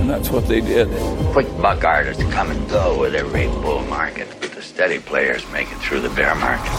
And 0.00 0.08
that's 0.10 0.30
what 0.32 0.48
they 0.48 0.60
did. 0.60 0.88
Quick 1.32 1.46
buck 1.62 1.84
artists 1.84 2.22
come 2.34 2.50
and 2.50 2.70
go 2.70 3.02
with 3.02 3.14
every 3.14 3.46
bull 3.62 3.82
market, 3.88 4.28
but 4.40 4.50
the 4.56 4.62
steady 4.62 4.98
players 4.98 5.44
make 5.52 5.66
it 5.72 5.78
through 5.88 6.02
the 6.08 6.14
bear 6.16 6.34
market. 6.34 6.72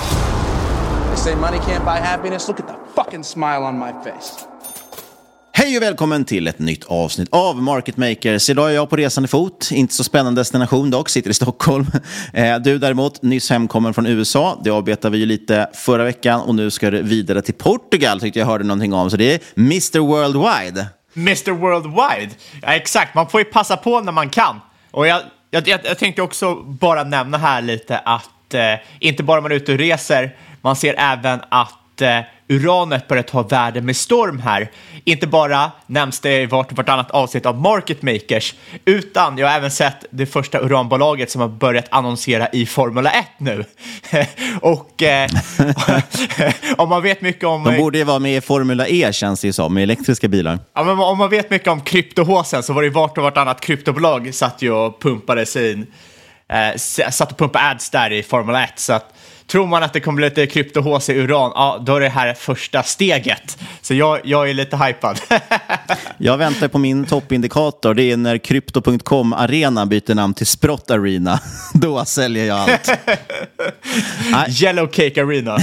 They 1.10 1.18
say 1.18 1.36
money 1.36 1.60
can't 1.60 1.86
buy 1.86 1.98
happiness. 2.00 2.48
Look 2.48 2.60
at 2.60 2.68
the 2.68 2.76
fucking 2.96 3.24
smile 3.24 3.64
on 3.64 3.80
my 3.80 3.92
face. 4.04 4.46
Hej 5.54 5.78
och 5.78 5.84
välkommen 5.84 6.26
till 6.26 6.48
ett 6.48 6.60
nytt 6.60 6.84
avsnitt 6.84 7.28
av 7.32 7.62
Market 7.62 7.98
Makers. 7.98 8.50
Idag 8.50 8.70
är 8.70 8.74
jag 8.76 8.90
på 8.90 8.96
resande 8.96 9.28
fot, 9.28 9.70
inte 9.72 9.94
så 9.94 10.04
spännande 10.04 10.42
destination 10.42 10.90
dock, 10.92 11.10
sitter 11.10 11.30
i 11.30 11.34
Stockholm. 11.34 11.86
Eh, 12.34 12.60
Du 12.60 12.78
däremot, 12.78 13.22
nyss 13.22 13.50
hemkommen 13.50 13.94
från 13.94 14.06
USA. 14.06 14.62
Det 14.64 14.70
avbetade 14.70 15.12
vi 15.12 15.18
ju 15.18 15.26
lite 15.26 15.70
förra 15.74 16.04
veckan 16.04 16.42
och 16.42 16.56
nu 16.56 16.72
ska 16.72 16.92
det 16.92 17.02
vidare 17.02 17.42
till 17.42 17.54
Portugal, 17.54 18.20
tyckte 18.20 18.40
jag 18.40 18.46
hörde 18.46 18.64
någonting 18.64 18.94
om. 18.94 19.10
Så 19.10 19.18
det 19.18 19.34
är 19.34 19.40
Mr 19.58 20.00
Worldwide. 20.00 20.86
Mr 21.16 21.52
Worldwide. 21.52 22.36
Ja, 22.62 22.68
exakt, 22.68 23.16
man 23.16 23.30
får 23.30 23.42
ju 23.42 23.46
passa 23.46 23.78
på 23.78 24.00
när 24.02 24.12
man 24.12 24.30
kan. 24.30 24.62
Och 24.92 25.08
jag, 25.08 25.22
jag, 25.50 25.68
jag, 25.68 25.80
jag 25.84 25.98
tänkte 25.98 26.22
också 26.22 26.56
bara 26.56 27.04
nämna 27.04 27.38
här 27.38 27.62
lite 27.62 27.98
att 27.98 28.54
eh, 28.54 28.74
inte 29.00 29.24
bara 29.24 29.42
man 29.42 29.52
är 29.52 29.56
ute 29.56 29.72
och 29.72 29.78
reser, 29.78 30.36
man 30.62 30.76
ser 30.76 30.96
även 30.98 31.42
att 31.50 31.74
eh, 32.02 32.20
uranet 32.48 33.08
börjar 33.08 33.24
ta 33.24 33.42
värde 33.42 33.82
med 33.82 33.96
storm 33.96 34.40
här. 34.40 34.72
Inte 35.04 35.28
bara 35.28 35.72
nämns 35.88 36.20
det 36.20 36.42
i 36.42 36.46
vart 36.46 36.72
och 36.72 36.78
vartannat 36.78 37.12
avsnitt 37.12 37.46
av 37.46 37.62
Market 37.62 38.02
Makers, 38.02 38.56
utan 38.86 39.38
jag 39.38 39.48
har 39.48 39.56
även 39.56 39.72
sett 39.72 40.06
det 40.10 40.26
första 40.26 40.60
uranbolaget 40.60 41.32
som 41.32 41.42
har 41.42 41.48
börjat 41.48 41.86
annonsera 41.92 42.48
i 42.50 42.66
Formula 42.66 43.12
1 43.12 43.26
nu. 43.38 43.66
och 44.62 45.04
eh, 45.04 45.30
om 46.78 46.90
man 46.90 47.04
vet 47.04 47.22
mycket 47.22 47.44
om... 47.44 47.64
De 47.64 47.78
borde 47.78 47.98
ju 47.98 48.04
vara 48.04 48.20
med 48.20 48.38
i 48.38 48.42
Formula 48.42 48.88
E 48.88 49.14
känns 49.14 49.42
det 49.42 49.48
ju 49.48 49.54
som, 49.54 49.74
med 49.74 49.84
elektriska 49.84 50.28
bilar. 50.28 50.60
Ja, 50.74 50.84
men 50.84 51.00
om 51.00 51.18
man 51.18 51.30
vet 51.30 51.50
mycket 51.50 51.68
om 51.68 51.82
kryptohåsen 51.82 52.64
så 52.64 52.74
var 52.74 52.84
det 52.84 52.90
vart 52.90 53.18
och 53.18 53.24
vartannat 53.24 53.62
kryptobolag 53.62 54.34
satt 54.34 54.62
ju 54.62 54.72
och 54.72 55.02
pumpade 55.02 55.46
sin, 55.46 55.88
eh, 56.50 56.78
satt 57.12 57.32
och 57.32 57.38
pumpade 57.38 57.66
ads 57.66 57.90
där 57.90 58.12
i 58.12 58.24
Formel 58.24 58.56
1. 58.56 58.80
Så 58.80 58.94
att, 58.94 59.14
tror 59.52 59.68
man 59.68 59.84
att 59.84 59.94
det 59.94 60.00
kommer 60.00 60.16
bli 60.16 60.26
lite 60.30 60.48
kryptohås 60.48 61.10
i 61.10 61.14
uran, 61.14 61.52
ja 61.56 61.84
då 61.86 61.96
är 61.96 62.00
det 62.00 62.10
här 62.10 62.34
första 62.34 62.84
steget. 62.84 63.58
Så 63.82 63.94
jag, 63.94 64.20
jag 64.24 64.50
är 64.50 64.54
lite 64.54 64.78
hypad. 64.78 65.20
Jag 66.18 66.38
väntar 66.38 66.68
på 66.68 66.78
min 66.78 67.06
toppindikator. 67.06 67.94
Det 67.94 68.04
är 68.04 68.18
när 68.18 68.38
Crypto.com-arenan 68.38 69.90
byter 69.90 70.16
namn 70.16 70.34
till 70.34 70.48
Sprott 70.48 70.92
Arena. 70.92 71.40
Då 71.74 72.06
säljer 72.06 72.46
jag 72.46 72.58
allt. 72.60 72.90
Yellow 74.62 74.88
Cake 74.88 75.24
Arena. 75.24 75.58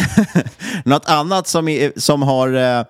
Något 0.85 1.09
annat 1.09 1.49
som, 1.49 1.69
är, 1.69 1.93
som 1.97 2.23
har... 2.23 2.79
Eh, 2.79 2.85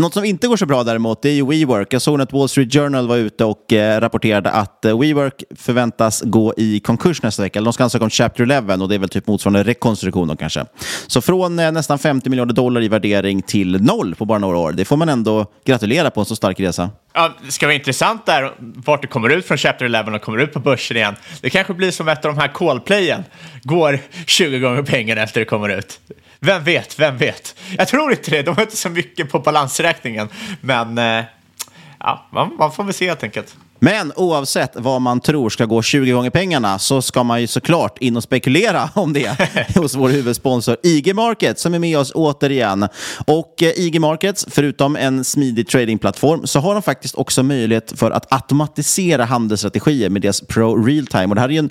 något 0.00 0.14
som 0.14 0.24
inte 0.24 0.46
går 0.46 0.56
så 0.56 0.66
bra 0.66 0.84
däremot, 0.84 1.22
det 1.22 1.28
är 1.28 1.34
ju 1.34 1.46
WeWork. 1.46 1.92
Jag 1.92 2.02
såg 2.02 2.20
att 2.20 2.32
Wall 2.32 2.48
Street 2.48 2.72
Journal 2.72 3.08
var 3.08 3.16
ute 3.16 3.44
och 3.44 3.72
eh, 3.72 4.00
rapporterade 4.00 4.50
att 4.50 4.84
eh, 4.84 4.98
WeWork 5.00 5.42
förväntas 5.56 6.22
gå 6.24 6.54
i 6.56 6.80
konkurs 6.80 7.22
nästa 7.22 7.42
vecka. 7.42 7.60
De 7.60 7.72
ska 7.72 7.84
ansöka 7.84 8.04
om 8.04 8.10
Chapter 8.10 8.50
11 8.50 8.74
och 8.74 8.88
det 8.88 8.94
är 8.94 8.98
väl 8.98 9.08
typ 9.08 9.26
motsvarande 9.26 9.62
rekonstruktion 9.62 10.28
då 10.28 10.36
kanske. 10.36 10.64
Så 11.06 11.20
från 11.20 11.58
eh, 11.58 11.72
nästan 11.72 11.98
50 11.98 12.30
miljarder 12.30 12.54
dollar 12.54 12.82
i 12.82 12.88
värdering 12.88 13.42
till 13.42 13.82
noll 13.82 14.14
på 14.14 14.24
bara 14.24 14.38
några 14.38 14.58
år. 14.58 14.72
Det 14.72 14.84
får 14.84 14.96
man 14.96 15.08
ändå 15.08 15.46
gratulera 15.64 16.10
på 16.10 16.20
en 16.20 16.26
så 16.26 16.36
stark 16.36 16.60
resa. 16.60 16.90
Ja, 17.14 17.32
det 17.44 17.52
ska 17.52 17.66
vara 17.66 17.74
intressant 17.74 18.26
där 18.26 18.52
vart 18.58 19.02
det 19.02 19.08
kommer 19.08 19.28
ut 19.28 19.46
från 19.46 19.58
Chapter 19.58 19.84
11 19.84 20.14
och 20.14 20.22
kommer 20.22 20.38
ut 20.38 20.52
på 20.52 20.60
börsen 20.60 20.96
igen. 20.96 21.14
Det 21.40 21.50
kanske 21.50 21.74
blir 21.74 21.90
som 21.90 22.08
ett 22.08 22.24
av 22.24 22.34
de 22.34 22.40
här 22.40 22.48
callplayen. 22.48 23.24
Går 23.62 23.98
20 24.26 24.58
gånger 24.58 24.82
pengarna 24.82 25.22
efter 25.22 25.40
det 25.40 25.44
kommer 25.44 25.68
ut. 25.68 26.00
Vem 26.40 26.64
vet, 26.64 26.98
vem 26.98 27.18
vet? 27.18 27.54
Jag 27.78 27.88
tror 27.88 28.10
inte 28.10 28.30
det, 28.30 28.42
de 28.42 28.54
har 28.54 28.62
inte 28.62 28.76
så 28.76 28.88
mycket 28.88 29.30
på 29.30 29.38
balansräkningen. 29.38 30.28
Men 30.60 30.98
eh, 30.98 31.24
ja, 32.00 32.26
man, 32.32 32.56
man 32.58 32.72
får 32.72 32.84
väl 32.84 32.94
se 32.94 33.08
helt 33.08 33.22
enkelt. 33.22 33.56
Men 33.78 34.12
oavsett 34.16 34.72
vad 34.74 35.02
man 35.02 35.20
tror 35.20 35.50
ska 35.50 35.64
gå 35.64 35.82
20 35.82 36.12
gånger 36.12 36.30
pengarna 36.30 36.78
så 36.78 37.02
ska 37.02 37.22
man 37.22 37.40
ju 37.40 37.46
såklart 37.46 37.98
in 37.98 38.16
och 38.16 38.22
spekulera 38.22 38.88
om 38.94 39.12
det 39.12 39.36
hos 39.74 39.94
vår 39.94 40.08
huvudsponsor 40.08 40.76
IG 40.82 41.14
Markets 41.14 41.62
som 41.62 41.74
är 41.74 41.78
med 41.78 41.98
oss 41.98 42.12
återigen. 42.14 42.88
Och 43.26 43.62
eh, 43.62 43.80
IG 43.80 44.00
Markets, 44.00 44.46
förutom 44.50 44.96
en 44.96 45.24
smidig 45.24 45.68
tradingplattform, 45.68 46.46
så 46.46 46.60
har 46.60 46.74
de 46.74 46.82
faktiskt 46.82 47.14
också 47.14 47.42
möjlighet 47.42 47.92
för 47.96 48.10
att 48.10 48.32
automatisera 48.32 49.24
handelsstrategier 49.24 50.10
med 50.10 50.22
deras 50.22 50.40
Pro 50.40 50.84
Realtime. 50.84 51.26
Och 51.26 51.34
det 51.34 51.40
här 51.40 51.48
är 51.48 51.52
ju 51.52 51.58
en 51.58 51.70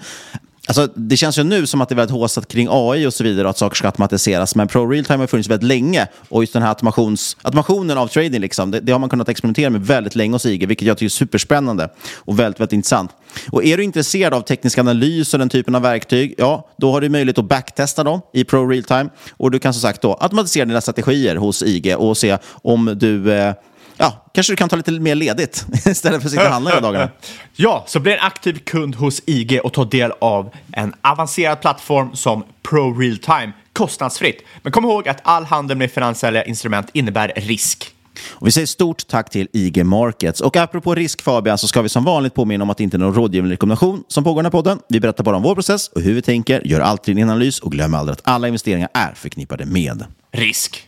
Alltså, 0.68 0.88
det 0.96 1.18
känns 1.18 1.40
ju 1.40 1.44
nu 1.44 1.68
som 1.68 1.82
att 1.82 1.90
det 1.90 1.94
är 1.94 1.98
väldigt 1.98 2.16
håsat 2.16 2.48
kring 2.48 2.68
AI 2.72 3.06
och 3.06 3.14
så 3.14 3.24
vidare 3.24 3.44
och 3.44 3.50
att 3.50 3.58
saker 3.58 3.76
ska 3.76 3.88
automatiseras. 3.88 4.56
Men 4.56 4.68
Pro 4.68 4.90
Realtime 4.90 5.20
har 5.20 5.28
funnits 5.28 5.50
väldigt 5.50 5.68
länge 5.68 6.08
och 6.30 6.44
just 6.44 6.54
den 6.54 6.62
här 6.62 6.70
automations, 6.70 7.38
automationen 7.42 7.98
av 7.98 8.08
trading, 8.08 8.42
liksom, 8.42 8.72
det, 8.72 8.80
det, 8.80 8.92
har 8.92 9.00
man 9.00 9.10
kunnat 9.10 9.30
experimentera 9.30 9.70
med 9.70 9.82
väldigt 9.86 10.16
länge 10.16 10.34
hos 10.34 10.46
IG, 10.46 10.68
vilket 10.68 10.88
jag 10.88 10.98
tycker 10.98 11.06
är 11.06 11.10
superspännande 11.10 11.90
och 12.16 12.40
väldigt, 12.40 12.60
väldigt 12.60 12.74
intressant. 12.74 13.12
Och 13.52 13.66
är 13.66 13.78
du 13.78 13.84
intresserad 13.84 14.34
av 14.34 14.42
teknisk 14.42 14.78
analys 14.78 15.34
och 15.34 15.40
den 15.40 15.50
typen 15.50 15.76
av 15.76 15.82
verktyg, 15.82 16.36
ja, 16.38 16.70
då 16.78 16.92
har 16.92 17.02
du 17.02 17.10
möjlighet 17.10 17.38
att 17.38 17.46
backtesta 17.46 18.04
dem 18.04 18.22
i 18.34 18.44
Pro 18.44 18.68
Realtime 18.68 19.10
och 19.38 19.52
du 19.52 19.60
kan 19.60 19.74
som 19.74 19.82
sagt 19.82 20.02
då 20.02 20.18
automatisera 20.20 20.66
dina 20.66 20.82
strategier 20.82 21.36
hos 21.36 21.64
IG 21.64 21.96
och 21.98 22.18
se 22.18 22.38
om 22.48 22.94
du 23.00 23.34
eh, 23.34 23.54
ja, 23.98 24.26
kanske 24.34 24.54
du 24.54 24.58
kan 24.58 24.70
ta 24.70 24.76
lite 24.76 24.92
mer 24.92 25.16
ledigt 25.16 25.66
istället 25.86 26.22
för 26.22 26.28
att 26.28 26.32
sitta 26.32 26.46
och 26.46 26.54
handla 26.54 26.70
hela 26.70 26.82
dagarna. 26.82 27.10
Ja, 27.58 27.84
så 27.88 28.00
bli 28.00 28.14
en 28.14 28.20
aktiv 28.20 28.60
kund 28.60 28.96
hos 28.96 29.22
IG 29.26 29.60
och 29.64 29.74
ta 29.74 29.86
del 29.86 30.12
av 30.22 30.50
en 30.72 30.94
avancerad 31.02 31.62
plattform 31.62 32.16
som 32.16 32.44
Pro 32.64 32.94
Realtime 33.00 33.52
kostnadsfritt. 33.74 34.42
Men 34.62 34.72
kom 34.72 34.86
ihåg 34.86 35.08
att 35.08 35.22
all 35.24 35.46
handel 35.46 35.78
med 35.78 35.92
finansiella 35.92 36.44
instrument 36.44 36.88
innebär 36.94 37.34
risk. 37.36 37.92
Och 38.30 38.48
vi 38.48 38.52
säger 38.52 38.68
stort 38.68 39.08
tack 39.08 39.30
till 39.30 39.48
IG 39.54 39.86
Markets. 39.86 40.42
Och 40.42 40.58
apropå 40.58 40.96
risk 40.96 41.22
Fabian 41.22 41.58
så 41.58 41.68
ska 41.68 41.82
vi 41.82 41.90
som 41.90 42.04
vanligt 42.04 42.34
påminna 42.34 42.64
om 42.64 42.70
att 42.70 42.78
det 42.78 42.84
inte 42.84 42.98
är 42.98 43.00
någon 43.00 43.14
rådgivande 43.14 43.54
rekommendation 43.54 44.04
som 44.08 44.24
pågår 44.24 44.40
i 44.40 44.44
den 44.44 44.46
här 44.46 44.52
podden. 44.52 44.80
Vi 44.90 45.00
berättar 45.00 45.24
bara 45.24 45.36
om 45.36 45.44
vår 45.44 45.56
process 45.56 45.88
och 45.88 46.02
hur 46.02 46.14
vi 46.14 46.22
tänker, 46.22 46.68
gör 46.68 46.80
alltid 46.80 47.18
en 47.18 47.30
analys 47.30 47.60
och 47.60 47.72
glöm 47.72 47.94
aldrig 47.94 48.14
att 48.14 48.22
alla 48.24 48.48
investeringar 48.48 48.90
är 48.94 49.14
förknippade 49.14 49.66
med 49.66 50.06
risk. 50.32 50.88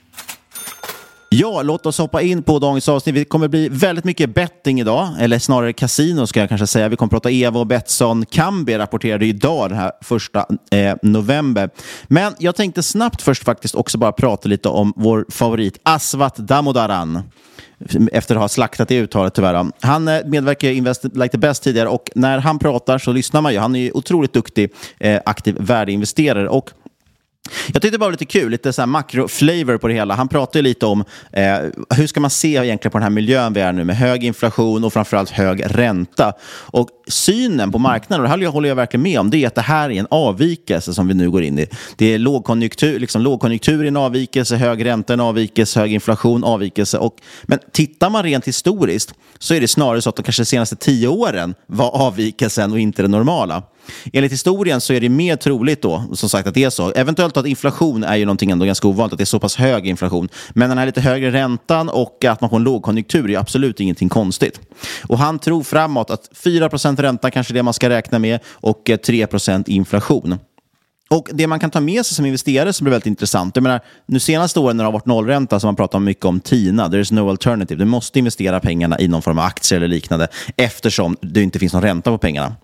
Ja, 1.30 1.62
låt 1.62 1.86
oss 1.86 1.98
hoppa 1.98 2.22
in 2.22 2.44
på 2.44 2.60
dagens 2.60 2.90
avsnitt. 2.90 3.16
Det 3.16 3.26
kommer 3.26 3.48
bli 3.48 3.70
väldigt 3.70 4.06
mycket 4.06 4.36
betting 4.36 4.80
idag, 4.80 5.10
eller 5.20 5.40
snarare 5.40 5.74
kasino 5.74 6.28
ska 6.28 6.40
jag 6.40 6.50
kanske 6.50 6.68
säga. 6.68 6.90
Vi 6.90 6.96
kommer 6.96 7.10
prata 7.10 7.30
Evo 7.30 7.60
och 7.60 7.68
Betsson. 7.68 8.26
Kambi 8.26 8.78
rapporterade 8.78 9.26
idag 9.26 9.70
den 9.70 9.78
här 9.78 9.92
första 10.02 10.46
eh, 10.72 10.96
november. 11.02 11.70
Men 12.08 12.34
jag 12.40 12.56
tänkte 12.56 12.84
snabbt 12.84 13.22
först 13.22 13.44
faktiskt 13.44 13.76
också 13.76 13.98
bara 13.98 14.12
prata 14.12 14.50
lite 14.50 14.70
om 14.70 14.94
vår 14.96 15.26
favorit 15.30 15.80
Asvat 15.84 16.38
Damodaran 16.38 17.24
efter 18.12 18.36
att 18.36 18.42
ha 18.42 18.50
slaktat 18.50 18.88
det 18.88 18.98
uttalet 18.98 19.34
tyvärr. 19.34 19.72
Han 19.80 20.08
eh, 20.08 20.20
medverkar 20.26 20.68
i 20.68 20.74
Invest 20.74 21.04
Like 21.04 21.30
the 21.30 21.38
Best 21.38 21.64
tidigare 21.64 21.90
och 21.90 22.10
när 22.16 22.38
han 22.38 22.60
pratar 22.60 22.98
så 22.98 23.12
lyssnar 23.12 23.42
man 23.42 23.54
ju. 23.54 23.60
Han 23.60 23.76
är 23.76 23.80
ju 23.80 23.92
otroligt 23.92 24.34
duktig 24.34 24.74
eh, 25.00 25.22
aktiv 25.26 25.58
värdeinvesterare 25.60 26.50
och 26.50 26.70
jag 27.74 27.82
tyckte 27.82 27.98
det 27.98 27.98
var 27.98 28.12
lite 28.12 28.26
kul, 28.26 28.52
lite 28.52 28.74
så 28.74 28.82
här 28.82 28.88
makroflavor 28.88 29.78
på 29.78 29.88
det 29.88 29.94
hela. 29.94 30.16
Han 30.16 30.28
pratade 30.28 30.62
lite 30.62 30.86
om 30.86 31.04
eh, 31.32 31.58
hur 31.90 32.08
ska 32.08 32.20
man 32.20 32.30
se 32.30 32.56
egentligen 32.56 32.92
på 32.92 32.98
den 32.98 33.04
här 33.04 33.10
miljön 33.10 33.54
vi 33.54 33.62
är 33.62 33.74
nu 33.74 33.84
med 33.84 33.98
hög 33.98 34.24
inflation 34.24 34.84
och 34.84 34.94
framförallt 34.94 35.30
hög 35.30 35.64
ränta. 35.66 36.34
Och 36.50 36.90
synen 37.08 37.72
på 37.72 37.80
marknaden, 37.80 38.22
och 38.22 38.30
det 38.30 38.46
här 38.46 38.52
håller 38.52 38.70
jag 38.70 38.76
verkligen 38.76 39.04
med 39.04 39.20
om, 39.20 39.30
det 39.30 39.38
är 39.38 39.48
att 39.48 39.56
det 39.56 39.62
här 39.62 39.90
är 39.90 40.00
en 40.00 40.08
avvikelse 40.12 40.94
som 40.94 41.08
vi 41.08 41.14
nu 41.14 41.32
går 41.32 41.44
in 41.44 41.60
i. 41.60 41.68
Det 41.96 42.14
är 42.14 42.18
lågkonjunktur, 42.18 43.00
liksom 43.00 43.22
lågkonjunktur 43.22 43.84
är 43.84 43.88
en 43.88 43.98
avvikelse, 43.98 44.56
hög 44.56 44.86
ränta 44.86 45.14
är 45.14 45.16
en 45.16 45.22
avvikelse, 45.22 45.80
hög 45.80 45.94
inflation 45.94 46.44
avvikelse. 46.44 46.98
Och, 46.98 47.16
men 47.44 47.60
tittar 47.72 48.10
man 48.10 48.24
rent 48.24 48.48
historiskt 48.48 49.14
så 49.40 49.54
är 49.54 49.62
det 49.62 49.68
snarare 49.68 50.02
så 50.02 50.10
att 50.10 50.16
de 50.16 50.24
kanske 50.24 50.42
de 50.42 50.46
senaste 50.46 50.76
tio 50.76 51.08
åren 51.08 51.56
var 51.66 51.90
avvikelsen 51.90 52.72
och 52.72 52.80
inte 52.80 53.02
det 53.02 53.08
normala. 53.08 53.64
Enligt 54.14 54.32
historien 54.32 54.82
så 54.82 54.94
är 54.94 55.02
det 55.02 55.10
mer 55.10 55.36
troligt 55.36 55.82
då, 55.82 56.04
som 56.14 56.30
sagt, 56.30 56.48
att 56.48 56.54
det 56.54 56.64
är 56.64 56.70
så. 56.70 56.92
Eventuellt 56.92 57.38
att 57.38 57.46
inflation 57.46 58.04
är 58.04 58.16
ju 58.16 58.26
någonting 58.26 58.52
ändå 58.52 58.66
ganska 58.66 58.88
ovanligt, 58.88 59.14
att 59.14 59.18
det 59.18 59.24
är 59.24 59.26
så 59.26 59.40
pass 59.40 59.56
hög 59.56 59.88
inflation. 59.88 60.30
Men 60.50 60.70
den 60.70 60.78
här 60.78 60.86
lite 60.86 61.02
högre 61.02 61.32
räntan 61.32 61.90
och 61.90 62.26
att 62.26 62.42
man 62.42 62.50
får 62.50 62.58
en 62.58 62.64
lågkonjunktur 62.64 63.30
är 63.30 63.40
absolut 63.40 63.80
ingenting 63.80 64.10
konstigt. 64.10 64.60
Och 65.08 65.18
han 65.18 65.40
tror 65.40 65.64
framåt 65.64 66.10
att 66.10 66.30
4% 66.44 67.02
ränta 67.02 67.32
kanske 67.32 67.52
är 67.52 67.56
det 67.56 67.64
man 67.64 67.74
ska 67.74 67.90
räkna 67.90 68.20
med 68.20 68.40
och 68.54 68.82
3% 68.86 69.64
inflation. 69.68 70.38
Och 71.10 71.30
Det 71.34 71.48
man 71.48 71.60
kan 71.60 71.70
ta 71.70 71.80
med 71.80 72.06
sig 72.06 72.16
som 72.16 72.26
investerare 72.26 72.74
som 72.74 72.86
blir 72.86 72.92
väldigt 72.92 73.08
intressant. 73.08 73.56
Jag 73.56 73.64
menar, 73.64 73.80
nu 74.06 74.20
senaste 74.20 74.60
åren 74.60 74.78
när 74.78 74.84
det 74.84 74.88
har 74.88 74.94
varit 74.94 75.06
nollränta 75.06 75.60
så 75.60 75.68
har 75.68 75.72
man 75.72 75.76
pratat 75.76 76.02
mycket 76.02 76.26
om 76.26 76.40
TINA, 76.40 76.90
there 76.90 77.02
is 77.02 77.12
no 77.12 77.30
alternative. 77.30 77.80
Du 77.80 77.86
måste 77.86 78.20
investera 78.20 78.60
pengarna 78.60 79.00
i 79.00 79.08
någon 79.08 79.22
form 79.22 79.40
av 79.40 79.46
aktier 79.46 79.78
eller 79.78 79.88
liknande 79.88 80.28
eftersom 80.58 81.18
det 81.22 81.42
inte 81.42 81.60
finns 81.60 81.74
någon 81.74 81.82
ränta 81.82 82.12
på 82.12 82.18
pengarna. 82.18 82.56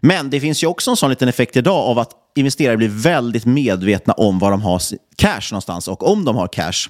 Men 0.00 0.30
det 0.30 0.40
finns 0.40 0.62
ju 0.62 0.66
också 0.66 0.90
en 0.90 0.96
sån 0.96 1.10
liten 1.10 1.28
effekt 1.28 1.56
idag 1.56 1.86
av 1.86 1.98
att 1.98 2.10
investerare 2.38 2.76
blir 2.76 2.88
väldigt 2.88 3.46
medvetna 3.46 4.12
om 4.12 4.38
var 4.38 4.50
de 4.50 4.62
har 4.62 4.82
cash 5.16 5.42
någonstans 5.50 5.88
och 5.88 6.10
om 6.12 6.24
de 6.24 6.36
har 6.36 6.48
cash. 6.48 6.88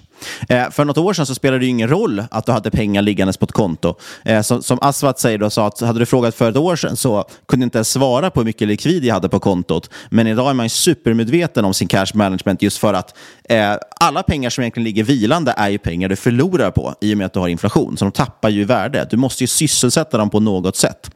Eh, 0.49 0.71
för 0.71 0.85
något 0.85 0.99
år 0.99 1.13
sedan 1.13 1.27
så 1.27 1.35
spelade 1.35 1.59
det 1.59 1.65
ju 1.65 1.71
ingen 1.71 1.89
roll 1.89 2.25
att 2.31 2.47
du 2.47 2.53
hade 2.53 2.71
pengar 2.71 3.03
liggandes 3.03 3.37
på 3.37 3.45
ett 3.45 3.53
konto. 3.53 3.95
Eh, 4.25 4.43
som, 4.43 4.63
som 4.63 4.79
Aswat 4.81 5.19
säger, 5.19 5.39
då, 5.39 5.51
sa 5.51 5.67
att 5.67 5.81
hade 5.81 5.99
du 5.99 6.07
frågat 6.07 6.35
för 6.35 6.51
ett 6.51 6.57
år 6.57 6.77
sedan 6.77 6.97
så 6.97 7.25
kunde 7.47 7.63
du 7.63 7.65
inte 7.65 7.79
ens 7.79 7.91
svara 7.91 8.31
på 8.31 8.41
hur 8.41 8.45
mycket 8.45 8.69
likvid 8.69 9.05
jag 9.05 9.15
hade 9.15 9.29
på 9.29 9.41
kontot. 9.41 9.91
Men 10.11 10.27
idag 10.27 10.51
är 10.51 10.55
man 10.55 10.67
ju 10.67 10.71
supermedveten 10.71 11.65
om 11.65 11.75
sin 11.75 11.89
cash 11.89 12.07
management 12.15 12.63
just 12.63 12.79
för 12.79 12.95
att 12.95 13.17
eh, 13.45 13.77
alla 14.01 14.23
pengar 14.23 14.51
som 14.51 14.63
egentligen 14.63 14.85
ligger 14.85 15.05
vilande 15.05 15.55
är 15.57 15.69
ju 15.69 15.79
pengar 15.79 16.09
du 16.09 16.17
förlorar 16.17 16.71
på 16.71 16.95
i 17.01 17.15
och 17.15 17.19
med 17.19 17.27
att 17.27 17.33
du 17.33 17.41
har 17.41 17.49
inflation. 17.49 17.97
Så 17.97 18.05
de 18.05 18.13
tappar 18.13 18.49
ju 18.49 18.61
i 18.61 18.65
värde. 18.65 19.07
Du 19.11 19.17
måste 19.17 19.43
ju 19.43 19.49
sysselsätta 19.49 20.19
dem 20.19 20.31
på 20.31 20.41
något 20.41 20.77
sätt. 20.77 21.11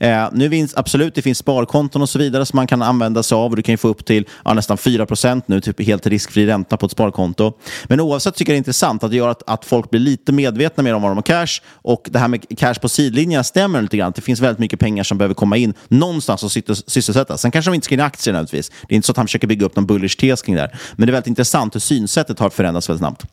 Eh, 0.00 0.28
nu 0.32 0.50
finns 0.50 0.74
absolut 0.76 1.14
det 1.14 1.22
finns 1.22 1.38
sparkonton 1.38 2.02
och 2.02 2.08
så 2.08 2.18
vidare 2.18 2.46
som 2.46 2.56
man 2.56 2.66
kan 2.66 2.82
använda 2.82 3.22
sig 3.22 3.36
av. 3.36 3.50
Och 3.50 3.56
du 3.56 3.62
kan 3.62 3.78
få 3.78 3.88
upp 3.88 4.04
till 4.04 4.28
ja, 4.44 4.54
nästan 4.54 4.76
4% 4.76 5.42
nu, 5.46 5.60
typ 5.60 5.86
helt 5.86 6.06
riskfri 6.06 6.46
ränta 6.46 6.76
på 6.76 6.86
ett 6.86 6.92
sparkonto. 6.92 7.52
Men 7.84 8.00
oavsett 8.00 8.34
tycker 8.34 8.52
jag 8.52 8.54
det 8.54 8.56
är 8.56 8.58
intressant 8.58 9.04
att 9.04 9.10
det 9.10 9.16
gör 9.16 9.28
att, 9.28 9.42
att 9.46 9.64
folk 9.64 9.90
blir 9.90 10.00
lite 10.00 10.32
medvetna 10.32 10.82
mer 10.82 10.94
om 10.94 11.02
vad 11.02 11.10
de 11.10 11.16
har 11.16 11.22
cash. 11.22 11.60
Och 11.74 12.08
det 12.10 12.18
här 12.18 12.28
med 12.28 12.58
cash 12.58 12.74
på 12.74 12.88
sidlinjen 12.88 13.44
stämmer 13.44 13.82
lite 13.82 13.96
grann. 13.96 14.12
Det 14.14 14.22
finns 14.22 14.40
väldigt 14.40 14.58
mycket 14.58 14.80
pengar 14.80 15.04
som 15.04 15.18
behöver 15.18 15.34
komma 15.34 15.56
in 15.56 15.74
någonstans 15.88 16.42
och 16.42 16.52
sysselsättas. 16.86 17.40
Sen 17.40 17.50
kanske 17.50 17.70
de 17.70 17.74
inte 17.74 17.84
ska 17.84 17.94
in 17.94 18.00
i 18.00 18.02
aktier 18.02 18.32
nödvändigtvis. 18.32 18.70
Det 18.88 18.94
är 18.94 18.96
inte 18.96 19.06
så 19.06 19.12
att 19.12 19.16
han 19.16 19.26
försöker 19.26 19.46
bygga 19.46 19.66
upp 19.66 19.76
någon 19.76 19.86
bullish 19.86 20.20
tes 20.20 20.42
kring 20.42 20.54
det 20.54 20.60
här. 20.60 20.78
Men 20.96 21.06
det 21.06 21.10
är 21.10 21.12
väldigt 21.12 21.26
intressant 21.26 21.74
hur 21.74 21.80
synsättet 21.80 22.38
har 22.38 22.50
förändrats 22.50 22.88
väldigt 22.88 23.00
snabbt. 23.00 23.26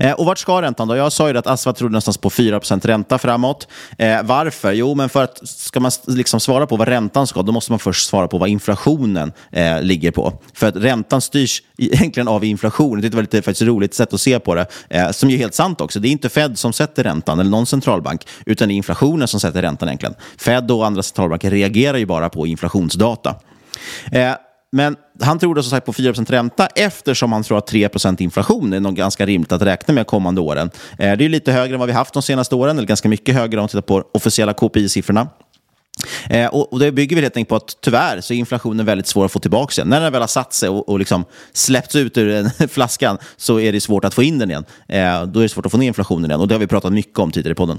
Eh, 0.00 0.12
och 0.12 0.26
vart 0.26 0.38
ska 0.38 0.62
räntan 0.62 0.88
då? 0.88 0.96
Jag 0.96 1.12
sa 1.12 1.30
ju 1.30 1.38
att 1.38 1.46
Asva 1.46 1.72
trodde 1.72 1.92
någonstans 1.92 2.18
på 2.18 2.30
4% 2.30 2.86
ränta 2.86 3.18
framåt. 3.18 3.68
Eh, 3.98 4.22
varför? 4.22 4.72
Jo, 4.72 4.94
men 4.94 5.08
för 5.08 5.24
att 5.24 5.48
ska 5.48 5.80
man 5.80 5.90
liksom 6.06 6.40
svara 6.40 6.66
på 6.66 6.76
vad 6.76 6.88
räntan 6.88 7.26
ska, 7.26 7.42
då 7.42 7.52
måste 7.52 7.72
man 7.72 7.78
först 7.78 8.08
svara 8.08 8.28
på 8.28 8.38
vad 8.38 8.48
inflationen 8.48 9.32
eh, 9.52 9.82
ligger 9.82 10.10
på. 10.10 10.32
För 10.54 10.66
att 10.66 10.76
räntan 10.76 11.20
styrs 11.20 11.62
egentligen 11.78 12.28
av 12.28 12.44
inflationen. 12.44 13.00
Det 13.00 13.06
är 13.06 13.08
ett 13.08 13.14
väldigt 13.14 13.44
faktiskt 13.44 13.62
roligt 13.62 13.94
sätt 13.94 14.14
att 14.14 14.20
se 14.20 14.38
på 14.38 14.54
det, 14.54 14.66
eh, 14.90 15.10
som 15.10 15.30
är 15.30 15.36
helt 15.36 15.54
sant 15.54 15.80
också. 15.80 16.00
Det 16.00 16.08
är 16.08 16.12
inte 16.12 16.28
Fed 16.28 16.58
som 16.58 16.72
sätter 16.72 17.04
räntan, 17.04 17.40
eller 17.40 17.50
någon 17.50 17.66
centralbank, 17.66 18.26
utan 18.46 18.68
det 18.68 18.74
är 18.74 18.76
inflationen 18.76 19.28
som 19.28 19.40
sätter 19.40 19.62
räntan 19.62 19.88
egentligen. 19.88 20.14
Fed 20.38 20.70
och 20.70 20.86
andra 20.86 21.02
centralbanker 21.02 21.50
reagerar 21.50 21.98
ju 21.98 22.06
bara 22.06 22.28
på 22.28 22.46
inflationsdata. 22.46 23.34
Eh, 24.12 24.32
men 24.72 24.96
han 25.20 25.38
tror 25.38 25.54
då 25.54 25.62
som 25.62 25.70
sagt 25.70 25.86
på 25.86 25.92
4% 25.92 26.30
ränta 26.30 26.66
eftersom 26.66 27.32
han 27.32 27.42
tror 27.42 27.58
att 27.58 27.72
3% 27.72 28.22
inflation 28.22 28.72
är 28.72 28.80
något 28.80 28.94
ganska 28.94 29.26
rimligt 29.26 29.52
att 29.52 29.62
räkna 29.62 29.94
med 29.94 30.06
kommande 30.06 30.40
åren. 30.40 30.70
Eh, 30.98 31.16
det 31.16 31.24
är 31.24 31.28
lite 31.28 31.52
högre 31.52 31.74
än 31.74 31.78
vad 31.78 31.88
vi 31.88 31.92
haft 31.92 32.14
de 32.14 32.22
senaste 32.22 32.54
åren, 32.54 32.78
eller 32.78 32.88
ganska 32.88 33.08
mycket 33.08 33.34
högre 33.34 33.58
om 33.58 33.62
man 33.62 33.68
tittar 33.68 33.80
på 33.80 34.04
officiella 34.12 34.52
KPI-siffrorna. 34.52 35.28
Eh, 36.30 36.46
och, 36.46 36.78
Det 36.78 36.92
bygger 36.92 37.16
vi 37.16 37.22
helt 37.22 37.36
enkelt 37.36 37.48
på 37.48 37.56
att 37.56 37.76
tyvärr 37.80 38.20
så 38.20 38.34
är 38.34 38.38
inflationen 38.38 38.86
väldigt 38.86 39.06
svår 39.06 39.24
att 39.24 39.32
få 39.32 39.38
tillbaka 39.38 39.72
igen. 39.72 39.88
När 39.88 40.00
den 40.00 40.12
väl 40.12 40.22
har 40.22 40.28
satt 40.28 40.52
sig 40.52 40.68
och, 40.68 40.88
och 40.88 40.98
liksom 40.98 41.24
släppts 41.52 41.96
ut 41.96 42.18
ur 42.18 42.28
den 42.28 42.50
flaskan 42.68 43.18
så 43.36 43.60
är 43.60 43.72
det 43.72 43.80
svårt 43.80 44.04
att 44.04 44.14
få 44.14 44.22
in 44.22 44.38
den 44.38 44.50
igen. 44.50 44.64
Eh, 44.88 45.22
då 45.22 45.40
är 45.40 45.42
det 45.42 45.48
svårt 45.48 45.66
att 45.66 45.72
få 45.72 45.78
ner 45.78 45.86
inflationen 45.86 46.30
igen 46.30 46.40
och 46.40 46.48
det 46.48 46.54
har 46.54 46.60
vi 46.60 46.66
pratat 46.66 46.92
mycket 46.92 47.18
om 47.18 47.30
tidigare 47.30 47.52
i 47.52 47.54
podden. 47.54 47.78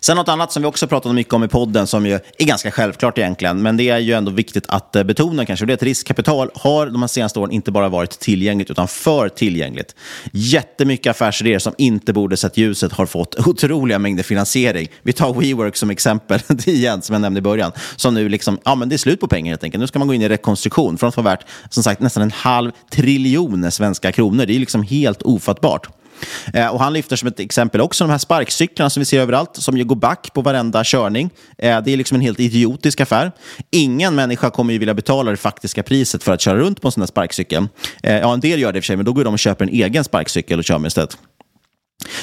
Sen 0.00 0.16
något 0.16 0.28
annat 0.28 0.52
som 0.52 0.62
vi 0.62 0.68
också 0.68 0.86
pratat 0.86 1.14
mycket 1.14 1.32
om 1.32 1.44
i 1.44 1.48
podden 1.48 1.86
som 1.86 2.06
ju 2.06 2.12
är 2.38 2.44
ganska 2.44 2.70
självklart 2.70 3.18
egentligen, 3.18 3.62
men 3.62 3.76
det 3.76 3.88
är 3.88 3.98
ju 3.98 4.12
ändå 4.12 4.32
viktigt 4.32 4.64
att 4.68 4.96
eh, 4.96 5.02
betona 5.02 5.46
kanske, 5.46 5.66
det 5.66 5.72
är 5.72 5.74
att 5.74 5.82
riskkapital 5.82 6.50
har 6.54 6.86
de 6.86 7.02
här 7.02 7.08
senaste 7.08 7.38
åren 7.38 7.50
inte 7.50 7.70
bara 7.70 7.88
varit 7.88 8.18
tillgängligt 8.18 8.70
utan 8.70 8.88
för 8.88 9.28
tillgängligt. 9.28 9.94
Jättemycket 10.32 11.10
affärsidéer 11.10 11.58
som 11.58 11.74
inte 11.78 12.12
borde 12.12 12.36
sett 12.36 12.56
ljuset 12.56 12.92
har 12.92 13.06
fått 13.06 13.46
otroliga 13.46 13.98
mängder 13.98 14.22
finansiering. 14.22 14.88
Vi 15.02 15.12
tar 15.12 15.34
WeWork 15.34 15.76
som 15.76 15.90
exempel 15.90 16.40
igen, 16.66 17.02
som 17.02 17.12
jag 17.12 17.22
nämnde 17.22 17.38
i 17.38 17.42
början, 17.42 17.72
som 17.96 18.14
nu 18.14 18.28
liksom, 18.28 18.58
ja 18.64 18.74
men 18.74 18.88
det 18.88 18.96
är 18.96 18.98
slut 18.98 19.20
på 19.20 19.28
pengar 19.28 19.52
helt 19.52 19.64
enkelt. 19.64 19.80
Nu 19.80 19.86
ska 19.86 19.98
man 19.98 20.08
gå 20.08 20.14
in 20.14 20.22
i 20.22 20.28
rekonstruktion 20.28 20.98
från 20.98 21.08
att 21.08 21.16
vara 21.16 21.24
värt, 21.24 21.46
som 21.70 21.82
sagt, 21.82 22.00
nästan 22.00 22.22
en 22.22 22.30
halv 22.30 22.72
triljon 22.90 23.70
svenska 23.70 24.12
kronor. 24.12 24.46
Det 24.46 24.54
är 24.54 24.58
liksom 24.58 24.82
helt 24.82 25.22
ofattbart. 25.22 25.88
Eh, 26.54 26.66
och 26.66 26.80
han 26.80 26.92
lyfter 26.92 27.16
som 27.16 27.28
ett 27.28 27.40
exempel 27.40 27.80
också 27.80 28.04
de 28.04 28.10
här 28.10 28.18
sparkcyklarna 28.18 28.90
som 28.90 29.00
vi 29.00 29.04
ser 29.04 29.20
överallt, 29.20 29.56
som 29.56 29.78
ju 29.78 29.84
går 29.84 29.96
back 29.96 30.32
på 30.32 30.42
varenda 30.42 30.84
körning. 30.84 31.30
Eh, 31.58 31.82
det 31.82 31.92
är 31.92 31.96
liksom 31.96 32.14
en 32.14 32.20
helt 32.20 32.40
idiotisk 32.40 33.00
affär. 33.00 33.32
Ingen 33.70 34.14
människa 34.14 34.50
kommer 34.50 34.72
ju 34.72 34.78
vilja 34.78 34.94
betala 34.94 35.30
det 35.30 35.36
faktiska 35.36 35.82
priset 35.82 36.22
för 36.22 36.32
att 36.32 36.40
köra 36.40 36.58
runt 36.58 36.80
på 36.80 36.88
en 36.88 36.92
sån 36.92 37.00
här 37.00 37.06
sparkcykel. 37.06 37.68
Eh, 38.02 38.18
ja, 38.18 38.32
en 38.32 38.40
del 38.40 38.60
gör 38.60 38.72
det 38.72 38.76
i 38.76 38.80
och 38.80 38.84
för 38.84 38.86
sig, 38.86 38.96
men 38.96 39.04
då 39.04 39.12
går 39.12 39.24
de 39.24 39.34
och 39.34 39.38
köper 39.38 39.64
en 39.64 39.70
egen 39.70 40.04
sparkcykel 40.04 40.58
och 40.58 40.64
kör 40.64 40.78
med 40.78 40.88
istället. 40.88 41.16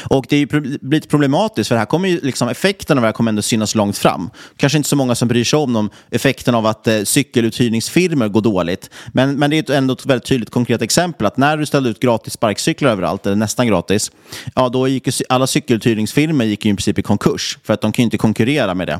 Och 0.03 0.25
det 0.29 0.35
är 0.35 0.39
ju 0.39 0.77
lite 0.81 1.07
problematiskt, 1.07 1.67
för 1.67 1.75
här 1.75 1.85
kommer 1.85 2.09
ju 2.09 2.19
liksom 2.23 2.49
effekten 2.49 2.97
av 2.97 3.01
det 3.01 3.07
här 3.07 3.13
kommer 3.13 3.29
ändå 3.29 3.41
synas 3.41 3.75
långt 3.75 3.97
fram. 3.97 4.29
Kanske 4.57 4.77
inte 4.77 4.89
så 4.89 4.95
många 4.95 5.15
som 5.15 5.27
bryr 5.27 5.43
sig 5.43 5.59
om 5.59 5.73
dem, 5.73 5.89
effekten 6.11 6.55
av 6.55 6.65
att 6.65 6.87
eh, 6.87 7.03
cykeluthyrningsfirmor 7.03 8.27
går 8.27 8.41
dåligt. 8.41 8.89
Men, 9.07 9.35
men 9.39 9.49
det 9.49 9.69
är 9.69 9.75
ändå 9.75 9.93
ett 9.93 10.05
väldigt 10.05 10.27
tydligt 10.27 10.49
konkret 10.49 10.81
exempel 10.81 11.27
att 11.27 11.37
när 11.37 11.57
du 11.57 11.65
ställde 11.65 11.89
ut 11.89 11.99
gratis 11.99 12.33
sparkcyklar 12.33 12.91
överallt, 12.91 13.25
eller 13.25 13.35
nästan 13.35 13.67
gratis, 13.67 14.11
ja 14.55 14.69
då 14.69 14.87
gick 14.87 15.07
ju 15.07 15.25
alla 15.29 15.47
cykeluthyrningsfirmor 15.47 16.45
gick 16.45 16.65
i 16.65 16.69
princip 16.69 16.99
i 16.99 17.01
konkurs, 17.01 17.57
för 17.63 17.73
att 17.73 17.81
de 17.81 17.91
kan 17.91 18.03
ju 18.03 18.05
inte 18.05 18.17
konkurrera 18.17 18.73
med 18.73 18.87
det. 18.87 18.99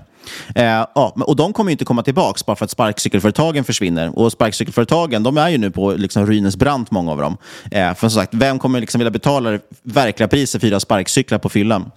Eh, 0.55 0.65
ja, 0.65 1.13
och 1.15 1.35
de 1.35 1.53
kommer 1.53 1.71
ju 1.71 1.71
inte 1.71 1.85
komma 1.85 2.03
tillbaka 2.03 2.43
bara 2.45 2.55
för 2.55 2.65
att 2.65 2.71
sparkcykelföretagen 2.71 3.63
försvinner. 3.63 4.19
Och 4.19 4.31
sparkcykelföretagen, 4.31 5.23
de 5.23 5.37
är 5.37 5.49
ju 5.49 5.57
nu 5.57 5.71
på 5.71 5.91
liksom 5.91 6.25
ruinens 6.25 6.57
brant, 6.57 6.91
många 6.91 7.11
av 7.11 7.17
dem. 7.17 7.37
Eh, 7.71 7.93
för 7.93 8.09
som 8.09 8.21
sagt, 8.21 8.33
vem 8.33 8.59
kommer 8.59 8.79
liksom 8.79 8.99
vilja 8.99 9.11
betala 9.11 9.49
det 9.49 9.59
verkliga 9.83 10.27
priset 10.27 10.61
för 10.61 10.67
fyra 10.67 10.79
sparkcyklar 10.79 11.39
på 11.39 11.49
fyllan? 11.49 11.91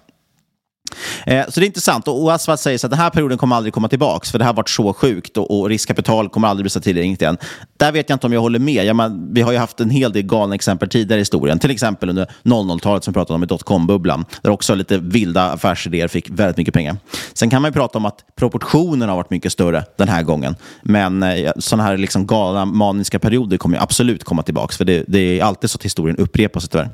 Eh, 1.25 1.45
så 1.49 1.59
det 1.59 1.65
är 1.65 1.67
intressant. 1.67 2.07
Och 2.07 2.33
Asfalt 2.33 2.59
säger 2.59 2.77
så 2.77 2.87
att 2.87 2.91
den 2.91 2.99
här 2.99 3.09
perioden 3.09 3.37
kommer 3.37 3.55
aldrig 3.55 3.73
komma 3.73 3.89
tillbaka, 3.89 4.25
för 4.25 4.39
det 4.39 4.43
här 4.43 4.49
har 4.49 4.57
varit 4.57 4.69
så 4.69 4.93
sjukt 4.93 5.37
och, 5.37 5.59
och 5.59 5.69
riskkapital 5.69 6.29
kommer 6.29 6.47
aldrig 6.47 6.63
bli 6.63 6.69
så 6.69 6.81
tillgängligt 6.81 7.21
igen. 7.21 7.37
Där 7.77 7.91
vet 7.91 8.09
jag 8.09 8.15
inte 8.15 8.27
om 8.27 8.33
jag 8.33 8.41
håller 8.41 8.59
med. 8.59 8.85
Jag 8.85 8.95
men, 8.95 9.33
vi 9.33 9.41
har 9.41 9.51
ju 9.51 9.57
haft 9.57 9.79
en 9.79 9.89
hel 9.89 10.13
del 10.13 10.23
galna 10.23 10.55
exempel 10.55 10.89
tidigare 10.89 11.19
i 11.19 11.21
historien. 11.21 11.59
Till 11.59 11.71
exempel 11.71 12.09
under 12.09 12.27
00-talet 12.43 13.03
som 13.03 13.11
vi 13.11 13.13
pratade 13.13 13.35
om 13.35 13.43
i 13.43 13.45
dotcom-bubblan, 13.45 14.25
där 14.41 14.49
också 14.49 14.75
lite 14.75 14.97
vilda 14.97 15.51
affärsidéer 15.51 16.07
fick 16.07 16.29
väldigt 16.29 16.57
mycket 16.57 16.73
pengar. 16.73 16.97
Sen 17.33 17.49
kan 17.49 17.61
man 17.61 17.69
ju 17.69 17.73
prata 17.73 17.97
om 17.97 18.05
att 18.05 18.35
proportionerna 18.35 19.11
har 19.11 19.17
varit 19.17 19.29
mycket 19.29 19.51
större 19.51 19.83
den 19.97 20.07
här 20.07 20.23
gången. 20.23 20.55
Men 20.83 21.23
eh, 21.23 21.51
sådana 21.57 21.83
här 21.83 21.97
liksom 21.97 22.27
galna 22.27 22.65
maniska 22.65 23.19
perioder 23.19 23.57
kommer 23.57 23.77
absolut 23.77 24.23
komma 24.23 24.43
tillbaka, 24.43 24.75
för 24.77 24.85
det, 24.85 25.03
det 25.07 25.39
är 25.39 25.43
alltid 25.43 25.69
så 25.69 25.75
att 25.75 25.85
historien 25.85 26.17
upprepar 26.17 26.59
sig 26.59 26.69
tyvärr. 26.69 26.89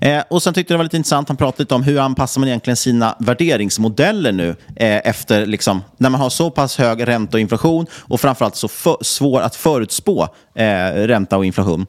Eh, 0.00 0.22
och 0.30 0.42
sen 0.42 0.54
tyckte 0.54 0.72
jag 0.72 0.76
det 0.76 0.78
var 0.78 0.84
lite 0.84 0.96
intressant, 0.96 1.28
han 1.28 1.36
pratade 1.36 1.62
lite 1.62 1.74
om 1.74 1.82
hur 1.82 1.98
anpassar 1.98 2.40
man 2.40 2.48
egentligen 2.48 2.76
sina 2.76 3.16
värderingsmodeller 3.18 4.32
nu 4.32 4.48
eh, 4.76 5.08
efter, 5.08 5.46
liksom, 5.46 5.82
när 5.96 6.10
man 6.10 6.20
har 6.20 6.30
så 6.30 6.50
pass 6.50 6.78
hög 6.78 7.08
ränta 7.08 7.36
och 7.36 7.40
inflation 7.40 7.86
och 7.92 8.20
framförallt 8.20 8.56
så 8.56 8.68
för, 8.68 8.96
svår 9.00 9.40
att 9.40 9.56
förutspå 9.56 10.28
eh, 10.54 10.92
ränta 10.94 11.36
och 11.36 11.44
inflation. 11.44 11.86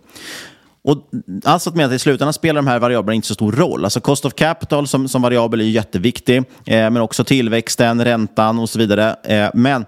Och 0.82 0.98
alltså 1.44 1.70
att 1.70 1.92
i 1.92 2.00
slutändan 2.00 2.34
spelar 2.34 2.62
de 2.62 2.68
här 2.68 2.80
variablerna 2.80 3.16
inte 3.16 3.28
så 3.28 3.34
stor 3.34 3.52
roll. 3.52 3.84
Alltså 3.84 4.02
cost 4.02 4.26
of 4.26 4.34
capital 4.34 4.88
som, 4.88 5.08
som 5.08 5.22
variabel 5.22 5.62
är 5.62 5.66
jätteviktig, 5.66 6.38
eh, 6.38 6.44
men 6.66 6.98
också 6.98 7.24
tillväxten, 7.24 8.06
räntan 8.06 8.60
och 8.60 8.70
så 8.70 8.80
vidare. 8.80 9.16
Eh, 9.24 9.50
men 9.54 9.86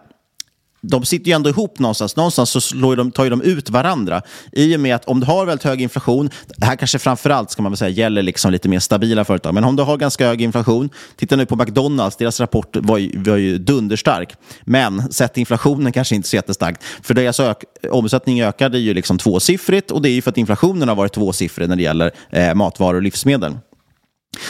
de 0.82 1.06
sitter 1.06 1.28
ju 1.28 1.36
ändå 1.36 1.50
ihop 1.50 1.80
någonstans. 1.80 2.16
Någonstans 2.16 2.50
så 2.50 2.62
slår 2.62 2.96
de, 2.96 3.12
tar 3.12 3.24
ju 3.24 3.30
de 3.30 3.42
ut 3.42 3.70
varandra. 3.70 4.22
I 4.52 4.76
och 4.76 4.80
med 4.80 4.96
att 4.96 5.06
om 5.06 5.20
du 5.20 5.26
har 5.26 5.46
väldigt 5.46 5.64
hög 5.64 5.82
inflation, 5.82 6.30
det 6.58 6.66
här 6.66 6.76
kanske 6.76 7.00
framförallt 7.00 7.52
ska 7.52 7.62
man 7.62 7.72
väl 7.72 7.78
säga, 7.78 7.90
gäller 7.90 8.22
liksom 8.22 8.52
lite 8.52 8.70
mer 8.70 8.80
stabila 8.80 9.26
företag, 9.26 9.54
men 9.54 9.64
om 9.64 9.76
du 9.76 9.84
har 9.84 9.98
ganska 9.98 10.28
hög 10.28 10.42
inflation, 10.42 10.90
titta 11.16 11.36
nu 11.36 11.46
på 11.46 11.56
McDonalds, 11.56 12.18
deras 12.18 12.40
rapport 12.40 12.76
var 12.76 12.98
ju, 12.98 13.24
var 13.24 13.38
ju 13.38 13.58
dunderstark. 13.58 14.36
Men 14.64 15.12
sett 15.12 15.38
inflationen 15.38 15.92
kanske 15.92 16.16
inte 16.16 16.28
så 16.28 16.36
jättestarkt. 16.36 16.84
För 17.04 17.14
deras 17.14 17.40
ök, 17.40 17.58
omsättning 17.92 18.42
ökade 18.42 18.80
ju 18.80 18.94
liksom 18.94 19.18
tvåsiffrigt 19.18 19.92
och 19.92 20.02
det 20.02 20.10
är 20.10 20.14
ju 20.14 20.22
för 20.22 20.30
att 20.30 20.38
inflationen 20.38 20.90
har 20.90 20.96
varit 20.96 21.14
tvåsiffrig 21.14 21.70
när 21.70 21.76
det 21.76 21.84
gäller 21.84 22.12
eh, 22.30 22.54
matvaror 22.54 22.96
och 22.96 23.02
livsmedel. 23.02 23.58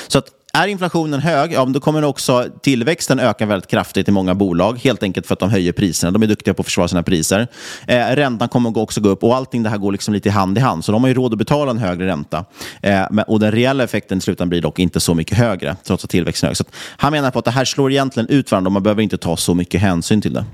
Så 0.08 0.18
att 0.18 0.26
är 0.54 0.68
inflationen 0.68 1.20
hög, 1.20 1.54
ja, 1.54 1.66
då 1.66 1.80
kommer 1.80 2.04
också 2.04 2.46
tillväxten 2.62 3.20
öka 3.20 3.46
väldigt 3.46 3.70
kraftigt 3.70 4.08
i 4.08 4.12
många 4.12 4.36
bolag. 4.36 4.80
Helt 4.84 5.04
enkelt 5.04 5.28
för 5.28 5.34
att 5.34 5.40
de 5.40 5.50
höjer 5.50 5.72
priserna. 5.72 6.12
De 6.12 6.24
är 6.24 6.28
duktiga 6.28 6.54
på 6.54 6.62
att 6.62 6.66
försvara 6.66 6.88
sina 6.88 7.04
priser. 7.04 7.48
Eh, 7.88 7.98
räntan 7.98 8.50
kommer 8.50 8.78
också 8.78 9.02
gå 9.02 9.10
upp 9.10 9.24
och 9.24 9.36
allting 9.36 9.64
det 9.64 9.70
här 9.70 9.78
går 9.78 9.92
liksom 9.92 10.14
lite 10.14 10.32
hand 10.32 10.58
i 10.58 10.62
hand. 10.62 10.86
Så 10.86 10.92
de 10.92 11.04
har 11.04 11.08
ju 11.08 11.14
råd 11.14 11.34
att 11.34 11.38
betala 11.38 11.72
en 11.72 11.78
högre 11.78 12.08
ränta. 12.08 12.46
Eh, 12.82 13.02
men, 13.12 13.26
och 13.28 13.40
den 13.40 13.52
reella 13.52 13.84
effekten 13.84 14.18
i 14.18 14.22
slutändan 14.22 14.50
blir 14.50 14.62
dock 14.62 14.80
inte 14.80 15.00
så 15.00 15.14
mycket 15.14 15.38
högre, 15.38 15.76
trots 15.84 16.04
att 16.04 16.10
tillväxten 16.10 16.48
är 16.48 16.50
hög. 16.50 16.58
Så 16.58 16.64
han 16.98 17.12
menar 17.12 17.32
på 17.32 17.40
att 17.40 17.46
det 17.46 17.52
här 17.52 17.66
slår 17.66 17.92
egentligen 17.92 18.30
ut 18.30 18.52
varandra 18.52 18.68
och 18.68 18.74
man 18.74 18.84
behöver 18.84 19.02
inte 19.02 19.18
ta 19.18 19.38
så 19.38 19.54
mycket 19.54 19.82
hänsyn 19.82 20.22
till 20.22 20.34
det. 20.34 20.46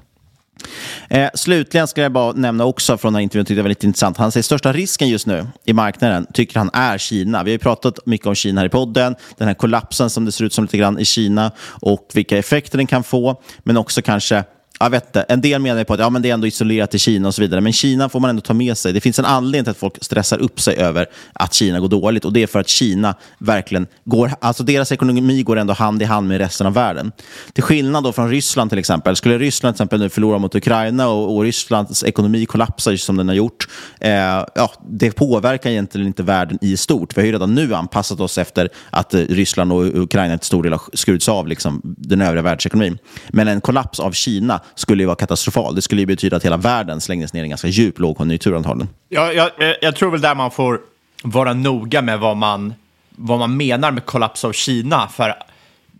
Eh, 1.10 1.30
slutligen 1.34 1.88
ska 1.88 2.02
jag 2.02 2.12
bara 2.12 2.32
nämna 2.32 2.66
också 2.66 2.98
från 2.98 3.14
den 3.14 3.16
här 3.16 3.24
intervjun, 3.24 3.46
tyckte 3.46 3.60
jag 3.60 3.64
var 3.64 3.70
lite 3.70 3.86
intressant. 3.86 4.18
Han 4.18 4.32
säger 4.32 4.44
största 4.44 4.74
risken 4.74 5.10
just 5.10 5.28
nu 5.28 5.48
i 5.66 5.74
marknaden 5.74 6.28
tycker 6.34 6.60
han 6.60 6.70
är 6.74 6.98
Kina. 6.98 7.44
Vi 7.44 7.52
har 7.52 7.54
ju 7.54 7.60
pratat 7.60 8.00
mycket 8.06 8.28
om 8.28 8.36
Kina 8.36 8.62
här 8.62 8.66
i 8.66 8.70
podden, 8.70 9.16
den 9.38 9.48
här 9.48 9.56
kollapsen 9.56 10.10
som 10.10 10.26
det 10.26 10.32
ser 10.32 10.46
ut 10.46 10.54
som 10.54 10.64
lite 10.64 10.78
grann 10.78 11.00
i 11.00 11.06
Kina 11.06 11.52
och 11.82 12.10
vilka 12.14 12.38
effekter 12.38 12.78
den 12.78 12.88
kan 12.88 13.04
få, 13.04 13.42
men 13.64 13.78
också 13.78 14.02
kanske 14.02 14.44
jag 14.80 14.90
vet 14.90 15.06
inte. 15.06 15.22
En 15.22 15.42
del 15.42 15.62
menar 15.62 15.84
på 15.84 15.94
att 15.94 16.00
ja, 16.00 16.10
men 16.10 16.22
det 16.22 16.30
är 16.30 16.34
ändå 16.34 16.48
isolerat 16.48 16.92
till 16.92 17.00
Kina 17.00 17.28
och 17.28 17.36
så 17.36 17.42
vidare. 17.42 17.62
Men 17.62 17.74
Kina 17.74 18.10
får 18.10 18.20
man 18.20 18.30
ändå 18.30 18.42
ta 18.42 18.54
med 18.54 18.78
sig. 18.78 18.94
Det 18.94 19.02
finns 19.02 19.20
en 19.20 19.26
anledning 19.26 19.64
till 19.64 19.72
att 19.72 19.78
folk 19.78 20.04
stressar 20.04 20.38
upp 20.38 20.60
sig 20.60 20.76
över 20.76 21.06
att 21.34 21.54
Kina 21.54 21.80
går 21.80 21.88
dåligt. 21.88 22.26
Och 22.26 22.34
det 22.34 22.44
är 22.44 22.48
för 22.48 22.60
att 22.60 22.68
Kina 22.68 23.16
verkligen 23.38 23.88
går, 24.06 24.32
alltså 24.42 24.64
deras 24.64 24.92
ekonomi 24.92 25.44
går 25.44 25.58
ändå 25.58 25.74
hand 25.74 26.02
i 26.02 26.06
hand 26.06 26.28
med 26.28 26.38
resten 26.38 26.68
av 26.68 26.74
världen. 26.74 27.12
Till 27.54 27.64
skillnad 27.64 28.04
då 28.04 28.12
från 28.14 28.30
Ryssland 28.30 28.70
till 28.70 28.80
exempel. 28.80 29.16
Skulle 29.16 29.38
Ryssland 29.38 29.76
till 29.76 29.84
exempel 29.84 30.00
nu 30.00 30.10
förlora 30.10 30.38
mot 30.38 30.56
Ukraina 30.56 31.08
och, 31.08 31.36
och 31.36 31.44
Rysslands 31.44 32.04
ekonomi 32.04 32.46
kollapsar 32.46 32.96
som 32.96 33.18
den 33.18 33.28
har 33.28 33.36
gjort. 33.36 33.68
Eh, 34.00 34.12
ja, 34.56 34.72
det 34.90 35.12
påverkar 35.12 35.70
egentligen 35.70 36.08
inte 36.08 36.24
världen 36.24 36.58
i 36.62 36.78
stort. 36.78 37.18
Vi 37.18 37.22
har 37.22 37.26
ju 37.26 37.32
redan 37.32 37.56
nu 37.56 37.76
anpassat 37.76 38.20
oss 38.20 38.38
efter 38.38 38.70
att 38.90 39.14
eh, 39.14 39.20
Ryssland 39.20 39.72
och 39.72 39.86
Ukraina 39.86 40.38
till 40.38 40.48
stor 40.48 40.64
del 40.64 40.72
har 40.72 40.82
skurits 40.94 41.30
av 41.30 41.48
liksom, 41.48 41.82
den 41.84 42.22
övriga 42.22 42.42
världsekonomin. 42.42 42.98
Men 43.30 43.48
en 43.48 43.62
kollaps 43.62 44.00
av 44.00 44.12
Kina 44.12 44.62
skulle 44.76 45.04
ju 45.04 45.08
vara 45.08 45.16
katastrofal. 45.16 45.76
Det 45.76 45.82
skulle 45.82 46.02
ju 46.02 46.06
betyda 46.06 46.38
att 46.38 46.46
hela 46.46 46.58
världen 46.58 47.02
slängdes 47.02 47.34
ner 47.34 47.42
i 47.42 47.44
en 47.44 47.50
ganska 47.50 47.68
djup 47.68 48.00
lågkonjunktur 48.00 48.56
antagligen. 48.56 48.90
Ja, 49.10 49.34
jag, 49.34 49.62
eh, 49.62 49.76
jag 49.82 49.96
tror 49.96 50.12
väl 50.12 50.22
där 50.22 50.36
man 50.36 50.52
får 50.52 50.80
vara 51.24 51.54
noga 51.54 52.02
med 52.02 52.20
vad 52.20 52.38
man, 52.38 52.74
vad 53.10 53.40
man 53.40 53.58
menar 53.58 53.92
med 53.92 54.06
kollaps 54.06 54.46
av 54.46 54.52
Kina. 54.52 55.08
För 55.08 55.34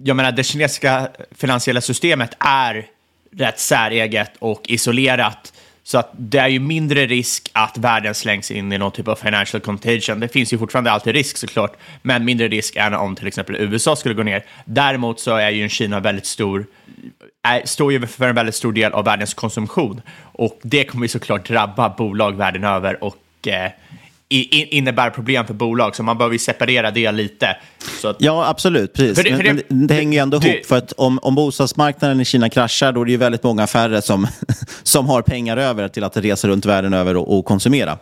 jag 0.04 0.16
menar, 0.16 0.32
det 0.32 0.44
kinesiska 0.44 1.08
finansiella 1.32 1.82
systemet 1.82 2.32
är 2.40 2.86
rätt 3.32 3.60
säreget 3.60 4.32
och 4.40 4.62
isolerat. 4.68 5.54
Så 5.84 5.98
att 5.98 6.12
det 6.18 6.38
är 6.38 6.48
ju 6.48 6.60
mindre 6.60 7.06
risk 7.06 7.50
att 7.54 7.78
världen 7.78 8.16
slängs 8.16 8.52
in 8.52 8.74
i 8.74 8.78
någon 8.78 8.92
typ 8.92 9.08
av 9.08 9.16
financial 9.16 9.62
contagion. 9.62 10.20
Det 10.20 10.28
finns 10.28 10.54
ju 10.54 10.58
fortfarande 10.58 10.92
alltid 10.92 11.14
risk 11.14 11.38
såklart, 11.38 11.78
men 12.02 12.26
mindre 12.26 12.48
risk 12.48 12.76
än 12.76 12.94
om 12.94 13.16
till 13.16 13.28
exempel 13.28 13.56
USA 13.56 13.96
skulle 13.96 14.16
gå 14.16 14.24
ner. 14.24 14.46
Däremot 14.66 15.20
så 15.20 15.36
är 15.36 15.50
ju 15.50 15.70
Kina 15.70 16.00
väldigt 16.00 16.26
stor 16.26 16.66
är, 17.56 17.66
står 17.66 17.92
ju 17.92 18.08
för 18.08 18.28
en 18.30 18.36
väldigt 18.36 18.56
stor 18.56 18.74
del 18.74 18.94
av 18.94 19.06
världens 19.06 19.34
konsumtion. 19.34 20.02
Och 20.20 20.60
det 20.62 20.84
kommer 20.84 21.04
ju 21.04 21.10
såklart 21.10 21.48
drabba 21.48 21.90
bolag 21.90 22.36
världen 22.36 22.64
över 22.64 23.04
och 23.04 23.48
eh, 23.48 23.72
innebär 24.30 25.10
problem 25.10 25.48
för 25.48 25.54
bolag, 25.54 25.96
så 25.96 26.04
man 26.04 26.18
behöver 26.18 26.34
ju 26.34 26.40
separera 26.40 26.92
det 26.92 27.12
lite. 27.12 27.58
Att... 28.04 28.16
Ja, 28.20 28.48
absolut. 28.48 28.94
Precis. 28.94 29.24
Det, 29.24 29.44
men, 29.44 29.62
men 29.68 29.88
det, 29.88 29.94
hänger 29.94 30.18
ju 30.18 30.22
ändå 30.22 30.40
det, 30.40 30.48
ihop. 30.48 30.66
För 30.66 30.78
att 30.78 30.92
om, 30.92 31.20
om 31.22 31.36
bostadsmarknaden 31.36 32.22
i 32.22 32.26
Kina 32.26 32.50
kraschar, 32.50 32.92
då 32.92 33.02
är 33.02 33.06
det 33.06 33.12
ju 33.12 33.18
väldigt 33.18 33.44
många 33.44 33.68
färre 33.68 34.02
som, 34.02 34.28
som 34.84 35.06
har 35.06 35.22
pengar 35.22 35.58
över 35.58 35.88
till 35.88 36.04
att 36.04 36.18
resa 36.18 36.48
runt 36.48 36.66
världen 36.66 36.94
över 36.94 37.18
och, 37.18 37.38
och 37.38 37.46
konsumera. 37.46 37.98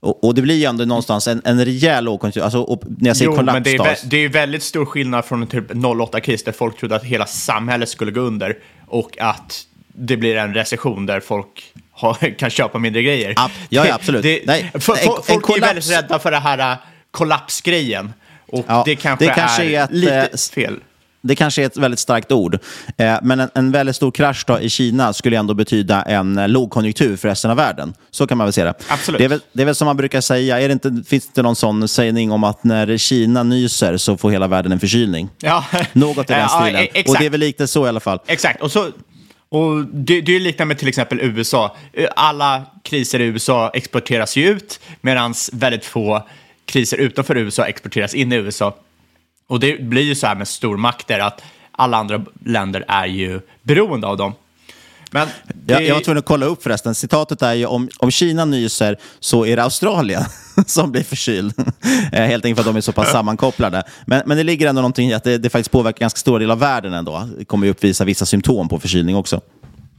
Och, 0.00 0.24
och, 0.24 0.34
det 0.34 0.42
blir 0.42 0.54
ju 0.54 0.64
ändå 0.64 0.84
någonstans 0.84 1.28
en, 1.28 1.42
en 1.44 1.64
rejäl 1.64 2.04
lågkonjunktur. 2.04 2.42
Alltså, 2.42 2.80
när 2.98 3.08
jag 3.08 3.16
säger 3.16 3.30
jo, 3.30 3.36
kollaps, 3.36 3.54
men 3.54 3.62
det 3.62 3.74
är, 3.74 3.96
det 4.04 4.16
är 4.16 4.28
väldigt 4.28 4.62
stor 4.62 4.84
skillnad 4.84 5.24
från 5.24 5.46
typ 5.46 5.70
08-kris 5.70 6.44
där 6.44 6.52
folk 6.52 6.78
trodde 6.78 6.96
att 6.96 7.04
hela 7.04 7.26
samhället 7.26 7.88
skulle 7.88 8.10
gå 8.10 8.20
under 8.20 8.56
och 8.90 9.18
att 9.18 9.66
det 9.86 10.16
blir 10.16 10.36
en 10.36 10.54
recession 10.54 11.06
där 11.06 11.20
folk 11.20 11.72
har, 11.92 12.14
kan 12.38 12.50
köpa 12.50 12.78
mindre 12.78 13.02
grejer. 13.02 13.32
Ja, 13.36 13.50
ja 13.68 13.94
absolut. 13.94 14.22
Det, 14.22 14.42
Nej, 14.46 14.70
för, 14.74 14.92
en, 14.92 14.98
folk 15.04 15.30
en 15.30 15.40
kollaps... 15.40 15.62
är 15.62 15.66
väldigt 15.66 15.90
rädda 15.90 16.18
för 16.18 16.30
det 16.30 16.38
här 16.38 16.72
äh, 16.72 16.78
kollapsgrejen. 17.10 18.12
Och 18.46 18.64
ja, 18.68 18.82
det 18.86 18.96
kanske, 18.96 19.24
det 19.24 19.34
kanske 19.34 19.64
är, 19.64 19.80
är 19.80 19.84
ett, 19.84 19.90
lite 19.90 20.28
äh, 20.32 20.38
fel. 20.54 20.80
Det 21.22 21.36
kanske 21.36 21.62
är 21.62 21.66
ett 21.66 21.76
väldigt 21.76 22.00
starkt 22.00 22.32
ord, 22.32 22.58
eh, 22.96 23.18
men 23.22 23.40
en, 23.40 23.50
en, 23.54 23.72
väldigt 23.72 23.96
stor 23.96 24.10
krasch 24.10 24.44
då 24.46 24.60
i 24.60 24.70
Kina 24.70 25.12
skulle 25.12 25.38
ändå 25.38 25.54
betyda 25.54 26.02
en 26.02 26.38
eh, 26.38 26.48
lågkonjunktur 26.48 27.16
för 27.16 27.28
resten 27.28 27.50
av 27.50 27.56
världen. 27.56 27.94
Så 28.10 28.26
kan 28.26 28.38
man 28.38 28.46
väl 28.46 28.52
se 28.52 28.64
det. 28.64 28.74
Absolut. 28.88 29.18
Det 29.18 29.24
är 29.24 29.28
väl, 29.28 29.40
det 29.52 29.62
är 29.62 29.66
väl 29.66 29.74
som 29.74 29.86
man 29.86 29.96
brukar 29.96 30.20
säga, 30.20 30.60
är 30.60 30.68
det 30.68 30.72
inte, 30.72 31.02
finns 31.08 31.28
det 31.28 31.42
någon 31.42 31.56
sån 31.56 31.88
sägning 31.88 32.32
om 32.32 32.44
att 32.44 32.64
när 32.64 32.96
Kina 32.96 33.42
nyser 33.42 33.96
så 33.96 34.16
får 34.16 34.30
hela 34.30 34.46
världen 34.46 34.72
en 34.72 34.80
förkylning? 34.80 35.28
Ja. 35.40 35.64
Något 35.92 36.30
i 36.30 36.32
den 36.32 36.48
stilen. 36.62 36.86
Ja, 36.94 37.02
och 37.08 37.16
det 37.18 37.26
är 37.26 37.30
väl 37.30 37.40
lite 37.40 37.66
så 37.66 37.86
i 37.86 37.88
alla 37.88 38.00
fall. 38.00 38.18
Exakt. 38.26 38.62
Och 38.62 38.72
så, 38.72 38.90
och 39.48 39.84
det, 39.92 40.20
det 40.20 40.36
är 40.36 40.40
liknande 40.40 40.68
med 40.68 40.78
till 40.78 40.88
exempel 40.88 41.20
USA. 41.20 41.76
Alla 42.16 42.62
kriser 42.82 43.20
i 43.20 43.24
USA 43.24 43.70
exporteras 43.74 44.36
ju 44.36 44.48
ut, 44.48 44.80
medan 45.00 45.34
väldigt 45.52 45.84
få 45.84 46.26
kriser 46.66 46.96
utanför 46.96 47.36
USA 47.36 47.64
exporteras 47.64 48.14
in 48.14 48.32
i 48.32 48.36
USA. 48.36 48.74
Och 49.50 49.60
det 49.60 49.82
blir 49.82 50.02
ju 50.02 50.14
så 50.14 50.26
här 50.26 50.34
med 50.34 50.48
stormakter 50.48 51.18
att 51.18 51.42
alla 51.72 51.96
andra 51.96 52.24
länder 52.44 52.84
är 52.88 53.06
ju 53.06 53.40
beroende 53.62 54.06
av 54.06 54.16
dem. 54.16 54.34
Men 55.10 55.28
det... 55.44 55.72
jag, 55.72 55.82
jag 55.82 55.94
var 55.94 56.02
tvungen 56.02 56.18
att 56.18 56.24
kolla 56.24 56.46
upp 56.46 56.62
förresten. 56.62 56.94
Citatet 56.94 57.42
är 57.42 57.54
ju 57.54 57.66
om, 57.66 57.88
om 57.98 58.10
Kina 58.10 58.44
nyser 58.44 58.96
så 59.20 59.46
är 59.46 59.56
det 59.56 59.62
Australien 59.62 60.24
som 60.66 60.92
blir 60.92 61.02
förkyld. 61.02 61.54
Eh, 62.12 62.24
helt 62.26 62.44
enkelt 62.44 62.56
för 62.56 62.70
att 62.70 62.74
de 62.74 62.76
är 62.76 62.80
så 62.80 62.92
pass 62.92 63.10
sammankopplade. 63.12 63.82
Men, 64.06 64.22
men 64.26 64.36
det 64.36 64.42
ligger 64.42 64.68
ändå 64.68 64.80
någonting 64.80 65.08
i 65.08 65.14
att 65.14 65.24
det, 65.24 65.38
det 65.38 65.50
faktiskt 65.50 65.70
påverkar 65.70 66.00
ganska 66.00 66.18
stora 66.18 66.38
del 66.38 66.50
av 66.50 66.58
världen 66.58 66.92
ändå. 66.92 67.28
Det 67.38 67.44
kommer 67.44 67.66
ju 67.66 67.70
uppvisa 67.70 68.04
vissa 68.04 68.26
symptom 68.26 68.68
på 68.68 68.80
förkylning 68.80 69.16
också. 69.16 69.40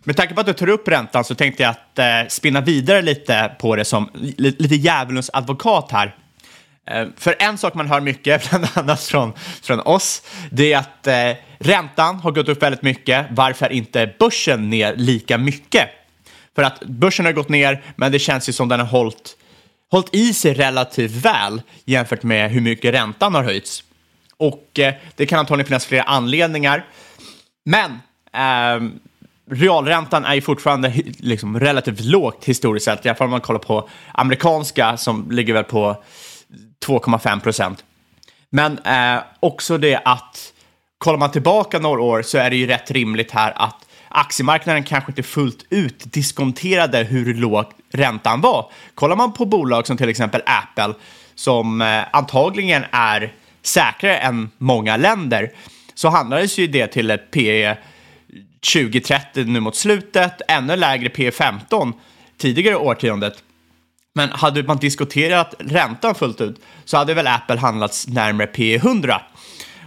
Med 0.03 0.17
tanke 0.17 0.33
på 0.33 0.41
att 0.41 0.47
du 0.47 0.53
tar 0.53 0.69
upp 0.69 0.87
räntan 0.87 1.23
så 1.23 1.35
tänkte 1.35 1.63
jag 1.63 1.69
att 1.69 1.99
eh, 1.99 2.27
spinna 2.29 2.61
vidare 2.61 3.01
lite 3.01 3.51
på 3.59 3.75
det 3.75 3.85
som 3.85 4.09
lite 4.37 4.75
djävulens 4.75 5.29
advokat 5.33 5.91
här. 5.91 6.15
Eh, 6.91 7.07
för 7.17 7.35
en 7.39 7.57
sak 7.57 7.73
man 7.73 7.87
hör 7.87 8.01
mycket, 8.01 8.49
bland 8.49 8.67
annat 8.73 9.03
från, 9.03 9.33
från 9.61 9.79
oss, 9.79 10.21
det 10.51 10.73
är 10.73 10.77
att 10.77 11.07
eh, 11.07 11.43
räntan 11.59 12.15
har 12.15 12.31
gått 12.31 12.49
upp 12.49 12.63
väldigt 12.63 12.81
mycket. 12.81 13.25
Varför 13.31 13.65
är 13.65 13.69
inte 13.69 14.13
börsen 14.19 14.69
ner 14.69 14.95
lika 14.95 15.37
mycket? 15.37 15.89
För 16.55 16.63
att 16.63 16.83
börsen 16.83 17.25
har 17.25 17.33
gått 17.33 17.49
ner, 17.49 17.83
men 17.95 18.11
det 18.11 18.19
känns 18.19 18.49
ju 18.49 18.53
som 18.53 18.69
den 18.69 18.79
har 18.79 18.87
hållit, 18.87 19.37
hållit 19.91 20.15
i 20.15 20.33
sig 20.33 20.53
relativt 20.53 21.11
väl 21.11 21.61
jämfört 21.85 22.23
med 22.23 22.51
hur 22.51 22.61
mycket 22.61 22.93
räntan 22.93 23.35
har 23.35 23.43
höjts. 23.43 23.83
Och 24.37 24.79
eh, 24.79 24.93
det 25.15 25.25
kan 25.25 25.39
antagligen 25.39 25.67
finnas 25.67 25.85
flera 25.85 26.03
anledningar. 26.03 26.85
Men 27.63 27.91
eh, 28.33 28.91
realräntan 29.51 30.25
är 30.25 30.35
ju 30.35 30.41
fortfarande 30.41 30.93
liksom 31.19 31.59
relativt 31.59 31.99
lågt 31.99 32.45
historiskt 32.45 32.85
sett, 32.85 33.05
i 33.05 33.09
alla 33.09 33.15
fall 33.15 33.25
om 33.25 33.31
man 33.31 33.41
kollar 33.41 33.59
på 33.59 33.89
amerikanska 34.11 34.97
som 34.97 35.31
ligger 35.31 35.53
väl 35.53 35.63
på 35.63 36.03
2,5 36.85 37.39
procent. 37.39 37.83
Men 38.49 38.79
eh, 38.79 39.23
också 39.39 39.77
det 39.77 40.01
att 40.05 40.53
kollar 40.97 41.19
man 41.19 41.31
tillbaka 41.31 41.79
några 41.79 42.01
år 42.01 42.21
så 42.21 42.37
är 42.37 42.49
det 42.49 42.55
ju 42.55 42.67
rätt 42.67 42.91
rimligt 42.91 43.31
här 43.31 43.53
att 43.55 43.85
aktiemarknaden 44.09 44.83
kanske 44.83 45.11
inte 45.11 45.23
fullt 45.23 45.65
ut 45.69 46.13
diskonterade 46.13 47.03
hur 47.03 47.33
låg 47.33 47.65
räntan 47.91 48.41
var. 48.41 48.71
Kollar 48.95 49.15
man 49.15 49.33
på 49.33 49.45
bolag 49.45 49.87
som 49.87 49.97
till 49.97 50.09
exempel 50.09 50.41
Apple 50.45 50.93
som 51.35 51.81
eh, 51.81 52.03
antagligen 52.13 52.85
är 52.91 53.33
säkrare 53.61 54.17
än 54.17 54.49
många 54.57 54.97
länder 54.97 55.51
så 55.93 56.09
handlades 56.09 56.57
ju 56.57 56.67
det 56.67 56.87
till 56.87 57.11
ett 57.11 57.31
PE 57.31 57.77
2030 58.73 59.43
nu 59.45 59.59
mot 59.59 59.75
slutet, 59.75 60.41
ännu 60.47 60.75
lägre 60.75 61.09
PE 61.09 61.31
15 61.31 61.93
tidigare 62.37 62.75
årtiondet. 62.75 63.43
Men 64.13 64.29
hade 64.29 64.63
man 64.63 64.77
diskuterat 64.77 65.55
räntan 65.59 66.15
fullt 66.15 66.41
ut 66.41 66.61
så 66.85 66.97
hade 66.97 67.13
väl 67.13 67.27
Apple 67.27 67.57
handlats 67.57 68.07
närmare 68.07 68.47
P100. 68.47 69.19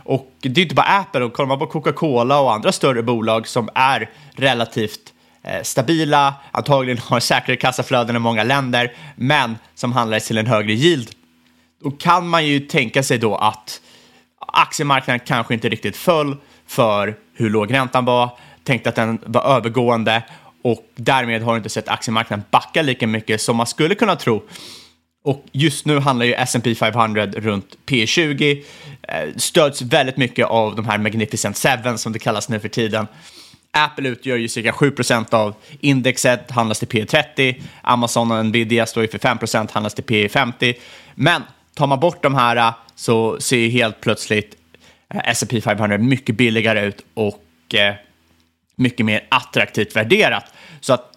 Och 0.04 0.30
det 0.40 0.60
är 0.60 0.62
inte 0.62 0.74
bara 0.74 0.86
Apple, 0.86 1.24
och 1.24 1.32
kollar 1.32 1.48
man 1.48 1.58
på 1.58 1.66
Coca-Cola 1.66 2.40
och 2.40 2.52
andra 2.52 2.72
större 2.72 3.02
bolag 3.02 3.48
som 3.48 3.68
är 3.74 4.10
relativt 4.32 5.12
eh, 5.42 5.62
stabila, 5.62 6.34
antagligen 6.50 6.98
har 6.98 7.20
säkrare 7.20 7.56
kassaflöden 7.56 8.16
än 8.16 8.22
många 8.22 8.44
länder, 8.44 8.92
men 9.16 9.58
som 9.74 9.92
handlades 9.92 10.26
till 10.26 10.38
en 10.38 10.46
högre 10.46 10.72
yield. 10.72 11.10
Då 11.82 11.90
kan 11.90 12.28
man 12.28 12.46
ju 12.46 12.60
tänka 12.60 13.02
sig 13.02 13.18
då 13.18 13.36
att 13.36 13.80
aktiemarknaden 14.38 15.20
kanske 15.26 15.54
inte 15.54 15.68
riktigt 15.68 15.96
föll 15.96 16.36
för 16.66 17.16
hur 17.34 17.50
låg 17.50 17.74
räntan 17.74 18.04
var, 18.04 18.38
tänkte 18.64 18.88
att 18.88 18.94
den 18.94 19.18
var 19.26 19.56
övergående 19.56 20.22
och 20.64 20.84
därmed 20.94 21.42
har 21.42 21.52
du 21.52 21.56
inte 21.56 21.68
sett 21.68 21.88
aktiemarknaden 21.88 22.44
backa 22.50 22.82
lika 22.82 23.06
mycket 23.06 23.40
som 23.40 23.56
man 23.56 23.66
skulle 23.66 23.94
kunna 23.94 24.16
tro. 24.16 24.42
Och 25.24 25.44
just 25.52 25.86
nu 25.86 25.98
handlar 25.98 26.26
ju 26.26 26.34
S&P 26.34 26.74
500 26.74 27.26
runt 27.26 27.76
P20, 27.86 28.62
eh, 29.02 29.36
stöds 29.36 29.82
väldigt 29.82 30.16
mycket 30.16 30.46
av 30.46 30.76
de 30.76 30.86
här 30.86 30.98
Magnificent 30.98 31.56
Seven 31.56 31.98
som 31.98 32.12
det 32.12 32.18
kallas 32.18 32.48
nu 32.48 32.60
för 32.60 32.68
tiden. 32.68 33.06
Apple 33.70 34.08
utgör 34.08 34.36
ju 34.36 34.48
cirka 34.48 34.72
7% 34.72 35.34
av 35.34 35.54
indexet, 35.80 36.50
handlas 36.50 36.78
till 36.78 36.88
P30. 36.88 37.62
Amazon 37.82 38.30
och 38.30 38.46
Nvidia 38.46 38.86
står 38.86 39.02
ju 39.02 39.08
för 39.08 39.18
5% 39.18 39.72
handlas 39.72 39.94
till 39.94 40.04
P50. 40.04 40.74
Men 41.14 41.42
tar 41.74 41.86
man 41.86 42.00
bort 42.00 42.22
de 42.22 42.34
här 42.34 42.56
eh, 42.56 42.74
så 42.94 43.40
ser 43.40 43.56
ju 43.56 43.68
helt 43.68 44.00
plötsligt 44.00 44.54
eh, 45.14 45.20
S&P 45.24 45.60
500 45.60 45.98
mycket 45.98 46.36
billigare 46.36 46.86
ut 46.86 47.04
och 47.14 47.74
eh, 47.74 47.94
mycket 48.76 49.06
mer 49.06 49.26
attraktivt 49.28 49.96
värderat. 49.96 50.52
Så 50.80 50.92
att 50.92 51.10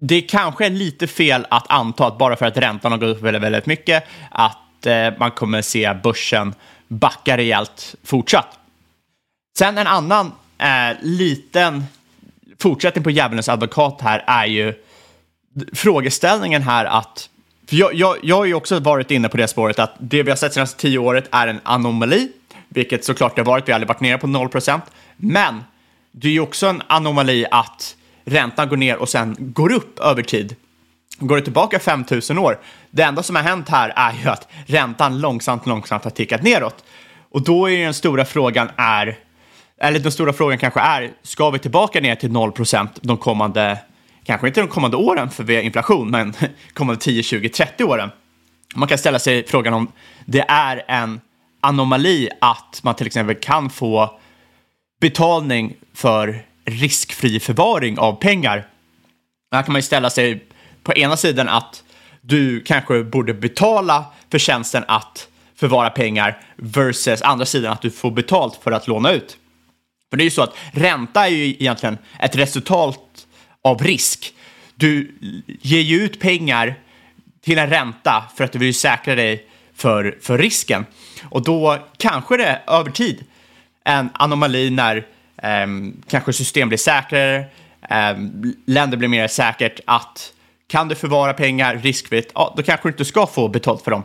det 0.00 0.20
kanske 0.22 0.66
är 0.66 0.70
lite 0.70 1.06
fel 1.06 1.46
att 1.50 1.70
anta 1.70 2.06
att 2.06 2.18
bara 2.18 2.36
för 2.36 2.46
att 2.46 2.56
räntan 2.56 2.92
har 2.92 2.98
gått 2.98 3.16
upp 3.16 3.22
väldigt, 3.22 3.42
väldigt 3.42 3.66
mycket 3.66 4.04
att 4.30 4.86
eh, 4.86 5.08
man 5.18 5.30
kommer 5.30 5.62
se 5.62 5.94
börsen 6.02 6.54
backa 6.88 7.36
rejält 7.36 7.94
fortsatt. 8.04 8.58
Sen 9.58 9.78
en 9.78 9.86
annan 9.86 10.32
eh, 10.58 10.96
liten 11.02 11.84
fortsättning 12.58 13.04
på 13.04 13.10
djävulens 13.10 13.48
advokat 13.48 14.00
här 14.00 14.24
är 14.26 14.46
ju 14.46 14.74
frågeställningen 15.72 16.62
här 16.62 16.84
att 16.84 17.28
för 17.66 17.76
jag, 17.76 17.94
jag, 17.94 18.16
jag 18.22 18.36
har 18.36 18.44
ju 18.44 18.54
också 18.54 18.80
varit 18.80 19.10
inne 19.10 19.28
på 19.28 19.36
det 19.36 19.48
spåret 19.48 19.78
att 19.78 19.94
det 19.98 20.22
vi 20.22 20.30
har 20.30 20.36
sett 20.36 20.54
senaste 20.54 20.80
tio 20.80 20.98
året 20.98 21.28
är 21.30 21.46
en 21.46 21.60
anomali, 21.62 22.28
vilket 22.68 23.04
såklart 23.04 23.36
det 23.36 23.42
har 23.42 23.46
varit. 23.46 23.68
Vi 23.68 23.72
har 23.72 23.74
aldrig 23.74 23.88
varit 23.88 24.00
nere 24.00 24.18
på 24.18 24.26
0% 24.26 24.80
Men 25.16 25.64
det 26.12 26.28
är 26.28 26.32
ju 26.32 26.40
också 26.40 26.66
en 26.66 26.82
anomali 26.86 27.46
att 27.50 27.96
räntan 28.24 28.68
går 28.68 28.76
ner 28.76 28.96
och 28.96 29.08
sen 29.08 29.36
går 29.38 29.72
upp 29.72 29.98
över 29.98 30.22
tid. 30.22 30.56
Går 31.18 31.36
det 31.36 31.42
tillbaka 31.42 31.78
5000 31.78 32.38
år, 32.38 32.58
det 32.90 33.02
enda 33.02 33.22
som 33.22 33.36
har 33.36 33.42
hänt 33.42 33.68
här 33.68 33.92
är 33.96 34.12
ju 34.22 34.28
att 34.28 34.48
räntan 34.66 35.20
långsamt, 35.20 35.66
långsamt 35.66 36.04
har 36.04 36.10
tickat 36.10 36.42
neråt. 36.42 36.84
Och 37.30 37.42
då 37.42 37.66
är 37.66 37.70
ju 37.70 37.84
den 37.84 37.94
stora 37.94 38.24
frågan 38.24 38.70
är, 38.76 39.18
eller 39.78 39.98
den 39.98 40.12
stora 40.12 40.32
frågan 40.32 40.58
kanske 40.58 40.80
är, 40.80 41.10
ska 41.22 41.50
vi 41.50 41.58
tillbaka 41.58 42.00
ner 42.00 42.14
till 42.14 42.30
0% 42.30 42.88
de 43.00 43.16
kommande, 43.16 43.78
kanske 44.24 44.46
inte 44.46 44.60
de 44.60 44.68
kommande 44.68 44.96
åren 44.96 45.30
för 45.30 45.44
vi 45.44 45.54
har 45.54 45.62
inflation, 45.62 46.10
men 46.10 46.34
kommande 46.72 47.00
10, 47.00 47.22
20, 47.22 47.48
30 47.48 47.84
åren? 47.84 48.10
Man 48.74 48.88
kan 48.88 48.98
ställa 48.98 49.18
sig 49.18 49.46
frågan 49.46 49.74
om 49.74 49.92
det 50.24 50.44
är 50.48 50.84
en 50.88 51.20
anomali 51.60 52.28
att 52.40 52.80
man 52.82 52.94
till 52.94 53.06
exempel 53.06 53.36
kan 53.36 53.70
få 53.70 54.18
betalning 55.02 55.74
för 55.94 56.44
riskfri 56.64 57.40
förvaring 57.40 57.98
av 57.98 58.12
pengar. 58.12 58.66
Här 59.52 59.62
kan 59.62 59.72
man 59.72 59.78
ju 59.78 59.82
ställa 59.82 60.10
sig 60.10 60.44
på 60.82 60.94
ena 60.94 61.16
sidan 61.16 61.48
att 61.48 61.82
du 62.20 62.60
kanske 62.60 63.04
borde 63.04 63.34
betala 63.34 64.04
för 64.30 64.38
tjänsten 64.38 64.84
att 64.88 65.28
förvara 65.56 65.90
pengar 65.90 66.42
versus 66.56 67.22
andra 67.22 67.46
sidan 67.46 67.72
att 67.72 67.82
du 67.82 67.90
får 67.90 68.10
betalt 68.10 68.60
för 68.62 68.72
att 68.72 68.88
låna 68.88 69.12
ut. 69.12 69.36
För 70.10 70.16
det 70.16 70.22
är 70.22 70.24
ju 70.24 70.30
så 70.30 70.42
att 70.42 70.54
ränta 70.72 71.26
är 71.26 71.30
ju 71.30 71.44
egentligen 71.44 71.98
ett 72.20 72.36
resultat 72.36 73.26
av 73.62 73.82
risk. 73.82 74.34
Du 74.74 75.14
ger 75.46 75.80
ju 75.80 76.02
ut 76.02 76.20
pengar 76.20 76.74
till 77.40 77.58
en 77.58 77.70
ränta 77.70 78.24
för 78.36 78.44
att 78.44 78.52
du 78.52 78.58
vill 78.58 78.74
säkra 78.74 79.14
dig 79.14 79.46
för, 79.74 80.18
för 80.20 80.38
risken. 80.38 80.86
Och 81.28 81.42
då 81.42 81.78
kanske 81.96 82.36
det 82.36 82.62
över 82.66 82.90
tid 82.90 83.24
en 83.84 84.10
anomali 84.12 84.70
när 84.70 85.06
Um, 85.42 86.02
kanske 86.08 86.32
system 86.32 86.68
blir 86.68 86.78
säkrare, 86.78 87.44
um, 87.90 88.54
länder 88.66 88.96
blir 88.96 89.08
mer 89.08 89.28
säkert 89.28 89.80
att 89.84 90.32
kan 90.66 90.88
du 90.88 90.94
förvara 90.94 91.34
pengar 91.34 91.76
riskfritt, 91.76 92.30
ja, 92.34 92.54
då 92.56 92.62
kanske 92.62 92.88
du 92.88 92.92
inte 92.92 93.04
ska 93.04 93.26
få 93.26 93.48
betalt 93.48 93.82
för 93.82 93.90
dem. 93.90 94.02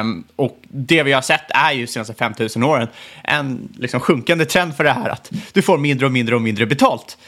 Um, 0.00 0.24
och 0.36 0.58
det 0.68 1.02
vi 1.02 1.12
har 1.12 1.22
sett 1.22 1.44
är 1.48 1.72
ju 1.72 1.86
senaste 1.86 2.14
5000 2.14 2.62
åren 2.62 2.88
en 3.24 3.68
liksom 3.78 4.00
sjunkande 4.00 4.44
trend 4.44 4.76
för 4.76 4.84
det 4.84 4.92
här 4.92 5.08
att 5.08 5.30
du 5.52 5.62
får 5.62 5.78
mindre 5.78 6.06
och 6.06 6.12
mindre 6.12 6.34
och 6.34 6.42
mindre 6.42 6.66
betalt 6.66 7.18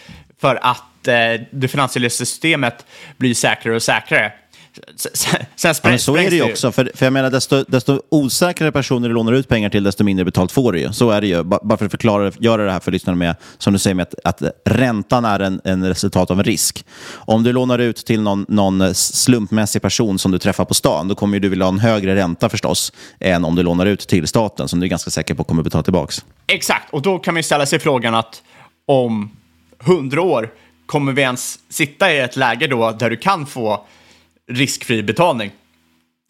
för 0.41 0.59
att 0.63 1.09
uh, 1.09 1.47
det 1.51 1.69
finansiella 1.69 2.11
systemet 2.11 2.87
blir 3.17 3.35
säkrare 3.35 3.77
och 3.77 3.83
säkrare. 3.83 4.33
Sen 4.97 5.41
Ja, 5.63 5.75
men 5.83 5.99
så 5.99 6.17
är 6.17 6.31
det 6.31 6.37
ju 6.37 6.43
också. 6.43 6.73
För, 6.73 6.91
för 6.95 7.07
jag 7.07 7.13
menar, 7.13 7.31
desto, 7.31 7.65
desto 7.69 8.03
osäkrare 8.09 8.73
personer 8.73 9.09
du 9.09 9.15
lånar 9.15 9.33
ut 9.33 9.49
pengar 9.49 9.71
till, 9.71 9.83
desto 9.85 10.05
mindre 10.05 10.25
betalt 10.25 10.53
får 10.53 10.73
du 10.73 10.81
ju. 10.81 10.93
Så 10.93 11.11
är 11.11 11.21
det 11.21 11.27
ju. 11.27 11.43
Ba- 11.43 11.59
Bara 11.63 11.79
för 11.79 11.85
att 11.85 11.91
förklara, 11.91 12.33
göra 12.39 12.65
det 12.65 12.73
här 12.73 12.81
för 12.81 12.93
lyssnarna 12.93 13.17
med, 13.17 13.37
som 13.59 13.73
du 13.73 13.79
säger, 13.79 13.95
med 13.95 14.07
att, 14.25 14.43
att 14.43 14.51
räntan 14.65 15.25
är 15.25 15.41
en, 15.41 15.61
en 15.65 15.89
resultat 15.89 16.31
av 16.31 16.39
en 16.39 16.45
risk. 16.45 16.85
Om 17.15 17.43
du 17.43 17.53
lånar 17.53 17.79
ut 17.79 17.97
till 17.97 18.21
någon, 18.21 18.47
någon 18.49 18.95
slumpmässig 18.95 19.83
person 19.83 20.19
som 20.19 20.31
du 20.33 20.39
träffar 20.39 20.65
på 20.65 20.75
stan, 20.75 21.09
då 21.09 21.15
kommer 21.15 21.41
du 21.41 21.49
vilja 21.49 21.65
ha 21.65 21.73
en 21.73 21.79
högre 21.79 22.15
ränta 22.17 22.49
förstås, 22.49 22.93
än 23.21 23.45
om 23.45 23.55
du 23.55 23.63
lånar 23.63 23.87
ut 23.87 24.01
till 24.09 24.27
staten, 24.27 24.69
som 24.69 24.81
du 24.81 24.87
är 24.87 24.91
ganska 24.91 25.11
säker 25.11 25.35
på 25.35 25.45
kommer 25.45 25.63
betala 25.63 25.83
tillbaka. 25.85 26.13
Exakt, 26.47 26.93
och 26.95 27.03
då 27.03 27.19
kan 27.19 27.35
man 27.35 27.39
ju 27.39 27.43
ställa 27.43 27.67
sig 27.67 27.79
frågan 27.79 28.15
att 28.15 28.43
om 28.87 29.31
hundra 29.79 30.23
år 30.23 30.51
kommer 30.87 31.13
vi 31.13 31.23
ens 31.23 31.59
sitta 31.71 32.13
i 32.13 32.19
ett 32.21 32.37
läge 32.37 32.67
då 32.67 32.91
där 32.91 33.11
du 33.11 33.17
kan 33.17 33.47
få 33.47 33.87
riskfri 34.53 35.03
betalning? 35.03 35.51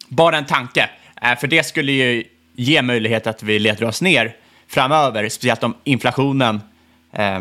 Bara 0.07 0.37
en 0.37 0.45
tanke, 0.45 0.89
eh, 1.21 1.37
för 1.39 1.47
det 1.47 1.63
skulle 1.63 1.91
ju 1.91 2.23
ge 2.55 2.81
möjlighet 2.81 3.27
att 3.27 3.43
vi 3.43 3.59
leder 3.59 3.83
oss 3.83 4.01
ner 4.01 4.35
framöver, 4.67 5.29
speciellt 5.29 5.63
om 5.63 5.75
inflationen 5.83 6.61
eh, 7.13 7.39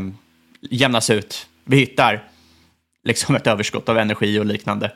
jämnas 0.61 1.11
ut. 1.11 1.47
Vi 1.65 1.77
hittar 1.77 2.25
liksom 3.05 3.35
ett 3.35 3.47
överskott 3.47 3.89
av 3.89 3.99
energi 3.99 4.39
och 4.39 4.47
liknande. 4.47 4.93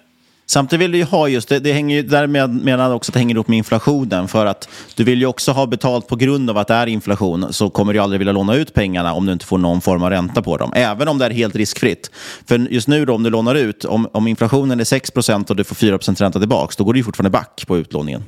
Samtidigt 0.51 0.83
vill 0.83 0.93
du 0.93 0.99
ju 0.99 1.05
ha 1.05 1.29
just 1.29 1.49
det, 1.49 1.59
det 1.59 1.73
hänger 1.73 1.97
ju 1.97 2.03
därmed 2.03 2.51
menar 2.51 2.95
också 2.95 3.11
att 3.11 3.15
det 3.15 3.19
hänger 3.19 3.35
ihop 3.35 3.49
med 3.49 3.59
inflationen. 3.59 4.29
För 4.29 4.47
att 4.47 4.69
du 4.95 5.05
vill 5.05 5.21
ju 5.21 5.27
också 5.27 5.53
ha 5.53 5.67
betalt 5.67 6.09
på 6.09 6.17
grund 6.17 6.51
av 6.51 6.59
att 6.59 6.69
det 6.69 6.75
är 6.75 6.87
inflation 6.87 7.53
så 7.53 7.71
kommer 7.71 7.93
du 7.93 7.99
aldrig 7.99 8.19
vilja 8.19 8.33
låna 8.33 8.55
ut 8.55 8.75
pengarna 8.75 9.13
om 9.13 9.27
du 9.27 9.33
inte 9.33 9.47
får 9.47 9.59
någon 9.59 9.81
form 9.81 10.03
av 10.03 10.11
ränta 10.11 10.43
på 10.43 10.57
dem. 10.57 10.73
Även 10.75 11.09
om 11.09 11.19
det 11.19 11.27
är 11.27 11.31
helt 11.31 11.57
riskfritt. 11.57 12.11
För 12.47 12.59
just 12.59 12.89
nu 12.89 13.05
då 13.05 13.15
om 13.15 13.23
du 13.23 13.31
lånar 13.31 13.55
ut, 13.55 13.85
om, 13.85 14.09
om 14.13 14.27
inflationen 14.27 14.81
är 14.81 14.85
6% 14.85 15.51
och 15.51 15.57
du 15.57 15.65
får 15.65 15.77
4% 15.77 16.21
ränta 16.21 16.39
tillbaka, 16.39 16.75
då 16.79 16.85
går 16.85 16.93
du 16.93 16.99
ju 16.99 17.05
fortfarande 17.05 17.31
back 17.31 17.65
på 17.67 17.79
utlåningen. 17.79 18.25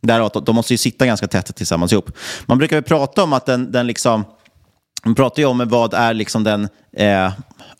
Därav, 0.00 0.26
att 0.34 0.46
de 0.46 0.54
måste 0.54 0.74
ju 0.74 0.78
sitta 0.78 1.06
ganska 1.06 1.26
tätt 1.26 1.56
tillsammans 1.56 1.92
ihop. 1.92 2.10
Man 2.46 2.58
brukar 2.58 2.76
ju 2.76 2.82
prata 2.82 3.22
om 3.22 3.32
att 3.32 3.46
den, 3.46 3.72
den 3.72 3.86
liksom 3.86 4.24
man 5.04 5.14
pratar 5.14 5.42
ju 5.42 5.46
om 5.48 5.68
vad 5.68 5.94
är 5.94 6.14
liksom 6.14 6.44
den, 6.44 6.68
eh, 6.96 7.06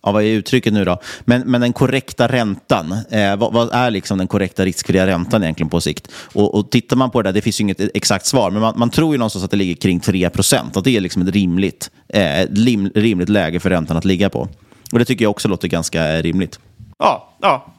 ja, 0.02 0.12
vad 0.12 0.22
är 0.22 0.26
uttrycket 0.26 0.72
nu 0.72 0.84
då? 0.84 1.00
Men, 1.20 1.40
men 1.40 1.60
den 1.60 1.72
korrekta 1.72 2.28
räntan. 2.28 2.92
Eh, 3.10 3.36
vad, 3.36 3.52
vad, 3.52 3.72
är 3.72 3.90
liksom 3.90 4.18
den 4.18 4.26
korrekta 4.26 4.64
riskfria 4.64 5.06
räntan 5.06 5.42
egentligen 5.42 5.70
på 5.70 5.80
sikt? 5.80 6.08
Och, 6.34 6.54
och 6.54 6.70
tittar 6.70 6.96
man 6.96 7.10
på 7.10 7.22
det 7.22 7.28
där, 7.28 7.34
det 7.34 7.40
finns 7.40 7.60
ju 7.60 7.62
inget 7.62 7.80
exakt 7.80 8.26
svar, 8.26 8.50
men 8.50 8.60
man, 8.60 8.78
man 8.78 8.90
tror 8.90 9.14
ju 9.14 9.18
någonstans 9.18 9.44
att 9.44 9.50
det 9.50 9.56
ligger 9.56 9.74
kring 9.74 10.00
3 10.00 10.30
procent. 10.30 10.76
att 10.76 10.84
det 10.84 10.96
är 10.96 11.00
liksom 11.00 11.22
ett 11.22 11.34
rimligt, 11.34 11.90
eh, 12.08 12.48
lim, 12.50 12.90
rimligt 12.94 13.28
läge 13.28 13.60
för 13.60 13.70
räntan 13.70 13.96
att 13.96 14.04
ligga 14.04 14.30
på. 14.30 14.48
Och 14.92 14.98
det 14.98 15.04
tycker 15.04 15.24
jag 15.24 15.30
också 15.30 15.48
låter 15.48 15.68
ganska 15.68 16.16
eh, 16.16 16.22
rimligt. 16.22 16.60
Ja, 16.98 17.34
ja, 17.40 17.74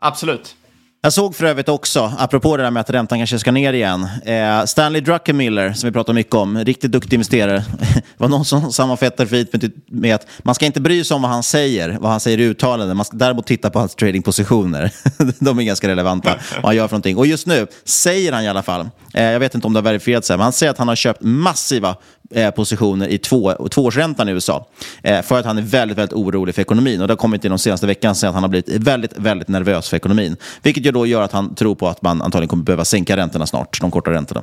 absolut. 0.00 0.54
Jag 1.00 1.12
såg 1.12 1.36
för 1.36 1.44
övrigt 1.44 1.68
också, 1.68 2.12
apropå 2.18 2.56
det 2.56 2.62
där 2.62 2.70
med 2.70 2.80
att 2.80 2.90
räntan 2.90 3.18
kanske 3.18 3.38
ska 3.38 3.52
ner 3.52 3.72
igen, 3.72 4.08
eh, 4.24 4.64
Stanley 4.64 5.00
Druckenmiller, 5.00 5.72
som 5.72 5.86
vi 5.88 5.92
pratar 5.92 6.12
mycket 6.12 6.34
om, 6.34 6.58
riktigt 6.58 6.92
duktig 6.92 7.12
investerare. 7.12 7.64
det 7.78 8.02
var 8.16 8.28
någon 8.28 8.44
som 8.44 8.72
sammanfattade 8.72 9.28
fint 9.28 9.52
med, 9.52 9.60
typ- 9.60 9.74
med 9.86 10.14
att 10.14 10.26
man 10.42 10.54
ska 10.54 10.66
inte 10.66 10.80
bry 10.80 11.04
sig 11.04 11.14
om 11.14 11.22
vad 11.22 11.30
han 11.30 11.42
säger, 11.42 11.98
vad 12.00 12.10
han 12.10 12.20
säger 12.20 12.38
i 12.38 12.42
uttalanden, 12.44 12.96
man 12.96 13.06
ska 13.06 13.16
däremot 13.16 13.46
titta 13.46 13.70
på 13.70 13.78
hans 13.78 13.94
tradingpositioner. 13.94 14.92
De 15.44 15.58
är 15.58 15.62
ganska 15.62 15.88
relevanta, 15.88 16.34
vad 16.54 16.64
han 16.64 16.76
gör 16.76 16.88
för 16.88 16.94
någonting. 16.94 17.16
Och 17.16 17.26
just 17.26 17.46
nu 17.46 17.66
säger 17.84 18.32
han 18.32 18.44
i 18.44 18.48
alla 18.48 18.62
fall, 18.62 18.88
eh, 19.14 19.24
jag 19.24 19.40
vet 19.40 19.54
inte 19.54 19.66
om 19.66 19.72
det 19.72 19.78
har 19.78 19.84
verifierats, 19.84 20.30
men 20.30 20.40
han 20.40 20.52
säger 20.52 20.70
att 20.70 20.78
han 20.78 20.88
har 20.88 20.96
köpt 20.96 21.22
massiva 21.22 21.96
eh, 22.34 22.50
positioner 22.50 23.08
i 23.08 23.18
två, 23.18 23.68
tvåårsräntan 23.68 24.28
i 24.28 24.32
USA. 24.32 24.66
Eh, 25.02 25.22
för 25.22 25.38
att 25.38 25.46
han 25.46 25.58
är 25.58 25.62
väldigt, 25.62 25.98
väldigt 25.98 26.12
orolig 26.12 26.54
för 26.54 26.62
ekonomin. 26.62 27.00
Och 27.00 27.08
det 27.08 27.12
har 27.12 27.16
kommit 27.16 27.44
in 27.44 27.50
de 27.50 27.58
senaste 27.58 27.86
veckan 27.86 28.10
att 28.10 28.22
han 28.22 28.34
har 28.34 28.48
blivit 28.48 28.68
väldigt, 28.68 29.18
väldigt 29.18 29.48
nervös 29.48 29.88
för 29.88 29.96
ekonomin. 29.96 30.36
Vilket 30.62 30.86
ju 30.86 30.92
då 30.92 31.06
gör 31.06 31.22
att 31.22 31.32
han 31.32 31.54
tror 31.54 31.74
på 31.74 31.88
att 31.88 32.02
man 32.02 32.22
antagligen 32.22 32.48
kommer 32.48 32.64
behöva 32.64 32.84
sänka 32.84 33.16
räntorna 33.16 33.46
snart, 33.46 33.80
de 33.80 33.90
korta 33.90 34.10
räntorna. 34.10 34.42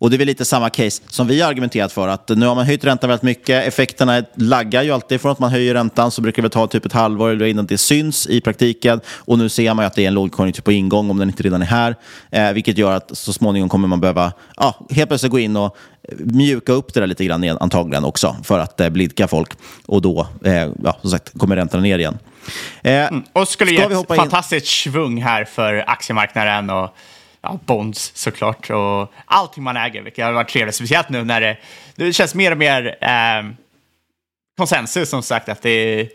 Och 0.00 0.10
det 0.10 0.16
är 0.16 0.18
väl 0.18 0.26
lite 0.26 0.44
samma 0.44 0.70
case 0.70 1.02
som 1.08 1.26
vi 1.26 1.40
har 1.40 1.48
argumenterat 1.48 1.92
för. 1.92 2.08
att 2.08 2.28
Nu 2.28 2.46
har 2.46 2.54
man 2.54 2.66
höjt 2.66 2.84
räntan 2.84 3.08
väldigt 3.08 3.22
mycket. 3.22 3.66
Effekterna 3.66 4.22
laggar 4.34 4.82
ju 4.82 4.90
alltid 4.92 5.20
från 5.20 5.32
att 5.32 5.38
man 5.38 5.50
höjer 5.50 5.74
räntan. 5.74 6.10
Så 6.10 6.22
brukar 6.22 6.42
det 6.42 6.48
ta 6.48 6.66
typ 6.66 6.86
ett 6.86 6.92
halvår 6.92 7.30
eller 7.30 7.46
innan 7.46 7.66
det 7.66 7.78
syns 7.78 8.26
i 8.26 8.40
praktiken. 8.40 9.00
Och 9.08 9.38
nu 9.38 9.48
ser 9.48 9.74
man 9.74 9.82
ju 9.82 9.86
att 9.86 9.94
det 9.94 10.02
är 10.02 10.08
en 10.08 10.14
lågkonjunktur 10.14 10.62
på 10.62 10.72
ingång 10.72 11.10
om 11.10 11.18
den 11.18 11.28
inte 11.28 11.42
redan 11.42 11.62
är 11.62 11.66
här. 11.66 11.96
Eh, 12.30 12.52
vilket 12.52 12.78
gör 12.78 12.92
att 12.92 13.16
så 13.16 13.32
småningom 13.32 13.68
kommer 13.68 13.88
man 13.88 14.00
behöva 14.00 14.32
ja, 14.56 14.86
helt 14.90 15.08
plötsligt 15.08 15.32
gå 15.32 15.38
in 15.38 15.56
och 15.56 15.76
mjuka 16.18 16.72
upp 16.72 16.94
det 16.94 17.00
där 17.00 17.06
lite 17.06 17.24
grann 17.24 17.44
igen, 17.44 17.58
antagligen 17.60 18.04
också. 18.04 18.36
För 18.44 18.58
att 18.58 18.80
eh, 18.80 18.88
blidka 18.88 19.28
folk. 19.28 19.52
Och 19.86 20.02
då 20.02 20.26
eh, 20.44 20.68
ja, 20.84 20.96
som 21.00 21.10
sagt, 21.10 21.38
kommer 21.38 21.56
räntorna 21.56 21.82
ner 21.82 21.98
igen. 21.98 22.18
Eh, 22.82 22.92
mm. 22.92 23.22
Och 23.32 23.48
skulle 23.48 23.70
ge 23.70 23.82
ett 23.82 24.16
fantastiskt 24.16 24.66
svung 24.66 25.22
här 25.22 25.44
för 25.44 25.84
aktiemarknaden. 25.86 26.70
och 26.70 26.94
ja, 27.42 27.58
bonds 27.66 28.12
såklart 28.14 28.70
och 28.70 29.12
allting 29.24 29.62
man 29.62 29.76
äger, 29.76 30.02
vilket 30.02 30.24
har 30.24 30.32
varit 30.32 30.48
trevligt. 30.48 30.74
Speciellt 30.74 31.08
nu 31.08 31.24
när 31.24 31.40
det, 31.40 31.56
det 31.96 32.12
känns 32.12 32.34
mer 32.34 32.52
och 32.52 32.58
mer 32.58 32.98
eh, 33.00 33.52
konsensus 34.58 35.10
som 35.10 35.22
sagt 35.22 35.48
att 35.48 35.62
det 35.62 35.70
är 35.70 36.08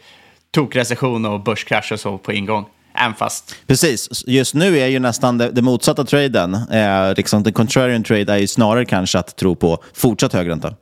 tokrecession 0.52 1.26
och 1.26 1.44
börskrasch 1.44 1.92
och 1.92 2.00
så 2.00 2.18
på 2.18 2.34
ingång. 2.34 2.66
Även 2.98 3.14
fast... 3.14 3.56
Precis, 3.68 4.24
just 4.28 4.54
nu 4.54 4.80
är 4.80 4.88
ju 4.88 5.00
nästan 5.00 5.38
det, 5.38 5.52
det 5.52 5.62
motsatta 5.62 6.04
traden. 6.06 6.54
Eh, 6.54 7.14
liksom 7.18 7.44
the 7.44 7.52
contrarian 7.52 8.04
trade 8.04 8.34
är 8.34 8.38
ju 8.38 8.48
snarare 8.48 8.86
kanske 8.86 9.20
att 9.20 9.36
tro 9.36 9.56
på 9.56 9.84
fortsatt 9.94 10.34
hög 10.34 10.50
ränta. 10.50 10.74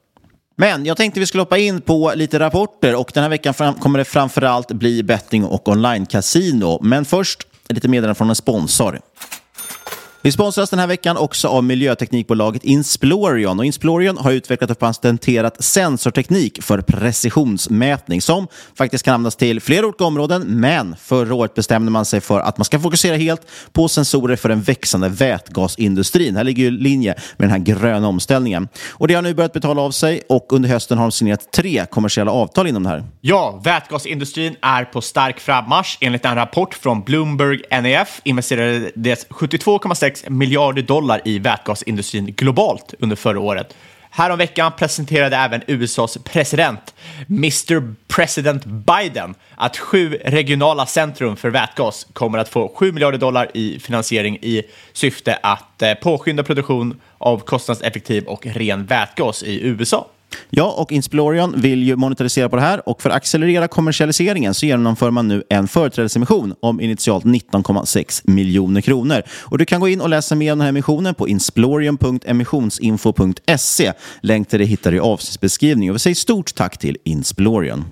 Men 0.56 0.86
jag 0.86 0.98
tänkte 0.98 1.20
vi 1.20 1.26
skulle 1.26 1.42
hoppa 1.42 1.58
in 1.58 1.82
på 1.82 2.14
lite 2.16 2.40
rapporter 2.40 2.96
och 2.96 3.12
den 3.14 3.24
här 3.24 3.30
veckan 3.30 3.54
fram, 3.54 3.74
kommer 3.74 4.00
det 4.00 4.06
framförallt 4.06 4.72
bli 4.72 5.04
betting 5.04 5.46
och 5.46 5.68
online-casino. 5.68 6.80
Men 6.82 7.06
först 7.06 7.48
lite 7.70 7.88
meddelande 7.88 8.16
från 8.16 8.30
en 8.30 8.36
sponsor. 8.36 9.00
Vi 10.26 10.32
sponsras 10.32 10.70
den 10.70 10.80
här 10.80 10.88
veckan 10.88 11.18
också 11.18 11.48
av 11.48 11.64
miljöteknikbolaget 11.64 12.64
Insplorion. 12.64 13.60
Och 13.60 13.66
Insplorion 13.66 14.18
har 14.18 14.32
utvecklat 14.32 14.72
och 14.72 14.80
patenterat 14.80 15.64
sensorteknik 15.64 16.64
för 16.64 16.82
precisionsmätning 16.82 18.22
som 18.22 18.48
faktiskt 18.78 19.06
kan 19.06 19.14
användas 19.14 19.36
till 19.36 19.62
flera 19.62 19.86
olika 19.86 20.04
områden. 20.04 20.42
Men 20.42 20.96
förra 20.96 21.34
året 21.34 21.54
bestämde 21.54 21.92
man 21.92 22.06
sig 22.06 22.22
för 22.22 22.40
att 22.40 22.58
man 22.58 22.66
ska 22.66 22.80
fokusera 22.80 23.16
helt 23.16 23.42
på 23.72 23.88
sensorer 23.88 24.36
för 24.36 24.50
den 24.50 24.62
växande 24.62 25.10
vätgasindustrin. 25.10 26.36
Här 26.36 26.44
ligger 26.44 26.64
ju 26.64 26.72
linje 26.72 27.16
med 27.38 27.50
den 27.50 27.52
här 27.52 27.60
gröna 27.76 28.08
omställningen. 28.08 28.68
Och 28.90 29.08
det 29.08 29.14
har 29.14 29.22
nu 29.22 29.34
börjat 29.34 29.54
betala 29.54 29.82
av 29.82 29.92
sig 29.92 30.22
och 30.30 30.54
under 30.54 30.70
hösten 30.70 30.98
har 30.98 31.06
de 31.06 31.12
signerat 31.12 31.52
tre 31.52 31.86
kommersiella 31.86 32.32
avtal 32.32 32.68
inom 32.68 32.84
det 32.84 32.90
här. 32.90 33.04
Ja, 33.22 33.62
vätgasindustrin 33.64 34.56
är 34.62 34.86
på 34.86 35.02
stark 35.02 35.40
frammarsch. 35.40 35.98
Enligt 36.02 36.26
en 36.26 36.36
rapport 36.36 36.74
från 36.74 37.04
Bloomberg 37.04 37.82
NEF 37.82 38.22
investerade 38.24 38.92
det 38.96 39.30
72,6 39.30 40.13
6 40.14 40.30
miljarder 40.30 40.82
dollar 40.82 41.22
i 41.26 41.40
vätgasindustrin 41.40 42.26
globalt 42.26 42.94
under 43.00 43.16
förra 43.16 43.40
året. 43.40 43.76
Häromveckan 44.10 44.72
presenterade 44.78 45.36
även 45.36 45.62
USAs 45.68 46.18
president, 46.24 46.94
Mr 47.28 47.96
President 48.08 48.66
Biden, 48.66 49.36
att 49.56 49.78
sju 49.78 50.20
regionala 50.26 50.86
centrum 50.86 51.36
för 51.36 51.50
vätgas 51.50 52.08
kommer 52.14 52.38
att 52.38 52.50
få 52.50 52.72
7 52.76 52.92
miljarder 52.92 53.18
dollar 53.18 53.52
i 53.54 53.80
finansiering 53.80 54.38
i 54.42 54.64
syfte 54.94 55.40
att 55.44 55.82
eh, 55.82 55.94
påskynda 55.94 56.44
produktion 56.44 57.02
av 57.18 57.40
kostnadseffektiv 57.40 58.24
och 58.24 58.46
ren 58.46 58.86
vätgas 58.86 59.44
i 59.44 59.68
USA. 59.68 60.08
Ja, 60.50 60.76
och 60.78 60.92
Insplorion 60.92 61.62
vill 61.62 61.84
ju 61.84 61.96
monetarisera 61.96 62.50
på 62.50 62.56
det 62.56 62.62
här 62.62 62.90
och 62.90 63.02
för 63.02 63.10
att 63.10 63.16
accelerera 63.16 63.68
kommersialiseringen 63.68 64.54
så 64.54 64.66
genomför 64.66 65.12
man 65.12 65.28
nu 65.28 65.44
en 65.50 65.68
företrädesemission 65.68 66.56
om 66.60 66.82
initialt 66.82 67.26
19,6 67.26 68.22
miljoner 68.24 68.82
kronor. 68.82 69.22
Och 69.42 69.58
du 69.58 69.66
kan 69.66 69.82
gå 69.82 69.88
in 69.88 70.02
och 70.02 70.10
läsa 70.10 70.36
mer 70.36 70.54
om 70.54 70.60
den 70.60 70.64
här 70.64 70.70
emissionen 70.70 71.16
på 71.16 71.28
insplorion.emissionsinfo.se. 71.28 73.94
Länk 74.22 74.50
till 74.50 74.60
det 74.60 74.66
hittar 74.66 74.92
du 74.92 74.98
i 74.98 75.00
avsnittsbeskrivningen. 75.00 75.92
Och 75.92 75.96
vi 75.96 76.00
säger 76.00 76.16
stort 76.16 76.56
tack 76.56 76.78
till 76.78 76.98
Insplorion. 77.04 77.86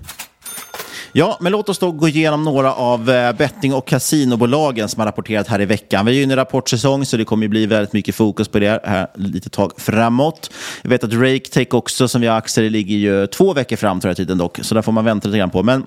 Ja, 1.14 1.36
men 1.40 1.52
låt 1.52 1.68
oss 1.68 1.78
då 1.78 1.92
gå 1.92 2.08
igenom 2.08 2.44
några 2.44 2.74
av 2.74 3.10
eh, 3.10 3.32
betting 3.32 3.74
och 3.74 3.86
kasinobolagen 3.86 4.88
som 4.88 5.00
har 5.00 5.06
rapporterat 5.06 5.48
här 5.48 5.60
i 5.60 5.64
veckan. 5.64 6.06
Vi 6.06 6.12
är 6.12 6.16
ju 6.16 6.22
inne 6.22 6.32
i 6.32 6.36
rapportsäsong 6.36 7.06
så 7.06 7.16
det 7.16 7.24
kommer 7.24 7.48
bli 7.48 7.66
väldigt 7.66 7.92
mycket 7.92 8.14
fokus 8.14 8.48
på 8.48 8.58
det 8.58 8.80
här 8.84 9.06
lite 9.14 9.50
tag 9.50 9.72
framåt. 9.76 10.50
Jag 10.82 10.90
vet 10.90 11.04
att 11.04 11.12
RakeTech 11.12 11.74
också, 11.74 12.08
som 12.08 12.20
vi 12.20 12.26
har 12.26 12.36
aktier 12.36 12.64
i, 12.64 12.70
ligger 12.70 12.96
ju 12.96 13.26
två 13.26 13.52
veckor 13.52 13.76
fram 13.76 14.00
tror 14.00 14.10
jag 14.10 14.16
tiden 14.16 14.38
dock, 14.38 14.58
så 14.62 14.74
där 14.74 14.82
får 14.82 14.92
man 14.92 15.04
vänta 15.04 15.28
lite 15.28 15.38
grann 15.38 15.50
på. 15.50 15.62
Men 15.62 15.86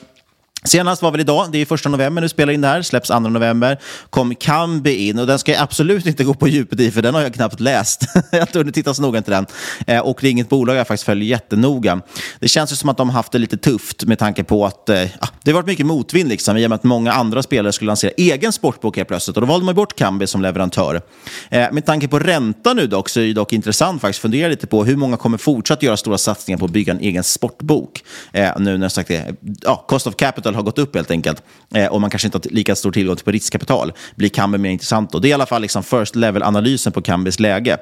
Senast 0.65 1.01
var 1.01 1.11
väl 1.11 1.21
idag, 1.21 1.47
det 1.51 1.57
är 1.57 1.65
första 1.65 1.89
november 1.89 2.21
nu 2.21 2.29
spelar 2.29 2.53
in 2.53 2.61
det 2.61 2.67
här, 2.67 2.81
släpps 2.81 3.11
andra 3.11 3.29
november, 3.29 3.79
kom 4.09 4.35
Kambi 4.35 5.07
in 5.07 5.19
och 5.19 5.27
den 5.27 5.39
ska 5.39 5.51
jag 5.51 5.61
absolut 5.61 6.05
inte 6.05 6.23
gå 6.23 6.33
på 6.33 6.47
djupet 6.47 6.79
i 6.79 6.91
för 6.91 7.01
den 7.01 7.15
har 7.15 7.21
jag 7.21 7.33
knappt 7.33 7.59
läst. 7.59 8.01
jag 8.31 8.39
har 8.39 8.47
inte 8.47 8.57
hunnit 8.57 8.75
titta 8.75 8.93
så 8.93 9.01
noga 9.01 9.21
till 9.21 9.33
den. 9.33 9.45
Eh, 9.87 9.99
och 9.99 10.17
det 10.21 10.27
är 10.27 10.31
inget 10.31 10.49
bolag 10.49 10.75
jag 10.75 10.87
faktiskt 10.87 11.05
följer 11.05 11.29
jättenoga. 11.29 12.01
Det 12.39 12.47
känns 12.47 12.71
ju 12.71 12.75
som 12.75 12.89
att 12.89 12.97
de 12.97 13.09
haft 13.09 13.31
det 13.31 13.37
lite 13.37 13.57
tufft 13.57 14.03
med 14.03 14.19
tanke 14.19 14.43
på 14.43 14.65
att 14.65 14.89
eh, 14.89 15.03
ah, 15.19 15.27
det 15.43 15.51
har 15.51 15.55
varit 15.55 15.67
mycket 15.67 15.85
motvind 15.85 16.29
liksom, 16.29 16.57
i 16.57 16.65
och 16.65 16.69
med 16.69 16.75
att 16.75 16.83
många 16.83 17.13
andra 17.13 17.43
spelare 17.43 17.73
skulle 17.73 17.87
lansera 17.87 18.11
egen 18.17 18.51
sportbok 18.51 18.97
helt 18.97 19.07
plötsligt 19.07 19.37
och 19.37 19.41
då 19.41 19.47
valde 19.47 19.65
man 19.65 19.75
bort 19.75 19.95
Kambi 19.95 20.27
som 20.27 20.41
leverantör. 20.41 21.01
Eh, 21.49 21.71
med 21.71 21.85
tanke 21.85 22.07
på 22.07 22.19
ränta 22.19 22.73
nu 22.73 22.87
dock 22.87 23.09
så 23.09 23.19
är 23.19 23.25
det 23.25 23.33
dock 23.33 23.53
intressant 23.53 24.01
faktiskt 24.01 24.21
fundera 24.21 24.47
lite 24.47 24.67
på 24.67 24.85
hur 24.85 24.95
många 24.95 25.17
kommer 25.17 25.37
fortsatt 25.37 25.83
göra 25.83 25.97
stora 25.97 26.17
satsningar 26.17 26.57
på 26.57 26.65
att 26.65 26.71
bygga 26.71 26.93
en 26.93 26.99
egen 26.99 27.23
sportbok. 27.23 28.03
Eh, 28.31 28.51
nu 28.59 28.77
när 28.77 28.85
jag 28.85 28.91
sagt 28.91 29.07
det, 29.07 29.15
eh, 29.15 29.33
ja, 29.61 29.85
cost 29.87 30.07
of 30.07 30.15
capital 30.15 30.54
har 30.55 30.63
gått 30.63 30.79
upp 30.79 30.95
helt 30.95 31.11
enkelt 31.11 31.43
eh, 31.73 31.87
och 31.87 32.01
man 32.01 32.09
kanske 32.09 32.27
inte 32.27 32.37
har 32.37 32.53
lika 32.53 32.75
stor 32.75 32.91
tillgång 32.91 33.15
till 33.15 33.31
riskkapital, 33.31 33.93
blir 34.15 34.29
Kambi 34.29 34.57
mer 34.57 34.69
intressant. 34.69 35.15
Och 35.15 35.21
det 35.21 35.27
är 35.27 35.29
i 35.29 35.33
alla 35.33 35.45
fall 35.45 35.61
liksom 35.61 35.83
first 35.83 36.15
level-analysen 36.15 36.91
på 36.93 37.01
Kambis 37.01 37.39
läge. 37.39 37.77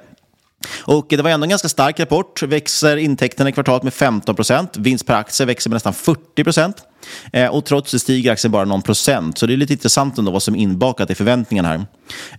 Och 0.82 1.06
det 1.10 1.22
var 1.22 1.30
ändå 1.30 1.44
en 1.44 1.50
ganska 1.50 1.70
stark 1.70 2.00
rapport. 2.00 2.44
Växer 2.44 2.98
intäkterna 2.98 3.50
i 3.50 3.54
kvartalet 3.54 3.84
med 3.84 3.94
15 3.94 4.36
procent. 4.36 4.78
Vinst 4.78 5.06
per 5.06 5.14
aktie 5.14 5.46
växer 5.46 5.70
med 5.70 5.76
nästan 5.76 5.94
40 5.94 6.44
procent. 6.44 6.78
Eh, 7.34 7.48
och 7.48 7.66
trots 7.66 7.92
det 7.92 8.00
stiger 8.00 8.32
aktien 8.32 8.52
bara 8.52 8.66
någon 8.66 8.82
procent. 8.82 9.38
Så 9.38 9.46
det 9.46 9.54
är 9.54 9.58
lite 9.58 9.74
intressant 9.74 10.18
ändå 10.18 10.32
vad 10.32 10.44
som 10.44 10.56
är 10.56 10.60
inbakat 10.60 11.10
i 11.10 11.16
förväntningarna 11.16 11.68
här. 11.68 11.86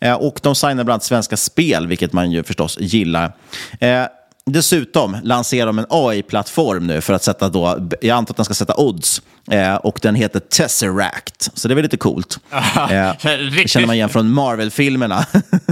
Eh, 0.00 0.14
och 0.14 0.40
de 0.42 0.54
signar 0.54 0.74
bland 0.74 0.90
annat 0.90 1.04
Svenska 1.04 1.36
Spel, 1.36 1.86
vilket 1.86 2.12
man 2.12 2.32
ju 2.32 2.42
förstås 2.42 2.78
gillar. 2.80 3.32
Eh, 3.80 4.02
Dessutom 4.50 5.16
lanserar 5.22 5.66
de 5.66 5.78
en 5.78 5.86
AI-plattform 5.88 6.86
nu 6.86 7.00
för 7.00 7.12
att 7.12 7.22
sätta 7.22 7.48
då, 7.48 7.88
jag 8.00 8.16
antar 8.16 8.32
att 8.32 8.36
den 8.36 8.44
ska 8.44 8.54
sätta 8.54 8.76
odds. 8.76 9.22
Eh, 9.50 9.74
och 9.74 9.98
den 10.02 10.14
heter 10.14 10.40
Tesseract, 10.40 11.50
så 11.54 11.68
det 11.68 11.72
är 11.72 11.74
väl 11.74 11.82
lite 11.82 11.96
coolt. 11.96 12.38
eh, 12.90 13.12
det 13.56 13.68
känner 13.68 13.86
man 13.86 13.96
igen 13.96 14.08
från 14.08 14.30
Marvel-filmerna. 14.30 15.26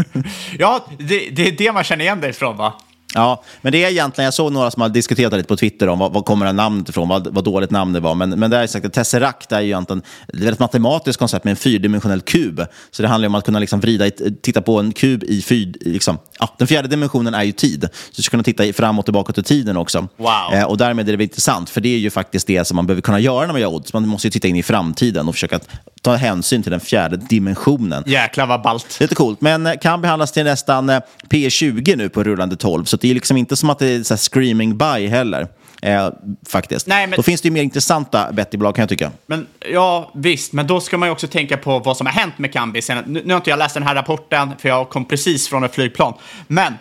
ja, 0.58 0.86
det, 0.98 1.30
det, 1.30 1.48
är 1.48 1.52
det 1.52 1.72
man 1.72 1.84
känner 1.84 2.04
igen 2.04 2.20
det 2.20 2.28
ifrån 2.28 2.56
va? 2.56 2.74
Ja, 3.14 3.44
men 3.62 3.72
det 3.72 3.84
är 3.84 3.90
egentligen, 3.90 4.24
jag 4.24 4.34
såg 4.34 4.52
några 4.52 4.70
som 4.70 4.82
har 4.82 4.88
diskuterat 4.88 5.32
lite 5.32 5.48
på 5.48 5.56
Twitter 5.56 5.88
om 5.88 5.98
vad, 5.98 6.12
vad 6.12 6.24
kommer 6.24 6.46
det 6.46 6.52
namnet 6.52 6.88
ifrån, 6.88 7.08
vad, 7.08 7.34
vad 7.34 7.44
dåligt 7.44 7.70
namn 7.70 7.92
det 7.92 8.00
var. 8.00 8.14
Men, 8.14 8.30
men 8.30 8.50
det 8.50 8.56
är 8.56 8.66
sagt, 8.66 8.92
Tesseract 8.92 9.52
är 9.52 9.60
ju 9.60 9.66
egentligen 9.66 10.02
det 10.26 10.46
är 10.46 10.52
ett 10.52 10.58
matematiskt 10.58 11.18
koncept 11.18 11.44
med 11.44 11.50
en 11.50 11.56
fyrdimensionell 11.56 12.20
kub. 12.20 12.66
Så 12.90 13.02
det 13.02 13.08
handlar 13.08 13.26
om 13.26 13.34
att 13.34 13.44
kunna 13.44 13.58
liksom 13.58 13.80
vrida, 13.80 14.10
titta 14.42 14.62
på 14.62 14.78
en 14.78 14.92
kub 14.92 15.24
i 15.24 15.42
fyr, 15.42 15.74
liksom, 15.80 16.18
ja, 16.38 16.54
den 16.58 16.68
fjärde 16.68 16.88
dimensionen 16.88 17.34
är 17.34 17.42
ju 17.42 17.52
tid. 17.52 17.88
Så 17.92 18.16
du 18.16 18.22
ska 18.22 18.30
kunna 18.30 18.42
titta 18.42 18.72
fram 18.72 18.98
och 18.98 19.04
tillbaka 19.04 19.32
till 19.32 19.44
tiden 19.44 19.76
också. 19.76 20.08
Wow. 20.16 20.54
Eh, 20.54 20.64
och 20.64 20.76
därmed 20.76 21.08
är 21.08 21.16
det 21.16 21.24
intressant, 21.24 21.70
för 21.70 21.80
det 21.80 21.88
är 21.88 21.98
ju 21.98 22.10
faktiskt 22.10 22.46
det 22.46 22.64
som 22.64 22.76
man 22.76 22.86
behöver 22.86 23.02
kunna 23.02 23.20
göra 23.20 23.46
när 23.46 23.52
man 23.52 23.60
gör 23.60 23.74
odds. 23.74 23.92
Man 23.92 24.08
måste 24.08 24.26
ju 24.26 24.30
titta 24.30 24.48
in 24.48 24.56
i 24.56 24.62
framtiden 24.62 25.28
och 25.28 25.34
försöka 25.34 25.60
ta 26.02 26.14
hänsyn 26.14 26.62
till 26.62 26.70
den 26.70 26.80
fjärde 26.80 27.16
dimensionen. 27.16 28.04
Jäklar 28.06 28.46
vad 28.46 28.62
ballt. 28.62 29.00
Lite 29.00 29.14
coolt, 29.14 29.40
men 29.40 29.66
eh, 29.66 29.74
kan 29.82 30.00
behandlas 30.00 30.32
till 30.32 30.44
nästan 30.44 30.90
eh, 30.90 31.00
P20 31.28 31.96
nu 31.96 32.08
på 32.08 32.24
rullande 32.24 32.56
12. 32.56 32.84
Så 32.84 32.98
det 33.02 33.10
är 33.10 33.14
liksom 33.14 33.36
inte 33.36 33.56
som 33.56 33.70
att 33.70 33.78
det 33.78 33.86
är 33.86 34.02
så 34.02 34.16
screaming 34.16 34.76
buy 34.76 35.08
heller. 35.08 35.48
Eh, 35.82 36.10
faktiskt. 36.48 36.86
Nej, 36.86 37.06
men... 37.06 37.16
Då 37.16 37.22
finns 37.22 37.40
det 37.40 37.46
ju 37.46 37.52
mer 37.52 37.62
intressanta 37.62 38.32
bettingbolag 38.32 38.74
kan 38.74 38.82
jag 38.82 38.88
tycka. 38.88 39.10
Men, 39.26 39.46
ja, 39.72 40.10
visst, 40.14 40.52
men 40.52 40.66
då 40.66 40.80
ska 40.80 40.98
man 40.98 41.08
ju 41.08 41.12
också 41.12 41.26
tänka 41.26 41.56
på 41.56 41.78
vad 41.78 41.96
som 41.96 42.06
har 42.06 42.14
hänt 42.14 42.38
med 42.38 42.52
Kambi. 42.52 42.82
Sen, 42.82 43.04
nu, 43.06 43.22
nu 43.24 43.32
har 43.32 43.36
inte 43.36 43.50
jag 43.50 43.58
läst 43.58 43.74
den 43.74 43.82
här 43.82 43.94
rapporten, 43.94 44.50
för 44.58 44.68
jag 44.68 44.90
kom 44.90 45.04
precis 45.04 45.48
från 45.48 45.64
ett 45.64 45.74
flygplan. 45.74 46.14
Men 46.46 46.74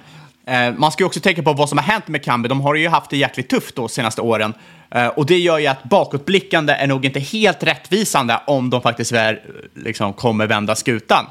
eh, 0.47 0.73
man 0.77 0.91
ska 0.91 1.03
ju 1.03 1.05
också 1.05 1.19
tänka 1.19 1.43
på 1.43 1.53
vad 1.53 1.69
som 1.69 1.77
har 1.77 1.86
hänt 1.86 2.07
med 2.07 2.23
Kambi. 2.23 2.49
De 2.49 2.62
har 2.62 2.75
ju 2.75 2.88
haft 2.88 3.10
det 3.10 3.17
jäkligt 3.17 3.49
tufft 3.49 3.75
de 3.75 3.89
senaste 3.89 4.21
åren. 4.21 4.53
Eh, 4.95 5.07
och 5.07 5.25
det 5.25 5.38
gör 5.38 5.60
ju 5.60 5.67
att 5.67 5.84
bakåtblickande 5.84 6.73
är 6.73 6.88
nog 6.88 7.05
inte 7.05 7.19
helt 7.19 7.63
rättvisande 7.63 8.41
om 8.47 8.69
de 8.69 8.81
faktiskt 8.81 9.12
väl, 9.12 9.36
liksom, 9.75 10.13
kommer 10.13 10.47
vända 10.47 10.75
skutan. 10.75 11.25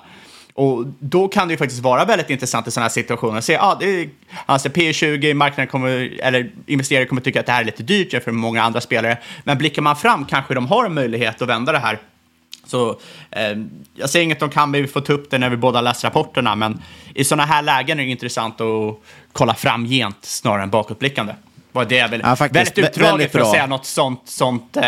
Och 0.60 0.86
då 0.98 1.28
kan 1.28 1.48
det 1.48 1.54
ju 1.54 1.58
faktiskt 1.58 1.82
vara 1.82 2.04
väldigt 2.04 2.30
intressant 2.30 2.68
i 2.68 2.70
sådana 2.70 2.84
här 2.84 2.90
situationer. 2.90 3.40
Se, 3.40 3.56
ah, 3.60 3.76
det 3.80 3.84
är, 4.02 4.08
alltså 4.46 4.68
P20, 4.68 5.34
marknaden 5.34 5.66
kommer, 5.68 6.18
eller 6.22 6.50
investerare 6.66 7.06
kommer 7.06 7.20
tycka 7.22 7.40
att 7.40 7.46
det 7.46 7.52
här 7.52 7.60
är 7.60 7.64
lite 7.64 7.82
dyrt 7.82 8.12
jämfört 8.12 8.34
med 8.34 8.40
många 8.40 8.62
andra 8.62 8.80
spelare. 8.80 9.18
Men 9.44 9.58
blickar 9.58 9.82
man 9.82 9.96
fram 9.96 10.24
kanske 10.24 10.54
de 10.54 10.66
har 10.66 10.84
en 10.86 10.94
möjlighet 10.94 11.42
att 11.42 11.48
vända 11.48 11.72
det 11.72 11.78
här. 11.78 11.98
Så 12.66 12.90
eh, 13.30 13.58
jag 13.94 14.10
säger 14.10 14.24
inget 14.24 14.42
om 14.42 14.50
kan 14.50 14.72
vi 14.72 14.86
får 14.86 15.00
ta 15.00 15.12
upp 15.12 15.30
det 15.30 15.38
när 15.38 15.50
vi 15.50 15.56
båda 15.56 15.80
läser 15.80 16.08
rapporterna, 16.08 16.54
men 16.54 16.82
i 17.14 17.24
sådana 17.24 17.44
här 17.44 17.62
lägen 17.62 18.00
är 18.00 18.04
det 18.04 18.10
intressant 18.10 18.60
att 18.60 18.98
kolla 19.32 19.54
framgent 19.54 20.18
snarare 20.24 20.62
än 20.62 20.70
bakåtblickande. 20.70 21.34
Var 21.72 21.84
det 21.84 22.06
väl, 22.10 22.20
Ja, 22.24 22.36
faktiskt. 22.36 22.56
väldigt 22.56 22.84
Vä- 22.84 22.88
utdraget 22.88 23.12
väldigt 23.12 23.32
för 23.32 23.40
att 23.40 23.50
säga 23.50 23.66
något 23.66 23.86
sånt, 23.86 24.22
sånt 24.24 24.76
eh, 24.76 24.82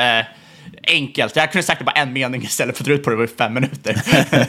enkelt. 0.88 1.36
Jag 1.36 1.52
kunde 1.52 1.62
sagt 1.62 1.78
det 1.78 1.84
bara 1.84 1.92
en 1.92 2.12
mening 2.12 2.42
istället 2.42 2.76
för 2.76 2.82
att 2.82 2.86
dra 2.86 2.94
ut 2.94 3.04
på 3.04 3.10
det 3.10 3.24
i 3.24 3.26
fem 3.26 3.54
minuter. 3.54 4.02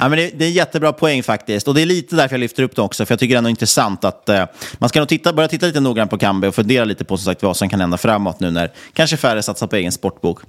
Ja, 0.00 0.08
men 0.08 0.18
det, 0.18 0.30
det 0.38 0.44
är 0.44 0.48
en 0.48 0.54
jättebra 0.54 0.92
poäng 0.92 1.22
faktiskt. 1.22 1.68
Och 1.68 1.74
det 1.74 1.82
är 1.82 1.86
lite 1.86 2.16
därför 2.16 2.34
jag 2.34 2.40
lyfter 2.40 2.62
upp 2.62 2.76
det 2.76 2.82
också. 2.82 3.06
För 3.06 3.12
jag 3.12 3.18
tycker 3.20 3.42
det 3.42 3.48
är 3.48 3.50
intressant 3.50 4.04
att 4.04 4.28
eh, 4.28 4.44
man 4.78 4.88
ska 4.88 4.98
nog 4.98 5.08
titta, 5.08 5.32
börja 5.32 5.48
titta 5.48 5.66
lite 5.66 5.80
noggrant 5.80 6.10
på 6.10 6.18
Kambi 6.18 6.46
och 6.48 6.54
fundera 6.54 6.84
lite 6.84 7.04
på 7.04 7.16
som 7.16 7.24
sagt, 7.24 7.42
vad 7.42 7.56
som 7.56 7.68
kan 7.68 7.80
hända 7.80 7.96
framåt 7.96 8.40
nu 8.40 8.50
när 8.50 8.70
kanske 8.92 9.16
färre 9.16 9.42
satsar 9.42 9.66
på 9.66 9.76
egen 9.76 9.92
sportbok. 9.92 10.40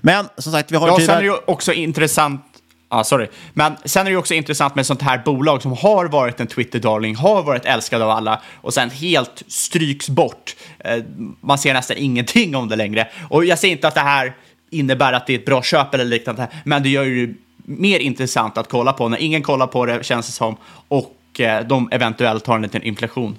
Men 0.00 0.28
som 0.38 0.52
sagt, 0.52 0.72
vi 0.72 0.76
har 0.76 0.88
Ja, 0.88 0.96
sen 0.96 1.00
tyvärr- 1.06 1.16
är 1.16 1.20
det 1.20 1.26
ju 1.26 1.36
också 1.46 1.72
intressant 1.72 2.44
Ja, 2.90 3.04
sorry. 3.04 3.26
Men 3.54 3.76
sen 3.84 4.06
är 4.06 4.10
det 4.10 4.16
också 4.16 4.34
intressant 4.34 4.74
med 4.74 4.86
sånt 4.86 5.02
här 5.02 5.22
bolag 5.24 5.62
som 5.62 5.72
har 5.72 6.06
varit 6.08 6.40
en 6.40 6.46
Twitter-darling, 6.46 7.16
har 7.16 7.42
varit 7.42 7.64
älskad 7.64 8.02
av 8.02 8.10
alla 8.10 8.40
och 8.54 8.74
sen 8.74 8.90
helt 8.90 9.42
stryks 9.48 10.08
bort. 10.08 10.56
Eh, 10.78 10.96
Man 11.40 11.58
ser 11.58 11.74
nästan 11.74 11.96
ingenting 11.96 12.56
om 12.56 12.68
det 12.68 12.76
längre. 12.76 13.08
Och 13.30 13.44
jag 13.44 13.58
säger 13.58 13.72
inte 13.72 13.88
att 13.88 13.94
det 13.94 14.00
här 14.00 14.36
innebär 14.70 15.12
att 15.12 15.26
det 15.26 15.34
är 15.34 15.38
ett 15.38 15.46
bra 15.46 15.62
köp 15.62 15.94
eller 15.94 16.04
liknande, 16.04 16.48
men 16.64 16.82
det 16.82 16.88
gör 16.88 17.04
ju 17.04 17.34
mer 17.64 17.98
intressant 17.98 18.58
att 18.58 18.68
kolla 18.68 18.92
på 18.92 19.08
när 19.08 19.18
ingen 19.18 19.42
kollar 19.42 19.66
på 19.66 19.86
det, 19.86 20.04
känns 20.04 20.26
det 20.26 20.32
som, 20.32 20.56
och 20.88 21.40
eh, 21.40 21.66
de 21.66 21.88
eventuellt 21.92 22.46
har 22.46 22.56
en 22.56 22.62
liten 22.62 22.82
inflation. 22.82 23.36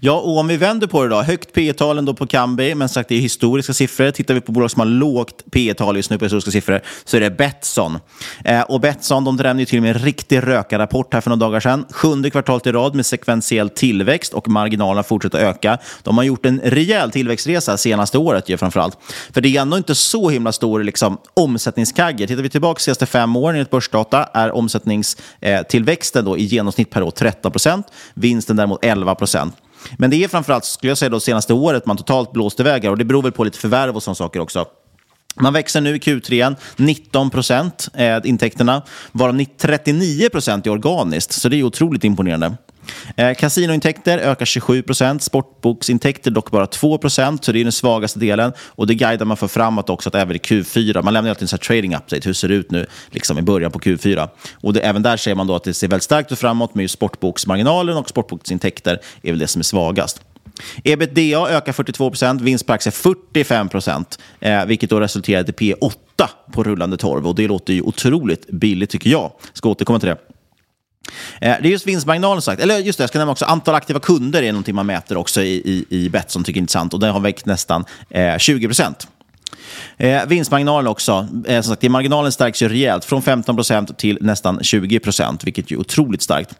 Ja, 0.00 0.12
och 0.12 0.38
om 0.38 0.48
vi 0.48 0.56
vänder 0.56 0.86
på 0.86 1.02
det 1.02 1.08
då. 1.08 1.22
Högt 1.22 1.52
P 1.52 1.72
talen 1.72 2.04
då 2.04 2.14
på 2.14 2.26
Kambi, 2.26 2.74
men 2.74 2.88
sagt 2.88 3.08
det 3.08 3.14
är 3.14 3.20
historiska 3.20 3.72
siffror. 3.72 4.10
Tittar 4.10 4.34
vi 4.34 4.40
på 4.40 4.52
bolag 4.52 4.70
som 4.70 4.80
har 4.80 4.86
lågt 4.86 5.44
P 5.50 5.74
tal 5.74 5.96
just 5.96 6.10
nu 6.10 6.18
på 6.18 6.24
historiska 6.24 6.50
siffror 6.50 6.80
så 7.04 7.16
är 7.16 7.20
det 7.20 7.30
Betsson. 7.30 7.98
Eh, 8.44 8.60
och 8.60 8.80
Betsson 8.80 9.24
de 9.24 9.36
drämde 9.36 9.62
ju 9.62 9.66
till 9.66 9.80
med 9.80 9.96
en 9.96 10.02
riktig 10.02 10.46
rökarrapport 10.46 11.14
här 11.14 11.20
för 11.20 11.30
några 11.30 11.40
dagar 11.40 11.60
sedan. 11.60 11.86
Sjunde 11.90 12.30
kvartalet 12.30 12.66
i 12.66 12.72
rad 12.72 12.94
med 12.94 13.06
sekventiell 13.06 13.70
tillväxt 13.70 14.34
och 14.34 14.48
marginalerna 14.48 15.02
fortsätter 15.02 15.38
öka. 15.38 15.78
De 16.02 16.16
har 16.16 16.24
gjort 16.24 16.46
en 16.46 16.60
rejäl 16.64 17.10
tillväxtresa 17.10 17.76
senaste 17.76 18.18
året 18.18 18.48
ju 18.48 18.56
framförallt. 18.56 18.98
För 19.34 19.40
det 19.40 19.56
är 19.56 19.62
ändå 19.62 19.76
inte 19.76 19.94
så 19.94 20.28
himla 20.28 20.52
stor 20.52 20.82
liksom, 20.82 21.18
omsättningskagge. 21.34 22.26
Tittar 22.26 22.42
vi 22.42 22.50
tillbaka 22.50 22.78
de 22.78 22.82
senaste 22.82 23.06
fem 23.06 23.36
åren 23.36 23.56
enligt 23.56 23.70
börsdata 23.70 24.24
är 24.34 24.50
omsättningstillväxten 24.52 26.20
eh, 26.20 26.30
då 26.30 26.38
i 26.38 26.44
genomsnitt 26.44 26.90
per 26.90 27.02
år 27.02 27.10
13 27.10 27.52
procent, 27.52 27.86
vinsten 28.14 28.56
däremot 28.56 28.84
11 28.84 29.14
procent. 29.14 29.61
Men 29.98 30.10
det 30.10 30.24
är 30.24 30.28
framförallt, 30.28 30.64
skulle 30.64 30.90
jag 30.90 30.98
säga, 30.98 31.08
då, 31.08 31.20
senaste 31.20 31.54
året 31.54 31.86
man 31.86 31.96
totalt 31.96 32.32
blåst 32.32 32.60
iväg 32.60 32.84
här, 32.84 32.90
och 32.90 32.98
det 32.98 33.04
beror 33.04 33.22
väl 33.22 33.32
på 33.32 33.44
lite 33.44 33.58
förvärv 33.58 33.96
och 33.96 34.02
sådana 34.02 34.14
saker 34.14 34.40
också. 34.40 34.66
Man 35.40 35.52
växer 35.52 35.80
nu 35.80 35.96
i 35.96 35.98
Q3 35.98 36.56
19 36.76 37.30
procent 37.30 37.88
eh, 37.94 38.18
intäkterna, 38.24 38.82
varav 39.12 39.44
39 39.58 40.28
procent 40.28 40.66
är 40.66 40.70
organiskt, 40.70 41.32
så 41.32 41.48
det 41.48 41.56
är 41.56 41.62
otroligt 41.62 42.04
imponerande. 42.04 42.56
Eh, 43.16 43.34
kasinointäkter 43.34 44.18
ökar 44.18 44.46
27 44.46 44.82
procent, 44.82 45.22
sportboksintäkter 45.22 46.30
dock 46.30 46.50
bara 46.50 46.66
2 46.66 46.98
procent, 46.98 47.44
så 47.44 47.52
det 47.52 47.60
är 47.60 47.64
den 47.64 47.72
svagaste 47.72 48.18
delen. 48.18 48.52
Och 48.58 48.86
det 48.86 48.94
guidar 48.94 49.26
man 49.26 49.36
för 49.36 49.48
framåt 49.48 49.90
också, 49.90 50.08
att 50.08 50.14
även 50.14 50.36
i 50.36 50.38
Q4, 50.38 51.02
man 51.02 51.14
lämnar 51.14 51.30
alltid 51.30 51.42
en 51.42 51.48
så 51.48 51.56
här 51.56 51.60
trading 51.60 51.94
update, 51.94 52.28
hur 52.28 52.32
ser 52.32 52.48
det 52.48 52.54
ut 52.54 52.70
nu 52.70 52.86
liksom 53.10 53.38
i 53.38 53.42
början 53.42 53.72
på 53.72 53.78
Q4? 53.78 54.28
Och 54.60 54.72
det, 54.72 54.80
även 54.80 55.02
där 55.02 55.16
ser 55.16 55.34
man 55.34 55.46
då 55.46 55.54
att 55.54 55.64
det 55.64 55.74
ser 55.74 55.88
väldigt 55.88 56.04
starkt 56.04 56.32
ut 56.32 56.38
framåt 56.38 56.74
med 56.74 56.82
just 56.82 56.94
sportboksmarginalen 56.94 57.96
och 57.96 58.08
sportboksintäkter 58.08 59.00
är 59.22 59.30
väl 59.30 59.38
det 59.38 59.46
som 59.46 59.60
är 59.60 59.64
svagast. 59.64 60.20
Ebitda 60.84 61.50
ökar 61.50 61.72
42 61.72 62.10
procent, 62.10 62.40
vinst 62.40 62.66
per 62.66 62.74
aktie 62.74 62.92
45 62.92 63.68
procent, 63.68 64.18
eh, 64.40 64.64
vilket 64.66 64.90
då 64.90 65.00
resulterade 65.00 65.52
i 65.52 65.54
P8 65.54 66.28
på 66.52 66.64
rullande 66.64 66.96
12. 66.96 67.26
Och 67.26 67.34
det 67.34 67.48
låter 67.48 67.72
ju 67.72 67.82
otroligt 67.82 68.50
billigt 68.50 68.90
tycker 68.90 69.10
jag. 69.10 69.32
Ska 69.52 69.68
återkomma 69.68 69.98
till 69.98 70.08
det. 70.08 70.16
Eh, 71.40 71.56
det 71.62 71.68
är 71.68 71.70
just 71.70 71.86
vinstmarginalen 71.86 72.42
sagt. 72.42 72.62
Eller 72.62 72.78
just 72.78 72.98
det, 72.98 73.02
jag 73.02 73.08
ska 73.08 73.18
nämna 73.18 73.32
också 73.32 73.44
antal 73.44 73.74
aktiva 73.74 74.00
kunder 74.00 74.42
är 74.42 74.52
någonting 74.52 74.74
man 74.74 74.86
mäter 74.86 75.16
också 75.16 75.42
i, 75.42 75.54
i, 75.54 75.96
i 75.96 76.08
Betsson 76.08 76.44
tycker 76.44 76.58
jag 76.58 76.60
är 76.60 76.62
intressant. 76.62 76.94
Och 76.94 77.00
det 77.00 77.06
har 77.06 77.20
väckt 77.20 77.46
nästan 77.46 77.84
eh, 78.10 78.38
20 78.38 78.66
procent. 78.66 79.08
Eh, 79.96 80.26
vinstmarginalen 80.26 80.86
också. 80.86 81.26
Eh, 81.46 81.62
som 81.62 81.74
sagt, 81.74 81.82
marginalen 81.82 82.32
stärks 82.32 82.62
ju 82.62 82.68
rejält. 82.68 83.04
Från 83.04 83.22
15 83.22 83.56
procent 83.56 83.98
till 83.98 84.18
nästan 84.20 84.58
20 84.62 84.98
procent, 84.98 85.44
vilket 85.44 85.70
ju 85.70 85.76
är 85.76 85.80
otroligt 85.80 86.22
starkt. 86.22 86.54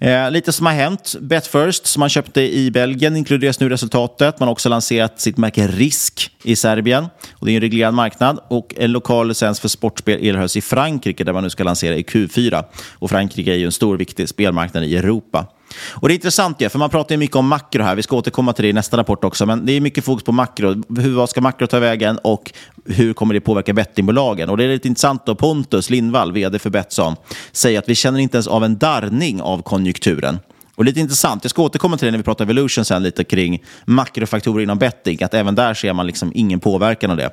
Eh, 0.00 0.30
lite 0.30 0.52
som 0.52 0.66
har 0.66 0.72
hänt. 0.72 1.14
Betfirst, 1.20 1.86
som 1.86 2.00
man 2.00 2.08
köpte 2.08 2.40
i 2.40 2.70
Belgien, 2.70 3.16
inkluderas 3.16 3.60
nu 3.60 3.66
i 3.66 3.68
resultatet. 3.68 4.40
Man 4.40 4.46
har 4.46 4.52
också 4.52 4.68
lanserat 4.68 5.20
sitt 5.20 5.36
märke 5.36 5.66
Risk 5.66 6.30
i 6.42 6.56
Serbien. 6.56 7.06
Och 7.32 7.46
det 7.46 7.52
är 7.52 7.54
en 7.54 7.60
reglerad 7.60 7.94
marknad. 7.94 8.40
Och 8.48 8.74
en 8.76 8.92
lokal 8.92 9.28
licens 9.28 9.60
för 9.60 9.68
sportspel 9.68 10.26
erhölls 10.26 10.56
i 10.56 10.60
Frankrike, 10.60 11.24
där 11.24 11.32
man 11.32 11.42
nu 11.42 11.50
ska 11.50 11.64
lansera 11.64 11.96
i 11.96 12.02
Q4. 12.02 12.64
Och 12.92 13.10
Frankrike 13.10 13.52
är 13.52 13.56
ju 13.56 13.66
en 13.66 13.72
stor 13.72 13.96
viktig 13.96 14.28
spelmarknad 14.28 14.84
i 14.84 14.96
Europa. 14.96 15.46
Och 15.90 16.08
Det 16.08 16.12
är 16.12 16.14
intressant, 16.14 16.60
ju, 16.60 16.68
för 16.68 16.78
man 16.78 16.90
pratar 16.90 17.14
ju 17.14 17.18
mycket 17.18 17.36
om 17.36 17.48
makro 17.48 17.82
här. 17.82 17.94
Vi 17.94 18.02
ska 18.02 18.16
återkomma 18.16 18.52
till 18.52 18.62
det 18.62 18.68
i 18.68 18.72
nästa 18.72 18.96
rapport 18.96 19.24
också. 19.24 19.46
Men 19.46 19.66
det 19.66 19.72
är 19.72 19.80
mycket 19.80 20.04
fokus 20.04 20.24
på 20.24 20.32
makro. 20.32 20.82
Hur, 20.98 21.14
vad 21.14 21.30
ska 21.30 21.40
makro 21.40 21.66
ta 21.66 21.78
vägen 21.78 22.18
och 22.18 22.52
hur 22.84 23.12
kommer 23.12 23.34
det 23.34 23.40
påverka 23.40 23.72
bettingbolagen? 23.72 24.50
Och 24.50 24.56
Det 24.56 24.64
är 24.64 24.68
lite 24.68 24.88
intressant 24.88 25.26
då. 25.26 25.34
Pontus 25.34 25.90
Lindvall, 25.90 26.32
vd 26.32 26.58
för 26.58 26.70
Betsson, 26.70 27.16
säger 27.52 27.78
att 27.78 27.88
vi 27.88 27.94
känner 27.94 28.18
inte 28.18 28.36
ens 28.36 28.46
av 28.46 28.64
en 28.64 28.78
darrning 28.78 29.42
av 29.42 29.62
konjunkturen. 29.62 30.38
Och 30.74 30.84
lite 30.84 31.00
intressant, 31.00 31.44
jag 31.44 31.50
ska 31.50 31.62
återkomma 31.62 31.96
till 31.96 32.06
det 32.06 32.10
när 32.10 32.18
vi 32.18 32.24
pratar 32.24 32.44
evolution 32.44 32.84
sen 32.84 33.02
lite 33.02 33.24
kring 33.24 33.64
makrofaktorer 33.84 34.62
inom 34.62 34.78
betting. 34.78 35.22
Att 35.22 35.34
även 35.34 35.54
där 35.54 35.74
ser 35.74 35.92
man 35.92 36.06
liksom 36.06 36.32
ingen 36.34 36.60
påverkan 36.60 37.10
av 37.10 37.16
det. 37.16 37.30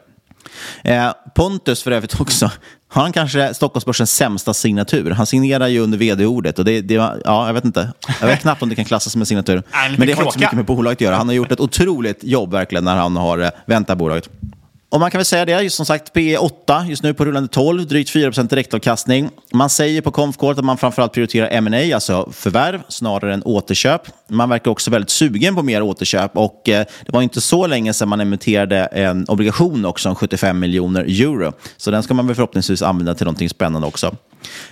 Eh, 0.83 1.11
Pontus 1.35 1.83
för 1.83 1.91
övrigt 1.91 2.21
också, 2.21 2.51
har 2.87 3.01
han 3.01 3.11
kanske 3.11 3.53
Stockholmsbörsens 3.53 4.15
sämsta 4.15 4.53
signatur? 4.53 5.11
Han 5.11 5.25
signerar 5.25 5.67
ju 5.67 5.79
under 5.79 5.97
vd-ordet 5.97 6.59
och 6.59 6.65
det, 6.65 6.81
det, 6.81 6.93
ja, 6.93 7.47
jag 7.47 7.53
vet 7.53 7.65
inte. 7.65 7.91
Jag 8.21 8.27
vet 8.27 8.41
knappt 8.41 8.61
om 8.61 8.69
det 8.69 8.75
kan 8.75 8.85
klassas 8.85 9.13
som 9.13 9.21
en 9.21 9.25
signatur. 9.25 9.63
Men 9.97 10.07
det 10.07 10.13
har 10.13 10.21
inte 10.23 10.33
så 10.33 10.39
mycket 10.39 10.55
med 10.55 10.65
bolaget 10.65 10.97
att 10.97 11.01
göra. 11.01 11.15
Han 11.15 11.27
har 11.27 11.35
gjort 11.35 11.51
ett 11.51 11.59
otroligt 11.59 12.23
jobb 12.23 12.51
verkligen 12.51 12.83
när 12.83 12.95
han 12.95 13.15
har 13.15 13.37
eh, 13.37 13.49
vänt 13.65 13.87
det 13.87 13.93
här 13.93 13.97
bolaget. 13.97 14.29
Och 14.89 14.99
man 14.99 15.11
kan 15.11 15.19
väl 15.19 15.25
säga 15.25 15.45
det, 15.45 15.61
just 15.61 15.75
som 15.75 15.85
sagt 15.85 16.13
P 16.13 16.37
8 16.37 16.85
just 16.87 17.03
nu 17.03 17.13
på 17.13 17.25
rullande 17.25 17.49
12, 17.49 17.87
drygt 17.87 18.15
4% 18.15 18.49
direktavkastning. 18.49 19.29
Man 19.53 19.69
säger 19.69 20.01
på 20.01 20.11
konfkåret 20.11 20.57
att 20.57 20.65
man 20.65 20.77
framförallt 20.77 21.13
prioriterar 21.13 21.49
M&A, 21.51 21.95
alltså 21.95 22.29
förvärv, 22.31 22.81
snarare 22.87 23.33
än 23.33 23.43
återköp. 23.43 24.01
Man 24.29 24.49
verkar 24.49 24.71
också 24.71 24.91
väldigt 24.91 25.09
sugen 25.09 25.55
på 25.55 25.63
mer 25.63 25.81
återköp 25.81 26.37
och 26.37 26.69
eh, 26.69 26.85
det 27.05 27.11
var 27.11 27.21
inte 27.21 27.41
så 27.41 27.67
länge 27.67 27.93
sedan 27.93 28.09
man 28.09 28.21
emitterade 28.21 28.77
en 28.85 29.25
obligation 29.27 29.85
också 29.85 30.09
om 30.09 30.15
75 30.15 30.59
miljoner 30.59 31.01
euro. 31.01 31.53
Så 31.77 31.91
den 31.91 32.03
ska 32.03 32.13
man 32.13 32.27
väl 32.27 32.35
förhoppningsvis 32.35 32.81
använda 32.81 33.15
till 33.15 33.25
någonting 33.25 33.49
spännande 33.49 33.87
också. 33.87 34.15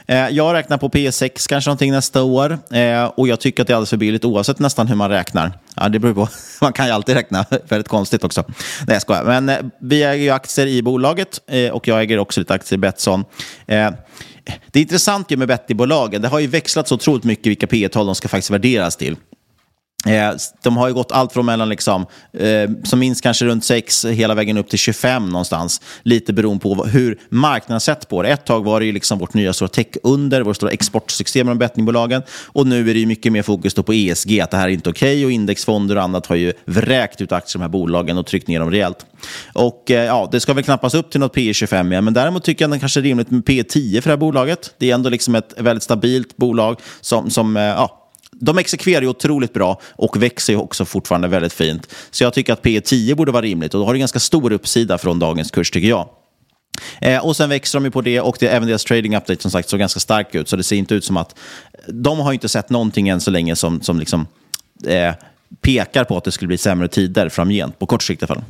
Eh, 0.05 0.29
jag 0.29 0.53
räknar 0.53 0.77
på 0.77 0.89
P6 0.89 1.49
kanske 1.49 1.69
någonting 1.69 1.91
nästa 1.91 2.23
år 2.23 2.59
eh, 2.71 3.05
och 3.05 3.27
jag 3.27 3.39
tycker 3.39 3.63
att 3.63 3.67
det 3.67 3.73
är 3.73 3.75
alldeles 3.75 3.89
för 3.89 3.97
billigt 3.97 4.25
oavsett 4.25 4.59
nästan 4.59 4.87
hur 4.87 4.95
man 4.95 5.09
räknar. 5.09 5.51
Ja, 5.75 5.89
det 5.89 5.99
beror 5.99 6.13
på. 6.13 6.27
Man 6.61 6.73
kan 6.73 6.85
ju 6.85 6.91
alltid 6.91 7.15
räkna 7.15 7.45
väldigt 7.69 7.87
konstigt 7.87 8.23
också. 8.23 8.43
Nej, 8.47 8.95
jag 8.95 9.01
skojar. 9.01 9.23
Men 9.23 9.49
eh, 9.49 9.57
vi 9.81 10.03
äger 10.03 10.23
ju 10.23 10.29
aktier 10.29 10.67
i 10.67 10.81
bolaget 10.81 11.41
eh, 11.47 11.71
och 11.71 11.87
jag 11.87 12.01
äger 12.01 12.19
också 12.19 12.39
lite 12.39 12.53
aktier 12.53 12.77
i 12.77 12.81
Betsson. 12.81 13.25
Eh, 13.67 13.91
det 14.71 14.79
är 14.79 14.81
intressant 14.81 15.31
ju 15.31 15.37
med 15.37 15.47
bettingbolagen. 15.47 16.21
Det 16.21 16.27
har 16.27 16.39
ju 16.39 16.47
växlat 16.47 16.87
så 16.87 16.95
otroligt 16.95 17.23
mycket 17.23 17.45
vilka 17.45 17.67
P 17.67 17.89
tal 17.89 18.05
de 18.05 18.15
ska 18.15 18.27
faktiskt 18.27 18.51
värderas 18.51 18.95
till. 18.95 19.15
Eh, 20.05 20.31
De 20.63 20.77
har 20.77 20.87
ju 20.87 20.93
gått 20.93 21.11
allt 21.11 21.33
från 21.33 21.45
mellan, 21.45 21.69
liksom, 21.69 22.05
eh, 22.33 22.69
som 22.83 22.99
minst 22.99 23.23
kanske 23.23 23.45
runt 23.45 23.65
6 23.65 24.05
hela 24.05 24.33
vägen 24.33 24.57
upp 24.57 24.69
till 24.69 24.79
25 24.79 25.29
någonstans. 25.29 25.81
Lite 26.03 26.33
beroende 26.33 26.61
på 26.61 26.85
hur 26.85 27.19
marknaden 27.29 27.73
har 27.73 27.79
sett 27.79 28.09
på 28.09 28.21
det. 28.21 28.29
Ett 28.29 28.45
tag 28.45 28.63
var 28.63 28.79
det 28.79 28.85
ju 28.85 28.91
liksom 28.91 29.19
vårt 29.19 29.33
nya 29.33 29.53
stora 29.53 29.69
tech-under, 29.69 30.41
vårt 30.41 30.55
stora 30.55 30.71
exportsystem 30.71 31.47
med 31.47 31.57
bettingbolagen. 31.57 32.21
Och 32.45 32.67
nu 32.67 32.89
är 32.89 32.93
det 32.93 32.99
ju 32.99 33.05
mycket 33.05 33.31
mer 33.31 33.41
fokus 33.41 33.73
då 33.73 33.83
på 33.83 33.93
ESG, 33.93 34.39
att 34.39 34.51
det 34.51 34.57
här 34.57 34.67
är 34.67 34.71
inte 34.71 34.89
okej. 34.89 35.25
Och 35.25 35.31
indexfonder 35.31 35.95
och 35.95 36.03
annat 36.03 36.25
har 36.25 36.35
ju 36.35 36.53
vräkt 36.65 37.21
ut 37.21 37.31
aktier 37.31 37.51
i 37.51 37.57
de 37.57 37.61
här 37.61 37.69
bolagen 37.69 38.17
och 38.17 38.25
tryckt 38.25 38.47
ner 38.47 38.59
dem 38.59 38.71
rejält. 38.71 39.05
Och 39.53 39.91
eh, 39.91 40.05
ja, 40.05 40.29
det 40.31 40.39
ska 40.39 40.53
väl 40.53 40.63
knappast 40.63 40.95
upp 40.95 41.11
till 41.11 41.19
något 41.19 41.33
P 41.33 41.53
25 41.53 41.91
igen, 41.91 42.03
men 42.03 42.13
däremot 42.13 42.43
tycker 42.43 42.65
jag 42.65 42.69
att 42.69 42.75
det 42.75 42.79
kanske 42.79 42.99
är 42.99 43.01
rimligt 43.01 43.31
med 43.31 43.45
P 43.45 43.63
10 43.63 44.01
för 44.01 44.09
det 44.09 44.11
här 44.11 44.17
bolaget. 44.17 44.73
Det 44.77 44.89
är 44.89 44.95
ändå 44.95 45.09
liksom 45.09 45.35
ett 45.35 45.53
väldigt 45.57 45.83
stabilt 45.83 46.37
bolag 46.37 46.79
som, 47.01 47.29
som 47.29 47.57
eh, 47.57 47.63
ja, 47.63 48.02
de 48.39 48.57
exekverar 48.57 49.01
ju 49.01 49.07
otroligt 49.07 49.53
bra 49.53 49.81
och 49.95 50.23
växer 50.23 50.53
ju 50.53 50.59
också 50.59 50.85
fortfarande 50.85 51.27
väldigt 51.27 51.53
fint. 51.53 51.95
Så 52.11 52.23
jag 52.23 52.33
tycker 52.33 52.53
att 52.53 52.61
P 52.61 52.81
10 52.81 53.15
borde 53.15 53.31
vara 53.31 53.41
rimligt 53.41 53.73
och 53.73 53.79
då 53.79 53.85
har 53.85 53.93
det 53.93 53.99
ganska 53.99 54.19
stor 54.19 54.51
uppsida 54.51 54.97
från 54.97 55.19
dagens 55.19 55.51
kurs 55.51 55.71
tycker 55.71 55.89
jag. 55.89 56.09
Eh, 57.01 57.25
och 57.25 57.35
sen 57.35 57.49
växer 57.49 57.79
de 57.79 57.85
ju 57.85 57.91
på 57.91 58.01
det 58.01 58.21
och 58.21 58.37
det, 58.39 58.47
även 58.47 58.67
deras 58.67 58.83
trading 58.83 59.15
update 59.15 59.41
som 59.41 59.51
sagt 59.51 59.69
såg 59.69 59.79
ganska 59.79 59.99
stark 59.99 60.35
ut. 60.35 60.49
Så 60.49 60.55
det 60.55 60.63
ser 60.63 60.75
inte 60.75 60.95
ut 60.95 61.05
som 61.05 61.17
att... 61.17 61.35
De 61.87 62.19
har 62.19 62.33
inte 62.33 62.49
sett 62.49 62.69
någonting 62.69 63.09
än 63.09 63.21
så 63.21 63.31
länge 63.31 63.55
som, 63.55 63.81
som 63.81 63.99
liksom, 63.99 64.27
eh, 64.87 65.13
pekar 65.61 66.03
på 66.03 66.17
att 66.17 66.23
det 66.23 66.31
skulle 66.31 66.47
bli 66.47 66.57
sämre 66.57 66.87
tider 66.87 67.29
framgent, 67.29 67.79
på 67.79 67.85
kort 67.85 68.03
sikt 68.03 68.21
i 68.21 68.25
alla 68.25 68.35
fall. 68.35 68.43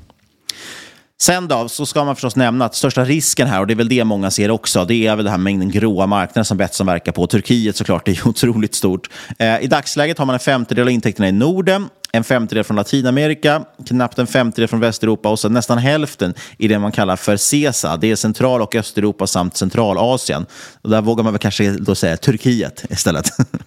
Sen 1.24 1.48
då, 1.48 1.70
så 1.70 1.86
ska 1.86 2.04
man 2.04 2.16
förstås 2.16 2.36
nämna 2.36 2.66
att 2.66 2.76
största 2.76 3.06
risken 3.06 3.48
här, 3.48 3.60
och 3.60 3.68
det 3.68 3.74
är 3.74 3.76
väl 3.76 3.90
det 3.90 4.04
många 4.04 4.32
ser 4.32 4.52
också, 4.52 4.86
det 4.86 5.08
är 5.08 5.16
väl 5.16 5.26
den 5.26 5.32
här 5.32 5.38
mängden 5.38 5.72
gråa 5.72 6.08
marknader 6.08 6.44
som 6.44 6.58
Betsson 6.58 6.88
verkar 6.88 7.12
på. 7.12 7.28
Turkiet 7.28 7.76
såklart, 7.76 8.06
det 8.06 8.12
är 8.12 8.28
otroligt 8.28 8.76
stort. 8.76 9.10
Eh, 9.40 9.60
I 9.60 9.68
dagsläget 9.68 10.18
har 10.18 10.26
man 10.26 10.34
en 10.34 10.40
femtedel 10.40 10.84
av 10.84 10.90
intäkterna 10.90 11.28
i 11.28 11.32
Norden, 11.32 11.90
en 12.12 12.24
femtedel 12.24 12.64
från 12.64 12.78
Latinamerika, 12.78 13.66
knappt 13.88 14.20
en 14.20 14.28
femtedel 14.28 14.68
från 14.68 14.80
Västeuropa 14.80 15.30
och 15.30 15.40
så 15.40 15.50
nästan 15.50 15.78
hälften 15.78 16.34
i 16.58 16.68
det 16.68 16.80
man 16.80 16.92
kallar 16.92 17.16
för 17.16 17.38
CESA. 17.38 17.98
Det 17.98 18.12
är 18.12 18.16
Central 18.16 18.62
och 18.62 18.76
Östeuropa 18.76 19.28
samt 19.28 19.58
Centralasien. 19.58 20.46
Och 20.82 20.90
där 20.90 21.02
vågar 21.02 21.24
man 21.24 21.34
väl 21.34 21.40
kanske 21.40 21.72
då 21.72 21.96
säga 21.96 22.18
Turkiet 22.18 22.86
istället. 22.90 23.30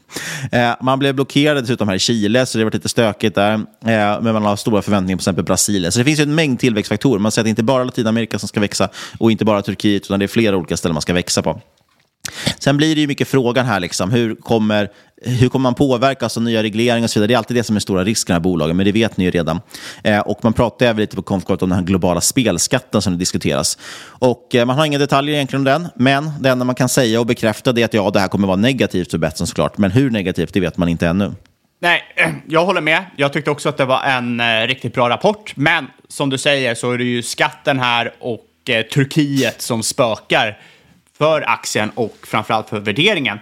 Eh, 0.53 0.73
man 0.81 0.99
blev 0.99 1.15
blockerad 1.15 1.65
dessutom 1.65 1.89
här 1.89 1.95
i 1.95 1.99
Chile, 1.99 2.47
så 2.47 2.59
det 2.59 2.63
har 2.63 2.65
varit 2.65 2.75
lite 2.75 2.89
stökigt 2.89 3.35
där. 3.35 3.55
Eh, 3.55 3.61
men 4.23 4.23
man 4.23 4.43
har 4.43 4.57
stora 4.57 4.83
förväntningar 4.83 5.17
på 5.17 5.21
till 5.21 5.25
exempel 5.25 5.45
Brasilien. 5.45 5.93
Så 5.93 5.99
det 5.99 6.05
finns 6.05 6.21
ju 6.21 6.23
en 6.23 6.35
mängd 6.35 6.59
tillväxtfaktorer. 6.59 7.19
Man 7.19 7.33
säger 7.33 7.43
att 7.43 7.47
det 7.47 7.51
inte 7.51 7.63
bara 7.63 7.81
är 7.81 7.85
Latinamerika 7.85 8.39
som 8.39 8.49
ska 8.49 8.61
växa 8.61 8.89
och 9.19 9.31
inte 9.31 9.45
bara 9.45 9.63
Turkiet, 9.63 10.03
utan 10.03 10.19
det 10.19 10.25
är 10.25 10.29
flera 10.29 10.57
olika 10.57 10.77
ställen 10.77 10.95
man 10.95 11.03
ska 11.03 11.13
växa 11.13 11.43
på. 11.43 11.61
Sen 12.59 12.77
blir 12.77 12.95
det 12.95 13.01
ju 13.01 13.07
mycket 13.07 13.29
frågan 13.29 13.67
här, 13.67 13.81
liksom, 13.81 14.11
hur, 14.11 14.35
kommer, 14.35 14.89
hur 15.23 15.49
kommer 15.49 15.63
man 15.63 15.75
påverkas 15.75 16.37
av 16.37 16.43
nya 16.43 16.63
regleringar 16.63 17.05
och 17.05 17.11
så 17.11 17.21
vidare. 17.21 17.29
Det 17.29 17.35
är 17.35 17.39
alltid 17.39 17.57
det 17.57 17.65
som 17.65 17.77
är 17.77 17.81
stora 17.81 18.05
risken 18.05 18.35
med 18.35 18.43
bolagen, 18.43 18.77
men 18.77 18.87
det 18.87 18.93
vet 18.93 19.17
ni 19.17 19.25
ju 19.25 19.31
redan. 19.31 19.61
Eh, 20.05 20.21
och 20.21 20.39
man 20.43 20.53
pratar 20.53 20.87
även 20.87 21.01
lite 21.01 21.17
på 21.17 21.23
Confcort 21.23 21.63
om 21.63 21.69
den 21.69 21.79
här 21.79 21.87
globala 21.87 22.21
spelskatten 22.21 23.03
som 23.03 23.19
diskuteras. 23.19 23.79
Och 24.07 24.55
eh, 24.55 24.67
man 24.67 24.79
har 24.79 24.87
inga 24.87 24.99
detaljer 24.99 25.35
egentligen 25.35 25.61
om 25.61 25.65
den, 25.65 25.89
men 25.97 26.33
det 26.41 26.49
enda 26.49 26.65
man 26.65 26.75
kan 26.75 26.89
säga 26.89 27.21
och 27.21 27.27
bekräfta 27.27 27.71
är 27.71 27.85
att 27.85 27.95
ja, 27.95 28.11
det 28.11 28.21
här 28.21 28.29
kommer 28.29 28.47
vara 28.47 28.57
negativt 28.57 29.11
för 29.11 29.19
Betsson 29.19 29.47
såklart. 29.47 29.79
Men 29.79 29.91
hur 29.91 30.11
negativt, 30.11 30.53
det 30.53 30.61
vet 30.61 30.77
man 30.77 30.89
inte 30.89 31.07
ännu. 31.07 31.33
Nej, 31.81 32.03
jag 32.49 32.65
håller 32.65 32.81
med. 32.81 33.05
Jag 33.17 33.33
tyckte 33.33 33.51
också 33.51 33.69
att 33.69 33.77
det 33.77 33.85
var 33.85 34.03
en 34.03 34.41
eh, 34.41 34.67
riktigt 34.67 34.95
bra 34.95 35.09
rapport. 35.09 35.53
Men 35.57 35.87
som 36.09 36.31
du 36.31 36.39
säger 36.39 36.75
så 36.75 36.93
är 36.93 36.99
det 36.99 37.05
ju 37.05 37.23
skatten 37.23 37.79
här 37.79 38.15
och 38.21 38.71
eh, 38.71 38.83
Turkiet 38.83 39.63
som 39.63 39.83
spökar 39.83 40.59
för 41.19 41.51
aktien 41.51 41.91
och 41.95 42.17
framförallt 42.23 42.69
för 42.69 42.81
värderingen. 42.81 43.39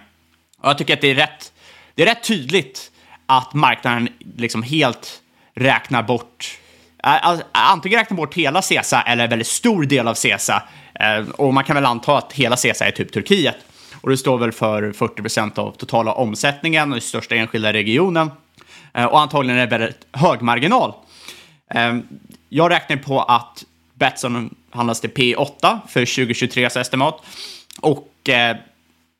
Och 0.57 0.69
jag 0.69 0.77
tycker 0.77 0.93
att 0.93 1.01
det 1.01 1.11
är 1.11 1.15
rätt, 1.15 1.53
det 1.95 2.01
är 2.01 2.05
rätt 2.05 2.23
tydligt 2.23 2.91
att 3.25 3.53
marknaden 3.53 4.09
liksom 4.37 4.63
helt 4.63 5.21
räknar 5.53 6.03
bort 6.03 6.57
eh, 7.03 7.39
antingen 7.51 7.99
räknar 7.99 8.17
bort 8.17 8.33
hela 8.33 8.61
CESA 8.61 9.01
eller 9.01 9.23
en 9.23 9.29
väldigt 9.29 9.47
stor 9.47 9.83
del 9.83 10.07
av 10.07 10.13
CESA. 10.13 10.63
Eh, 10.99 11.29
och 11.29 11.53
man 11.53 11.63
kan 11.63 11.75
väl 11.75 11.85
anta 11.85 12.17
att 12.17 12.33
hela 12.33 12.57
CESA 12.57 12.85
är 12.85 12.91
typ 12.91 13.13
Turkiet. 13.13 13.57
Och 14.01 14.09
det 14.09 14.17
står 14.17 14.37
väl 14.37 14.51
för 14.51 14.91
40 14.91 15.21
procent 15.21 15.57
av 15.57 15.71
totala 15.71 16.13
omsättningen 16.13 16.93
och 16.93 17.03
största 17.03 17.35
enskilda 17.35 17.73
regionen. 17.73 18.31
Eh, 18.93 19.05
och 19.05 19.19
antagligen 19.19 19.57
är 19.57 19.67
det 19.67 19.77
väldigt 19.77 20.07
hög 20.11 20.41
marginal. 20.41 20.93
Ehm, 21.69 22.07
jag 22.49 22.71
räknar 22.71 22.97
på 22.97 23.21
att 23.21 23.63
Betsson 23.93 24.55
handlas 24.69 25.01
till 25.01 25.09
P8 25.09 25.79
för 25.87 26.05
2023 26.05 26.65
estimat. 26.65 27.23
Och, 27.81 28.29
eh, 28.29 28.57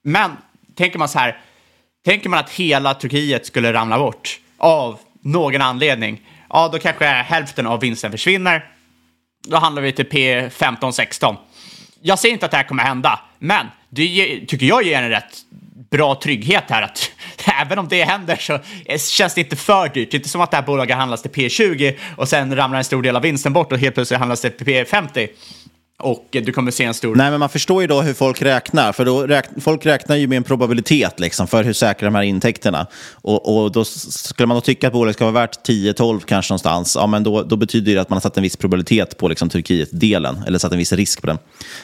men 0.04 0.32
tänker 0.76 1.00
man 1.00 1.10
så 1.10 1.20
här, 1.20 1.38
tänker 2.06 2.30
man 2.30 2.40
att 2.40 2.50
hela 2.50 2.94
Turkiet 2.94 3.46
skulle 3.46 3.74
ramla 3.74 4.00
bort 4.00 4.40
av 4.58 5.00
någon 5.22 5.62
anledning, 5.62 6.22
ja 6.50 6.70
då 6.72 6.80
kanske 6.80 7.06
hälften 7.06 7.68
av 7.68 7.80
vinsten 7.80 8.12
försvinner. 8.12 8.66
Då 9.48 9.58
handlar 9.58 9.82
vi 9.82 9.92
till 9.92 10.06
P15-16. 10.06 11.36
Jag 12.02 12.20
säger 12.20 12.34
inte 12.34 12.46
att 12.46 12.52
det 12.52 12.58
här 12.58 12.64
kommer 12.64 12.84
hända, 12.84 13.20
men 13.40 13.68
det 13.90 14.40
tycker 14.48 14.66
jag 14.66 14.84
ger 14.84 15.02
en 15.02 15.10
rätt 15.10 15.46
bra 15.90 16.16
trygghet 16.16 16.64
här 16.68 16.82
att 16.82 17.12
även 17.62 17.80
om 17.80 17.88
det 17.88 18.04
händer 18.04 18.36
så 18.36 18.60
känns 18.98 19.34
det 19.34 19.42
inte 19.42 19.56
för 19.56 19.90
dyrt. 19.90 20.12
Det 20.12 20.18
är 20.18 20.20
inte 20.20 20.30
som 20.30 20.42
att 20.42 20.52
det 20.52 20.58
här 20.58 20.64
bolaget 20.64 20.98
handlas 20.98 21.22
till 21.22 21.32
P20 21.32 21.98
och 22.18 22.30
sen 22.30 22.56
ramlar 22.56 22.78
en 22.78 22.84
stor 22.84 23.02
del 23.02 23.16
av 23.16 23.22
vinsten 23.22 23.54
bort 23.54 23.72
och 23.72 23.80
helt 23.80 23.96
plötsligt 23.96 24.20
handlas 24.20 24.42
det 24.42 24.50
till 24.50 24.68
P50. 24.68 25.30
Och 25.98 26.28
du 26.32 26.52
kommer 26.52 26.72
se 26.72 26.84
en 26.84 26.94
stor... 26.94 27.16
Nej, 27.16 27.32
men 27.32 27.40
man 27.40 27.50
förstår 27.50 27.82
ju 27.82 27.88
då 27.88 28.02
hur 28.02 28.14
folk 28.14 28.42
räknar. 28.42 28.92
För 28.92 29.06
då 29.06 29.28
räk... 29.28 29.46
Folk 29.62 29.86
räknar 29.86 30.16
ju 30.16 30.28
med 30.28 30.38
en 30.38 30.44
probabilitet 30.44 31.20
liksom, 31.20 31.48
för 31.48 31.64
hur 31.64 31.74
säkra 31.74 32.06
de 32.06 32.16
här 32.16 32.22
intäkterna. 32.22 32.88
Och, 33.14 33.64
och 33.64 33.72
då 33.72 33.86
skulle 33.86 34.48
man 34.48 34.58
då 34.58 34.62
tycka 34.62 34.88
att 34.88 34.94
bolaget 34.94 35.16
ska 35.16 35.26
vara 35.26 35.34
värt 35.34 35.68
10-12 35.68 36.20
kanske 36.20 36.52
någonstans, 36.52 36.96
ja, 37.00 37.08
men 37.08 37.24
då, 37.24 37.44
då 37.44 37.56
betyder 37.56 37.96
det 37.96 38.02
att 38.02 38.10
man 38.10 38.16
har 38.16 38.22
satt 38.22 38.38
en 38.38 38.44
viss 38.44 38.58
probabilitet 38.58 39.18
på 39.18 39.28
liksom, 39.28 39.50
Turkiet-delen, 39.50 40.44
eller 40.48 40.60
satt 40.60 40.72
en 40.72 40.78
viss 40.78 40.94
risk 40.94 41.22
på 41.22 41.28
den. 41.28 41.38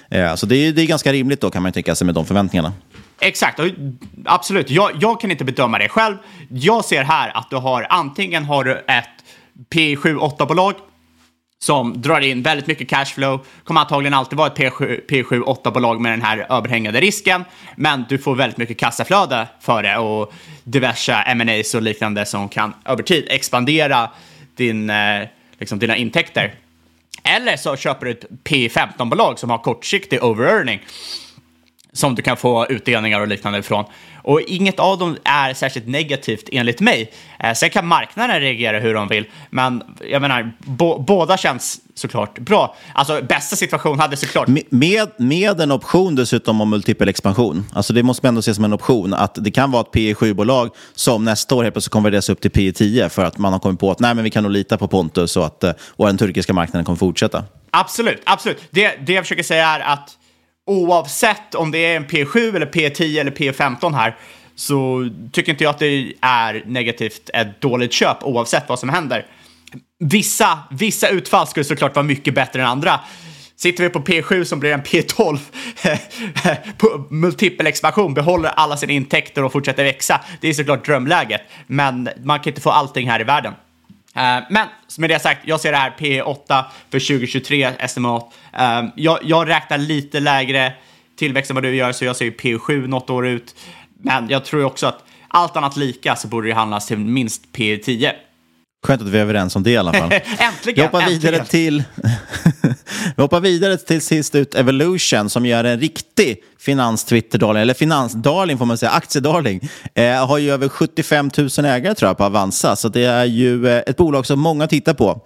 Eh, 0.09 0.35
så 0.35 0.45
det 0.45 0.55
är, 0.55 0.71
det 0.71 0.81
är 0.81 0.85
ganska 0.85 1.13
rimligt 1.13 1.41
då 1.41 1.49
kan 1.49 1.63
man 1.63 1.71
tycka 1.71 1.95
sig 1.95 2.05
med 2.05 2.15
de 2.15 2.25
förväntningarna. 2.25 2.73
Exakt, 3.19 3.59
absolut. 4.25 4.69
Jag, 4.69 4.91
jag 4.99 5.21
kan 5.21 5.31
inte 5.31 5.43
bedöma 5.43 5.77
det 5.77 5.89
själv. 5.89 6.15
Jag 6.49 6.85
ser 6.85 7.03
här 7.03 7.37
att 7.37 7.49
du 7.49 7.55
har 7.55 7.87
antingen 7.89 8.43
har 8.43 8.63
du 8.63 8.71
ett 8.87 9.05
P7-8-bolag 9.69 10.73
som 11.63 12.01
drar 12.01 12.21
in 12.21 12.41
väldigt 12.41 12.67
mycket 12.67 12.89
cashflow. 12.89 13.45
Kommer 13.63 13.81
antagligen 13.81 14.13
alltid 14.13 14.37
vara 14.37 14.47
ett 14.47 14.57
P7, 14.57 15.05
P7 15.07 15.43
8-bolag 15.43 16.01
med 16.01 16.11
den 16.11 16.21
här 16.21 16.45
överhängande 16.49 17.01
risken. 17.01 17.45
Men 17.75 18.05
du 18.09 18.17
får 18.17 18.35
väldigt 18.35 18.57
mycket 18.57 18.77
kassaflöde 18.77 19.47
för 19.59 19.83
det 19.83 19.97
och 19.97 20.33
diverse 20.63 21.13
M&As 21.13 21.75
och 21.75 21.81
liknande 21.81 22.25
som 22.25 22.49
kan 22.49 22.73
över 22.85 23.03
tid 23.03 23.27
expandera 23.29 24.09
din, 24.55 24.89
eh, 24.89 25.27
liksom 25.59 25.79
dina 25.79 25.95
intäkter. 25.95 26.53
Eller 27.23 27.57
så 27.57 27.75
köper 27.75 28.05
du 28.05 28.11
ett 28.11 28.25
P15-bolag 28.43 29.39
som 29.39 29.49
har 29.49 29.57
kortsiktig 29.57 30.23
overearning 30.23 30.81
som 31.93 32.15
du 32.15 32.21
kan 32.21 32.37
få 32.37 32.67
utdelningar 32.67 33.21
och 33.21 33.27
liknande 33.27 33.59
ifrån. 33.59 33.85
Och 34.23 34.41
inget 34.41 34.79
av 34.79 34.97
dem 34.97 35.17
är 35.23 35.53
särskilt 35.53 35.87
negativt 35.87 36.49
enligt 36.51 36.79
mig. 36.79 37.11
Eh, 37.39 37.53
sen 37.53 37.69
kan 37.69 37.87
marknaden 37.87 38.39
reagera 38.39 38.79
hur 38.79 38.93
de 38.93 39.07
vill, 39.07 39.25
men 39.49 39.83
jag 40.09 40.21
menar, 40.21 40.51
båda 40.99 41.37
känns 41.37 41.79
såklart 41.95 42.39
bra. 42.39 42.75
Alltså 42.93 43.21
bästa 43.21 43.55
situation 43.55 43.99
hade 43.99 44.17
såklart... 44.17 44.47
Med, 44.69 45.11
med 45.17 45.61
en 45.61 45.71
option 45.71 46.15
dessutom 46.15 46.61
om 46.61 46.69
multipel 46.69 47.09
expansion. 47.09 47.65
Alltså 47.73 47.93
det 47.93 48.03
måste 48.03 48.25
man 48.25 48.29
ändå 48.29 48.41
se 48.41 48.53
som 48.53 48.63
en 48.63 48.73
option. 48.73 49.13
Att 49.13 49.35
det 49.35 49.51
kan 49.51 49.71
vara 49.71 49.81
ett 49.81 49.91
P 49.91 50.13
7-bolag 50.13 50.69
som 50.95 51.25
nästa 51.25 51.55
år 51.55 51.63
helt 51.63 51.73
plötsligt 51.73 51.91
konverteras 51.91 52.29
upp 52.29 52.41
till 52.41 52.51
P 52.51 52.71
10 52.71 53.09
för 53.09 53.25
att 53.25 53.37
man 53.37 53.53
har 53.53 53.59
kommit 53.59 53.79
på 53.79 53.91
att 53.91 53.99
nej, 53.99 54.15
men 54.15 54.23
vi 54.23 54.29
kan 54.29 54.43
nog 54.43 54.51
lita 54.51 54.77
på 54.77 54.87
Pontus 54.87 55.37
och 55.37 55.45
att 55.45 55.63
och 55.87 56.07
den 56.07 56.17
turkiska 56.17 56.53
marknaden 56.53 56.85
kommer 56.85 56.97
fortsätta. 56.97 57.43
Absolut, 57.71 58.21
absolut. 58.25 58.61
Det, 58.69 58.95
det 59.05 59.13
jag 59.13 59.23
försöker 59.23 59.43
säga 59.43 59.67
är 59.67 59.79
att 59.79 60.17
oavsett 60.71 61.55
om 61.55 61.71
det 61.71 61.77
är 61.77 61.95
en 61.95 62.05
P7 62.05 62.55
eller 62.55 62.65
P10 62.65 63.19
eller 63.19 63.31
P15 63.31 63.93
här 63.95 64.15
så 64.55 65.09
tycker 65.31 65.51
inte 65.51 65.63
jag 65.63 65.71
att 65.71 65.79
det 65.79 66.13
är 66.21 66.63
negativt 66.65 67.29
ett 67.33 67.61
dåligt 67.61 67.93
köp 67.93 68.23
oavsett 68.23 68.69
vad 68.69 68.79
som 68.79 68.89
händer. 68.89 69.25
Vissa, 69.99 70.59
vissa 70.71 71.07
utfall 71.07 71.47
skulle 71.47 71.63
såklart 71.63 71.95
vara 71.95 72.03
mycket 72.03 72.33
bättre 72.33 72.61
än 72.61 72.67
andra. 72.67 72.99
Sitter 73.55 73.83
vi 73.83 73.89
på 73.89 73.99
P7 73.99 74.43
som 74.43 74.59
blir 74.59 74.73
en 74.73 74.83
P12 74.83 75.39
på 76.77 77.05
multipel 77.09 77.67
expansion, 77.67 78.13
behåller 78.13 78.49
alla 78.49 78.77
sina 78.77 78.93
intäkter 78.93 79.43
och 79.43 79.51
fortsätter 79.51 79.83
växa. 79.83 80.21
Det 80.41 80.47
är 80.47 80.53
såklart 80.53 80.85
drömläget, 80.85 81.41
men 81.67 82.09
man 82.23 82.39
kan 82.39 82.51
inte 82.51 82.61
få 82.61 82.69
allting 82.69 83.09
här 83.09 83.21
i 83.21 83.23
världen. 83.23 83.53
Eh, 84.15 84.43
men 84.49 84.67
med 84.97 85.09
det 85.09 85.19
sagt, 85.19 85.41
jag 85.45 85.59
ser 85.59 85.71
det 85.71 85.77
här 85.77 85.93
P8 85.99 86.63
för 86.89 86.99
2023 86.99 87.63
estimat. 87.63 88.33
Eh, 88.53 88.83
jag, 88.95 89.19
jag 89.23 89.49
räknar 89.49 89.77
lite 89.77 90.19
lägre 90.19 90.73
tillväxt 91.17 91.51
än 91.51 91.55
vad 91.55 91.63
du 91.63 91.75
gör, 91.75 91.91
så 91.91 92.05
jag 92.05 92.15
ser 92.15 92.31
P7 92.31 92.87
något 92.87 93.09
år 93.09 93.27
ut. 93.27 93.55
Men 94.03 94.29
jag 94.29 94.45
tror 94.45 94.63
också 94.63 94.87
att 94.87 95.03
allt 95.27 95.57
annat 95.57 95.77
lika 95.77 96.15
så 96.15 96.27
borde 96.27 96.47
det 96.47 96.53
handlas 96.53 96.87
till 96.87 96.97
minst 96.97 97.43
P10. 97.53 98.11
Skönt 98.87 99.01
att 99.01 99.07
vi 99.07 99.17
är 99.17 99.21
överens 99.21 99.55
om 99.55 99.63
det 99.63 99.71
i 99.71 99.77
alla 99.77 99.93
fall. 99.93 100.11
äntligen! 100.37 100.75
Vi 100.75 100.81
hoppar 100.81 101.09
vidare 101.09 101.37
äntligen. 101.37 101.45
till 101.45 101.83
Vi 103.15 103.21
hoppar 103.21 103.39
vidare 103.39 103.77
till 103.77 104.01
sist 104.01 104.35
ut 104.35 104.55
Evolution 104.55 105.29
som 105.29 105.45
gör 105.45 105.63
en 105.63 105.79
riktig 105.79 106.37
finans-Twitter-darling, 106.59 107.61
eller 107.61 107.73
finans-darling 107.73 108.57
får 108.57 108.65
man 108.65 108.77
säga, 108.77 108.91
aktiedarling. 108.91 109.69
Eh, 109.93 110.27
har 110.27 110.37
ju 110.37 110.51
över 110.51 110.69
75 110.69 111.31
000 111.37 111.49
ägare 111.65 111.95
tror 111.95 112.09
jag 112.09 112.17
på 112.17 112.23
Avanza, 112.23 112.75
så 112.75 112.89
det 112.89 113.03
är 113.03 113.25
ju 113.25 113.67
eh, 113.67 113.83
ett 113.87 113.97
bolag 113.97 114.25
som 114.25 114.39
många 114.39 114.67
tittar 114.67 114.93
på. 114.93 115.21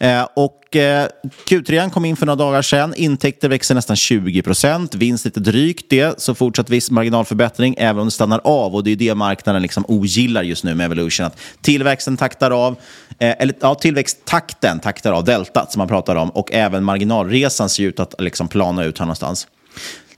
Eh, 0.00 0.26
och 0.36 0.76
eh, 0.76 1.08
Q3 1.48 1.90
kom 1.90 2.04
in 2.04 2.16
för 2.16 2.26
några 2.26 2.36
dagar 2.36 2.62
sedan, 2.62 2.94
intäkter 2.96 3.48
växer 3.48 3.74
nästan 3.74 3.96
20 3.96 4.42
procent, 4.42 4.94
vinst 4.94 5.24
lite 5.24 5.40
drygt 5.40 5.90
det, 5.90 6.20
så 6.20 6.34
fortsatt 6.34 6.70
viss 6.70 6.90
marginalförbättring 6.90 7.74
även 7.78 8.00
om 8.00 8.06
det 8.06 8.10
stannar 8.10 8.40
av 8.44 8.74
och 8.74 8.84
det 8.84 8.90
är 8.90 8.96
det 8.96 9.14
marknaden 9.14 9.62
liksom 9.62 9.84
ogillar 9.88 10.42
just 10.42 10.64
nu 10.64 10.74
med 10.74 10.84
Evolution, 10.84 11.26
att 11.26 11.38
tillväxten 11.60 12.16
taktar 12.16 12.50
av, 12.50 12.76
eh, 13.18 13.34
eller 13.38 13.54
ja, 13.60 13.74
tillväxttakten 13.74 14.80
taktar 14.80 15.12
av, 15.12 15.24
deltat 15.24 15.72
som 15.72 15.78
man 15.78 15.88
pratar 15.88 16.16
om, 16.16 16.30
och 16.30 16.52
även 16.52 16.84
marginalresan 17.06 17.68
ser 17.68 17.82
ut 17.82 18.00
att 18.00 18.14
liksom 18.18 18.48
plana 18.48 18.84
ut 18.84 18.98
här 18.98 19.06
någonstans. 19.06 19.48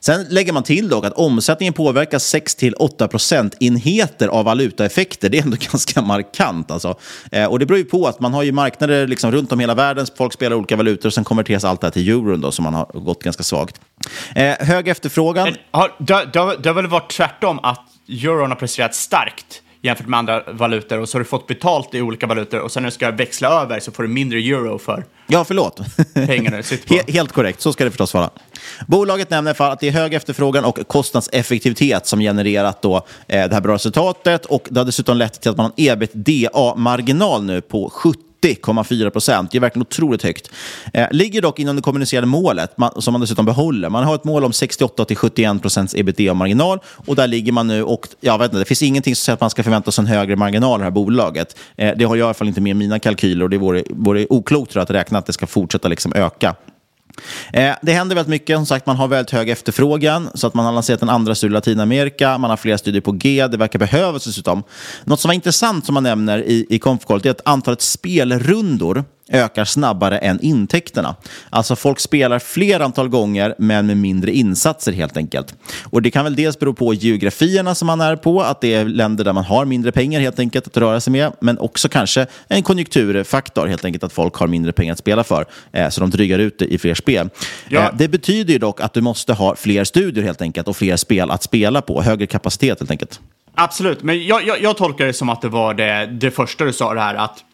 Sen 0.00 0.26
lägger 0.30 0.52
man 0.52 0.62
till 0.62 0.88
dock 0.88 1.04
att 1.04 1.12
omsättningen 1.12 1.72
påverkas 1.74 2.34
6-8 2.34 3.08
procentenheter 3.08 4.28
av 4.28 4.44
valutaeffekter. 4.44 5.28
Det 5.28 5.38
är 5.38 5.42
ändå 5.42 5.56
ganska 5.72 6.02
markant. 6.02 6.70
Alltså. 6.70 6.98
Eh, 7.32 7.44
och 7.44 7.58
det 7.58 7.66
beror 7.66 7.78
ju 7.78 7.84
på 7.84 8.06
att 8.06 8.20
man 8.20 8.34
har 8.34 8.42
ju 8.42 8.52
marknader 8.52 9.06
liksom 9.06 9.32
runt 9.32 9.52
om 9.52 9.60
hela 9.60 9.74
världen, 9.74 10.06
folk 10.16 10.32
spelar 10.32 10.56
olika 10.56 10.76
valutor 10.76 11.08
och 11.08 11.14
sen 11.14 11.24
konverteras 11.24 11.64
allt 11.64 11.80
det 11.80 11.86
här 11.86 11.92
till 11.92 12.08
euron 12.08 12.40
då, 12.40 12.52
som 12.52 12.62
man 12.62 12.74
har 12.74 12.86
gått 12.94 13.22
ganska 13.22 13.42
svagt. 13.42 13.80
Eh, 14.34 14.54
hög 14.58 14.88
efterfrågan. 14.88 15.54
Har, 15.70 15.92
det, 15.98 16.14
det, 16.32 16.56
det 16.62 16.68
har 16.68 16.74
väl 16.74 16.86
varit 16.86 17.10
tvärtom 17.12 17.58
att 17.62 17.86
euron 18.08 18.50
har 18.50 18.56
presterat 18.56 18.94
starkt 18.94 19.62
jämfört 19.82 20.06
med 20.06 20.18
andra 20.18 20.42
valutor 20.52 20.98
och 21.00 21.08
så 21.08 21.18
har 21.18 21.20
du 21.20 21.28
fått 21.28 21.46
betalt 21.46 21.94
i 21.94 22.00
olika 22.02 22.26
valutor 22.26 22.60
och 22.60 22.72
sen 22.72 22.82
när 22.82 22.90
du 22.90 22.94
ska 22.94 23.10
växla 23.10 23.48
över 23.62 23.80
så 23.80 23.92
får 23.92 24.02
du 24.02 24.08
mindre 24.08 24.38
euro 24.38 24.78
för 24.78 25.04
Ja, 25.26 25.44
förlåt. 25.44 25.80
pengarna 26.14 26.56
du 26.56 26.62
sitter 26.62 26.88
på. 26.88 26.94
He- 26.94 27.12
helt 27.12 27.32
korrekt, 27.32 27.60
så 27.60 27.72
ska 27.72 27.84
det 27.84 27.90
förstås 27.90 28.14
vara. 28.14 28.30
Bolaget 28.86 29.30
nämner 29.30 29.54
för 29.54 29.70
att 29.70 29.80
det 29.80 29.88
är 29.88 29.92
hög 29.92 30.14
efterfrågan 30.14 30.64
och 30.64 30.78
kostnadseffektivitet 30.86 32.06
som 32.06 32.20
genererat 32.20 32.82
då, 32.82 32.96
eh, 32.96 33.02
det 33.48 33.54
här 33.54 33.60
bra 33.60 33.74
resultatet 33.74 34.44
och 34.46 34.68
det 34.70 34.80
har 34.80 34.84
dessutom 34.84 35.16
lett 35.16 35.40
till 35.40 35.50
att 35.50 35.56
man 35.56 35.64
har 35.64 35.72
en 35.76 35.92
ebitda-marginal 35.92 37.44
nu 37.44 37.60
på 37.60 37.90
70,4 38.42 39.10
procent. 39.10 39.50
Det 39.50 39.58
är 39.58 39.60
verkligen 39.60 39.82
otroligt 39.82 40.22
högt. 40.22 40.50
Eh, 40.92 41.06
ligger 41.10 41.42
dock 41.42 41.58
inom 41.58 41.76
det 41.76 41.82
kommunicerade 41.82 42.26
målet, 42.26 42.78
man, 42.78 43.02
som 43.02 43.12
man 43.12 43.20
dessutom 43.20 43.44
behåller. 43.44 43.88
Man 43.88 44.04
har 44.04 44.14
ett 44.14 44.24
mål 44.24 44.44
om 44.44 44.50
68-71 44.50 45.58
procents 45.58 45.94
ebitda-marginal 45.94 46.78
och 46.84 47.16
där 47.16 47.26
ligger 47.26 47.52
man 47.52 47.66
nu. 47.66 47.82
och 47.82 48.08
jag 48.20 48.38
vet 48.38 48.44
inte, 48.44 48.58
Det 48.58 48.64
finns 48.64 48.82
ingenting 48.82 49.16
som 49.16 49.24
säger 49.24 49.34
att 49.34 49.40
man 49.40 49.50
ska 49.50 49.62
förvänta 49.62 49.92
sig 49.92 50.02
en 50.02 50.08
högre 50.08 50.36
marginal 50.36 50.78
i 50.78 50.80
det 50.80 50.84
här 50.84 50.90
bolaget. 50.90 51.56
Eh, 51.76 51.92
det 51.96 52.04
har 52.04 52.16
jag 52.16 52.24
i 52.24 52.26
alla 52.26 52.34
fall 52.34 52.48
inte 52.48 52.60
med 52.60 52.70
i 52.70 52.74
mina 52.74 52.98
kalkyler 52.98 53.44
och 53.44 53.50
det 53.50 53.58
vore, 53.58 53.82
vore 53.90 54.26
oklokt 54.30 54.72
tror 54.72 54.80
jag, 54.80 54.84
att 54.84 54.90
räkna 54.90 55.18
att 55.18 55.26
det 55.26 55.32
ska 55.32 55.46
fortsätta 55.46 55.88
liksom 55.88 56.12
öka. 56.12 56.54
Eh, 57.52 57.74
det 57.82 57.92
händer 57.92 58.16
väldigt 58.16 58.30
mycket. 58.30 58.56
Som 58.56 58.66
sagt, 58.66 58.86
man 58.86 58.96
har 58.96 59.08
väldigt 59.08 59.30
hög 59.30 59.48
efterfrågan. 59.48 60.30
Så 60.34 60.46
att 60.46 60.54
man 60.54 60.64
har 60.64 60.72
lanserat 60.72 61.02
en 61.02 61.08
andra 61.08 61.34
studie 61.34 61.52
i 61.52 61.54
Latinamerika. 61.54 62.38
Man 62.38 62.50
har 62.50 62.56
flera 62.56 62.78
studier 62.78 63.00
på 63.00 63.12
G. 63.12 63.46
Det 63.46 63.56
verkar 63.56 63.78
behövas 63.78 64.24
dessutom. 64.24 64.62
Något 65.04 65.20
som 65.20 65.28
var 65.28 65.34
intressant 65.34 65.86
som 65.86 65.94
man 65.94 66.02
nämner 66.02 66.38
i, 66.38 66.66
i 66.68 66.78
konfkollet 66.78 67.26
är 67.26 67.30
att 67.30 67.40
antalet 67.44 67.82
spelrundor 67.82 69.04
ökar 69.28 69.64
snabbare 69.64 70.18
än 70.18 70.40
intäkterna. 70.40 71.16
Alltså 71.50 71.76
folk 71.76 72.00
spelar 72.00 72.38
fler 72.38 72.80
antal 72.80 73.08
gånger 73.08 73.54
men 73.58 73.86
med 73.86 73.96
mindre 73.96 74.32
insatser 74.32 74.92
helt 74.92 75.16
enkelt. 75.16 75.54
Och 75.84 76.02
Det 76.02 76.10
kan 76.10 76.24
väl 76.24 76.36
dels 76.36 76.58
bero 76.58 76.74
på 76.74 76.94
geografierna 76.94 77.74
som 77.74 77.86
man 77.86 78.00
är 78.00 78.16
på, 78.16 78.42
att 78.42 78.60
det 78.60 78.74
är 78.74 78.84
länder 78.84 79.24
där 79.24 79.32
man 79.32 79.44
har 79.44 79.64
mindre 79.64 79.92
pengar 79.92 80.20
helt 80.20 80.38
enkelt 80.38 80.66
att 80.66 80.76
röra 80.76 81.00
sig 81.00 81.10
med, 81.10 81.32
men 81.40 81.58
också 81.58 81.88
kanske 81.88 82.26
en 82.48 82.62
konjunkturfaktor 82.62 83.66
helt 83.66 83.84
enkelt 83.84 84.04
att 84.04 84.12
folk 84.12 84.34
har 84.34 84.46
mindre 84.46 84.72
pengar 84.72 84.92
att 84.92 84.98
spela 84.98 85.24
för, 85.24 85.46
eh, 85.72 85.88
så 85.88 86.00
de 86.00 86.10
drygar 86.10 86.38
ut 86.38 86.58
det 86.58 86.64
i 86.64 86.78
fler 86.78 86.94
spel. 86.94 87.30
Ja. 87.68 87.80
Eh, 87.80 87.90
det 87.98 88.08
betyder 88.08 88.52
ju 88.52 88.58
dock 88.58 88.80
att 88.80 88.94
du 88.94 89.00
måste 89.00 89.32
ha 89.32 89.56
fler 89.56 89.84
studier 89.84 90.24
helt 90.24 90.42
enkelt 90.42 90.68
och 90.68 90.76
fler 90.76 90.96
spel 90.96 91.30
att 91.30 91.42
spela 91.42 91.82
på, 91.82 92.02
högre 92.02 92.26
kapacitet 92.26 92.80
helt 92.80 92.90
enkelt. 92.90 93.20
Absolut, 93.54 94.02
men 94.02 94.26
jag, 94.26 94.46
jag, 94.46 94.62
jag 94.62 94.76
tolkar 94.76 95.06
det 95.06 95.12
som 95.12 95.28
att 95.28 95.42
det 95.42 95.48
var 95.48 95.74
det, 95.74 96.06
det 96.06 96.30
första 96.30 96.64
du 96.64 96.72
sa 96.72 96.94
det 96.94 97.00
här 97.00 97.14
att 97.14 97.44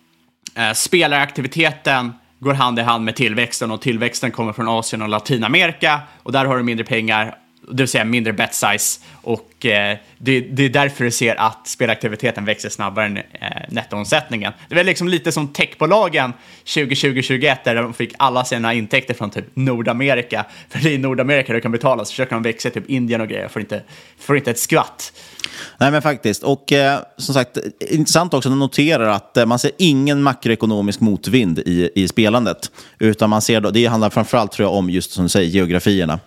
eh, 0.56 0.72
spelaraktiviteten 0.72 2.12
går 2.40 2.54
hand 2.54 2.78
i 2.78 2.82
hand 2.82 3.04
med 3.04 3.16
tillväxten 3.16 3.70
och 3.70 3.80
tillväxten 3.80 4.30
kommer 4.30 4.52
från 4.52 4.68
Asien 4.68 5.02
och 5.02 5.08
Latinamerika 5.08 6.00
och 6.22 6.32
där 6.32 6.44
har 6.44 6.56
du 6.56 6.62
mindre 6.62 6.84
pengar, 6.84 7.38
det 7.68 7.82
vill 7.82 7.88
säga 7.88 8.04
mindre 8.04 8.32
bet 8.32 8.54
size 8.54 9.00
och 9.22 9.66
eh, 9.66 9.98
det, 10.18 10.40
det 10.40 10.62
är 10.62 10.68
därför 10.68 11.04
du 11.04 11.10
ser 11.10 11.40
att 11.40 11.68
spelaktiviteten 11.68 12.44
växer 12.44 12.68
snabbare 12.68 13.06
än 13.06 13.16
eh, 13.16 13.22
nettoomsättningen. 13.68 14.52
Det 14.68 14.74
var 14.74 14.84
liksom 14.84 15.08
lite 15.08 15.32
som 15.32 15.48
techbolagen 15.48 16.32
2020-2021 16.64 17.56
där 17.64 17.74
de 17.74 17.94
fick 17.94 18.14
alla 18.18 18.44
sina 18.44 18.74
intäkter 18.74 19.14
från 19.14 19.30
typ 19.30 19.44
Nordamerika. 19.54 20.44
För 20.68 20.78
det 20.78 20.88
är 20.88 20.94
i 20.94 20.98
Nordamerika 20.98 21.52
du 21.52 21.60
kan 21.60 21.72
betala 21.72 22.04
så 22.04 22.10
försöker 22.10 22.34
de 22.34 22.42
växa 22.42 22.68
i 22.68 22.72
typ 22.72 22.90
Indien 22.90 23.20
och 23.20 23.28
grejer 23.28 23.48
får 23.48 23.62
inte, 23.62 23.82
får 24.18 24.36
inte 24.36 24.50
ett 24.50 24.58
skvatt. 24.58 25.12
Nej, 25.78 25.90
men 25.90 26.02
faktiskt. 26.02 26.42
Och 26.42 26.72
eh, 26.72 27.00
som 27.16 27.34
sagt, 27.34 27.58
intressant 27.90 28.34
också 28.34 28.48
att 28.48 28.56
notera 28.56 29.14
att 29.14 29.36
eh, 29.36 29.46
man 29.46 29.58
ser 29.58 29.70
ingen 29.78 30.22
makroekonomisk 30.22 31.00
motvind 31.00 31.58
i, 31.58 31.90
i 31.94 32.08
spelandet. 32.08 32.70
Utan 32.98 33.30
man 33.30 33.42
ser 33.42 33.60
då, 33.60 33.70
det 33.70 33.86
handlar 33.86 34.10
framförallt 34.10 34.52
tror 34.52 34.68
jag 34.68 34.74
om 34.74 34.90
just 34.90 35.12
som 35.12 35.24
du 35.24 35.28
säger, 35.28 35.48
geografierna. 35.48 36.20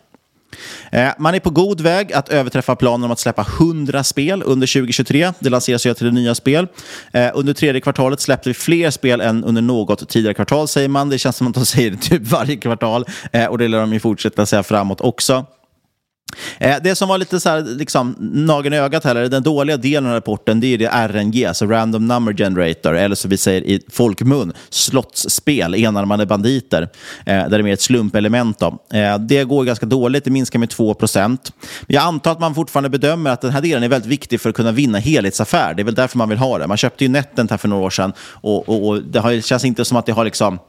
Eh, 0.92 1.10
man 1.20 1.36
är 1.36 1.40
på 1.40 1.50
god 1.50 1.82
väg 1.82 2.14
att 2.14 2.30
överträffa 2.30 2.76
planen 2.76 3.04
om 3.04 3.12
att 3.12 3.20
släppa 3.20 3.46
100 3.60 4.04
spel 4.04 4.44
under 4.46 4.68
2023. 4.68 5.32
Det 5.40 5.50
lanseras 5.50 5.86
ju 5.86 5.94
till 5.94 6.14
nya 6.14 6.36
spel. 6.36 6.68
Eh, 7.12 7.30
under 7.34 7.54
tredje 7.54 7.82
kvartalet 7.82 8.22
släppte 8.22 8.50
vi 8.50 8.54
fler 8.54 8.92
spel 8.92 9.22
än 9.22 9.44
under 9.44 9.62
något 9.62 10.10
tidigare 10.10 10.34
kvartal, 10.34 10.68
säger 10.68 10.90
man. 10.90 11.10
Det 11.10 11.18
känns 11.18 11.36
som 11.36 11.48
att 11.48 11.54
de 11.54 11.66
säger 11.66 11.92
det 11.92 11.98
typ 11.98 12.22
varje 12.22 12.56
kvartal. 12.56 13.06
Eh, 13.32 13.46
och 13.46 13.58
det 13.58 13.68
lär 13.68 13.80
de 13.80 13.94
ju 13.94 14.00
fortsätta 14.00 14.46
säga 14.46 14.64
framåt 14.64 15.02
också. 15.02 15.46
Eh, 16.58 16.76
det 16.84 16.96
som 16.96 17.10
var 17.10 17.18
lite 17.18 17.40
så 17.40 17.50
här, 17.50 17.62
liksom, 17.62 18.16
nageln 18.20 18.74
i 18.74 18.78
ögat 18.78 19.04
här, 19.04 19.16
den 19.16 19.44
dåliga 19.44 19.78
delen 19.78 20.10
av 20.10 20.16
rapporten, 20.16 20.60
det 20.60 20.68
är 20.68 20.78
det 20.78 20.88
RNG, 20.88 21.46
alltså 21.46 21.66
Random 21.66 22.08
Number 22.08 22.34
Generator, 22.34 22.96
eller 22.96 23.16
som 23.16 23.30
vi 23.30 23.38
säger 23.38 23.62
i 23.62 23.82
folkmun, 23.90 24.54
slottsspel, 24.70 25.76
enarmade 25.76 26.26
banditer, 26.26 26.82
eh, 26.82 26.88
där 27.26 27.50
det 27.50 27.58
är 27.58 27.64
mer 27.64 27.74
ett 27.74 27.82
slumpelement. 27.82 28.60
Då. 28.60 28.80
Eh, 28.94 29.20
det 29.20 29.44
går 29.44 29.64
ganska 29.64 29.86
dåligt, 29.86 30.24
det 30.24 30.32
minskar 30.32 30.60
med 30.60 30.70
2 30.70 30.94
procent. 30.94 31.52
Jag 31.88 32.04
antar 32.04 32.32
att 32.32 32.40
man 32.40 32.56
fortfarande 32.56 32.90
bedömer 32.90 33.30
att 33.30 33.42
den 33.42 33.52
här 33.52 33.62
delen 33.62 33.84
är 33.84 33.90
väldigt 33.90 34.12
viktig 34.12 34.42
för 34.42 34.50
att 34.50 34.56
kunna 34.56 34.72
vinna 34.72 34.98
helhetsaffär. 34.98 35.74
Det 35.74 35.82
är 35.82 35.84
väl 35.84 35.96
därför 35.96 36.18
man 36.18 36.30
vill 36.30 36.38
ha 36.38 36.58
det. 36.58 36.68
Man 36.68 36.78
köpte 36.78 37.04
ju 37.04 37.10
Netent 37.10 37.52
här 37.52 37.58
för 37.58 37.68
några 37.68 37.86
år 37.86 37.90
sedan 37.90 38.14
och, 38.20 38.70
och, 38.70 38.88
och 38.88 39.04
det 39.04 39.20
har, 39.20 39.42
känns 39.42 39.66
inte 39.66 39.86
som 39.86 39.98
att 39.98 40.06
det 40.06 40.12
har 40.12 40.26
liksom 40.26 40.60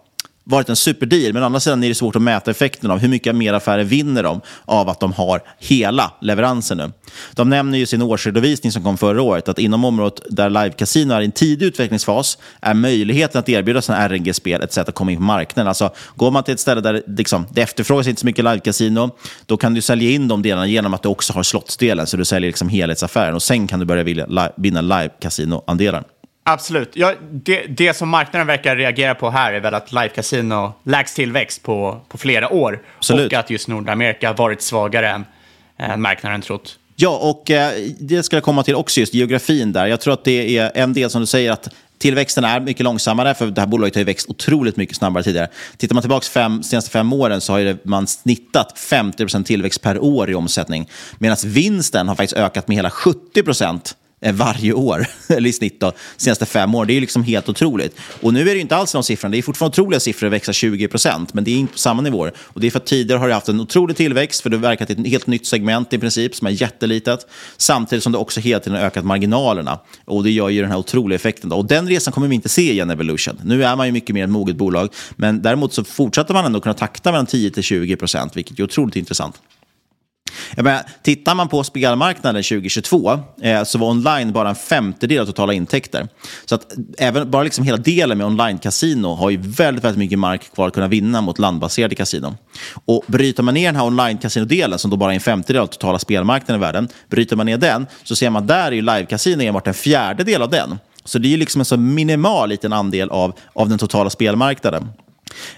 varit 0.50 0.68
en 0.68 0.76
superdeal, 0.76 1.32
men 1.32 1.42
å 1.42 1.46
andra 1.46 1.60
sidan 1.60 1.84
är 1.84 1.88
det 1.88 1.94
svårt 1.94 2.16
att 2.16 2.22
mäta 2.22 2.50
effekten 2.50 2.90
av 2.90 2.98
hur 2.98 3.08
mycket 3.08 3.34
mer 3.34 3.52
affärer 3.52 3.84
vinner 3.84 4.22
de 4.22 4.40
av 4.64 4.88
att 4.88 5.00
de 5.00 5.12
har 5.12 5.42
hela 5.58 6.12
leveransen 6.20 6.78
nu. 6.78 6.92
De 7.32 7.50
nämner 7.50 7.78
ju 7.78 7.86
sin 7.86 8.02
årsredovisning 8.02 8.72
som 8.72 8.82
kom 8.82 8.98
förra 8.98 9.22
året 9.22 9.48
att 9.48 9.58
inom 9.58 9.84
området 9.84 10.20
där 10.30 10.50
live-casino 10.50 11.14
är 11.14 11.20
i 11.20 11.24
en 11.24 11.32
tidig 11.32 11.66
utvecklingsfas 11.66 12.38
är 12.60 12.74
möjligheten 12.74 13.38
att 13.38 13.48
erbjuda 13.48 13.82
sådana 13.82 14.08
RNG-spel 14.08 14.62
ett 14.62 14.72
sätt 14.72 14.88
att 14.88 14.94
komma 14.94 15.10
in 15.10 15.16
på 15.16 15.22
marknaden. 15.22 15.68
Alltså, 15.68 15.90
går 16.16 16.30
man 16.30 16.42
till 16.42 16.54
ett 16.54 16.60
ställe 16.60 16.80
där 16.80 17.02
liksom, 17.06 17.46
det 17.50 17.62
efterfrågas 17.62 18.06
inte 18.06 18.20
så 18.20 18.26
mycket 18.26 18.44
live-casino, 18.44 19.10
då 19.46 19.56
kan 19.56 19.74
du 19.74 19.80
sälja 19.80 20.10
in 20.10 20.28
de 20.28 20.42
delarna 20.42 20.66
genom 20.66 20.94
att 20.94 21.02
du 21.02 21.08
också 21.08 21.32
har 21.32 21.42
slottsdelen, 21.42 22.06
så 22.06 22.16
du 22.16 22.24
säljer 22.24 22.48
liksom 22.48 22.68
helhetsaffären 22.68 23.34
och 23.34 23.42
sen 23.42 23.66
kan 23.66 23.80
du 23.80 23.86
börja 23.86 24.02
vilja 24.02 24.26
li- 24.26 24.52
vinna 24.56 24.80
live-casino-andelar. 24.80 26.04
Absolut. 26.48 26.90
Ja, 26.94 27.14
det, 27.30 27.66
det 27.66 27.94
som 27.94 28.08
marknaden 28.08 28.46
verkar 28.46 28.76
reagera 28.76 29.14
på 29.14 29.30
här 29.30 29.52
är 29.52 29.60
väl 29.60 29.74
att 29.74 29.92
live 29.92 30.08
casino 30.08 30.72
lägst 30.82 31.16
tillväxt 31.16 31.62
på, 31.62 32.00
på 32.08 32.18
flera 32.18 32.52
år. 32.52 32.82
Absolut. 32.96 33.32
Och 33.32 33.38
att 33.38 33.50
just 33.50 33.68
Nordamerika 33.68 34.32
varit 34.32 34.62
svagare 34.62 35.08
än, 35.08 35.24
än 35.78 36.00
marknaden 36.00 36.42
trott. 36.42 36.78
Ja, 36.96 37.18
och 37.18 37.50
eh, 37.50 37.72
det 38.00 38.22
ska 38.22 38.36
jag 38.36 38.42
komma 38.42 38.62
till 38.62 38.74
också, 38.74 39.00
just 39.00 39.14
geografin 39.14 39.72
där. 39.72 39.86
Jag 39.86 40.00
tror 40.00 40.14
att 40.14 40.24
det 40.24 40.58
är 40.58 40.72
en 40.74 40.92
del 40.92 41.10
som 41.10 41.20
du 41.20 41.26
säger 41.26 41.52
att 41.52 41.68
tillväxten 41.98 42.44
är 42.44 42.60
mycket 42.60 42.84
långsammare, 42.84 43.34
för 43.34 43.46
det 43.46 43.60
här 43.60 43.68
bolaget 43.68 43.94
har 43.94 44.00
ju 44.00 44.04
växt 44.04 44.28
otroligt 44.28 44.76
mycket 44.76 44.96
snabbare 44.96 45.24
tidigare. 45.24 45.48
Tittar 45.76 45.94
man 45.94 46.02
tillbaka 46.02 46.24
fem, 46.24 46.62
senaste 46.62 46.90
fem 46.90 47.12
åren 47.12 47.40
så 47.40 47.52
har 47.52 47.78
man 47.82 48.06
snittat 48.06 48.78
50% 48.78 49.44
tillväxt 49.44 49.82
per 49.82 49.98
år 49.98 50.30
i 50.30 50.34
omsättning, 50.34 50.88
medan 51.18 51.36
vinsten 51.44 52.08
har 52.08 52.14
faktiskt 52.14 52.38
ökat 52.38 52.68
med 52.68 52.76
hela 52.76 52.90
70 52.90 53.20
eh, 53.36 53.44
Eh, 54.20 54.34
varje 54.34 54.72
år, 54.72 55.06
eller 55.28 55.50
i 55.50 55.52
snitt 55.52 55.80
då, 55.80 55.92
senaste 56.16 56.46
fem 56.46 56.74
åren. 56.74 56.88
Det 56.88 56.96
är 56.96 57.00
liksom 57.00 57.22
helt 57.22 57.48
otroligt. 57.48 57.96
Och 58.20 58.34
nu 58.34 58.40
är 58.40 58.54
det 58.54 58.60
inte 58.60 58.76
alls 58.76 58.92
de 58.92 59.02
siffrorna. 59.02 59.32
Det 59.32 59.38
är 59.38 59.42
fortfarande 59.42 59.74
otroliga 59.74 60.00
siffror 60.00 60.26
att 60.26 60.32
växa 60.32 60.52
20% 60.52 61.28
men 61.32 61.44
det 61.44 61.50
är 61.50 61.56
inte 61.56 61.72
på 61.72 61.78
samma 61.78 62.02
nivåer. 62.02 62.32
Och 62.38 62.60
det 62.60 62.66
är 62.66 62.70
för 62.70 62.78
att 62.78 62.86
tidigare 62.86 63.18
har 63.18 63.28
det 63.28 63.34
haft 63.34 63.48
en 63.48 63.60
otrolig 63.60 63.96
tillväxt, 63.96 64.40
för 64.40 64.50
det 64.50 64.56
verkar 64.56 64.86
till 64.86 65.00
ett 65.00 65.06
helt 65.06 65.26
nytt 65.26 65.46
segment 65.46 65.92
i 65.92 65.98
princip, 65.98 66.34
som 66.34 66.46
är 66.46 66.50
jättelitet, 66.50 67.26
samtidigt 67.56 68.02
som 68.02 68.12
det 68.12 68.18
också 68.18 68.40
hela 68.40 68.60
tiden 68.60 68.78
har 68.78 68.86
ökat 68.86 69.04
marginalerna. 69.04 69.78
Och 70.04 70.24
det 70.24 70.30
gör 70.30 70.48
ju 70.48 70.60
den 70.60 70.70
här 70.70 70.78
otroliga 70.78 71.16
effekten. 71.16 71.50
Då. 71.50 71.56
Och 71.56 71.64
den 71.64 71.88
resan 71.88 72.12
kommer 72.12 72.28
vi 72.28 72.34
inte 72.34 72.48
se 72.48 72.72
igen 72.72 72.90
i 72.90 72.92
Evolution. 72.92 73.40
Nu 73.44 73.64
är 73.64 73.76
man 73.76 73.86
ju 73.86 73.92
mycket 73.92 74.14
mer 74.14 74.24
ett 74.24 74.30
moget 74.30 74.56
bolag, 74.56 74.88
men 75.16 75.42
däremot 75.42 75.72
så 75.72 75.84
fortsätter 75.84 76.34
man 76.34 76.44
ändå 76.44 76.60
kunna 76.60 76.74
takta 76.74 77.12
mellan 77.12 77.26
10 77.26 77.50
till 77.50 77.62
20% 77.62 78.30
vilket 78.34 78.58
är 78.58 78.64
otroligt 78.64 78.96
intressant. 78.96 79.40
Jag 80.56 80.64
menar, 80.64 80.82
tittar 81.02 81.34
man 81.34 81.48
på 81.48 81.64
spelmarknaden 81.64 82.42
2022 82.42 83.20
eh, 83.42 83.64
så 83.64 83.78
var 83.78 83.90
online 83.90 84.32
bara 84.32 84.48
en 84.48 84.54
femtedel 84.54 85.20
av 85.20 85.26
totala 85.26 85.52
intäkter. 85.52 86.08
Så 86.44 86.54
att 86.54 86.72
även 86.98 87.30
bara 87.30 87.42
liksom 87.42 87.64
hela 87.64 87.76
delen 87.76 88.18
med 88.18 88.26
online-casino 88.26 89.16
har 89.16 89.30
ju 89.30 89.36
väldigt, 89.36 89.84
väldigt 89.84 89.98
mycket 89.98 90.18
mark 90.18 90.54
kvar 90.54 90.68
att 90.68 90.74
kunna 90.74 90.88
vinna 90.88 91.20
mot 91.20 91.38
landbaserade 91.38 91.94
kasinon. 91.94 92.36
Och 92.84 93.04
bryter 93.06 93.42
man 93.42 93.54
ner 93.54 93.66
den 93.66 93.76
här 93.76 93.86
online-casino-delen, 93.86 94.78
som 94.78 94.90
då 94.90 94.96
bara 94.96 95.10
är 95.10 95.14
en 95.14 95.20
femtedel 95.20 95.62
av 95.62 95.66
totala 95.66 95.98
spelmarknaden 95.98 96.62
i 96.62 96.64
världen, 96.64 96.88
bryter 97.10 97.36
man 97.36 97.46
ner 97.46 97.58
den 97.58 97.86
så 98.04 98.16
ser 98.16 98.30
man 98.30 98.46
där 98.46 98.66
är 98.66 98.72
ju 98.72 98.82
live-casino 98.82 99.42
enbart 99.42 99.66
en 99.66 99.74
fjärdedel 99.74 100.42
av 100.42 100.50
den. 100.50 100.78
Så 101.04 101.18
det 101.18 101.28
är 101.28 101.30
ju 101.30 101.36
liksom 101.36 101.60
en 101.60 101.64
så 101.64 101.76
minimal 101.76 102.48
liten 102.48 102.72
andel 102.72 103.10
av, 103.10 103.32
av 103.52 103.68
den 103.68 103.78
totala 103.78 104.10
spelmarknaden. 104.10 104.88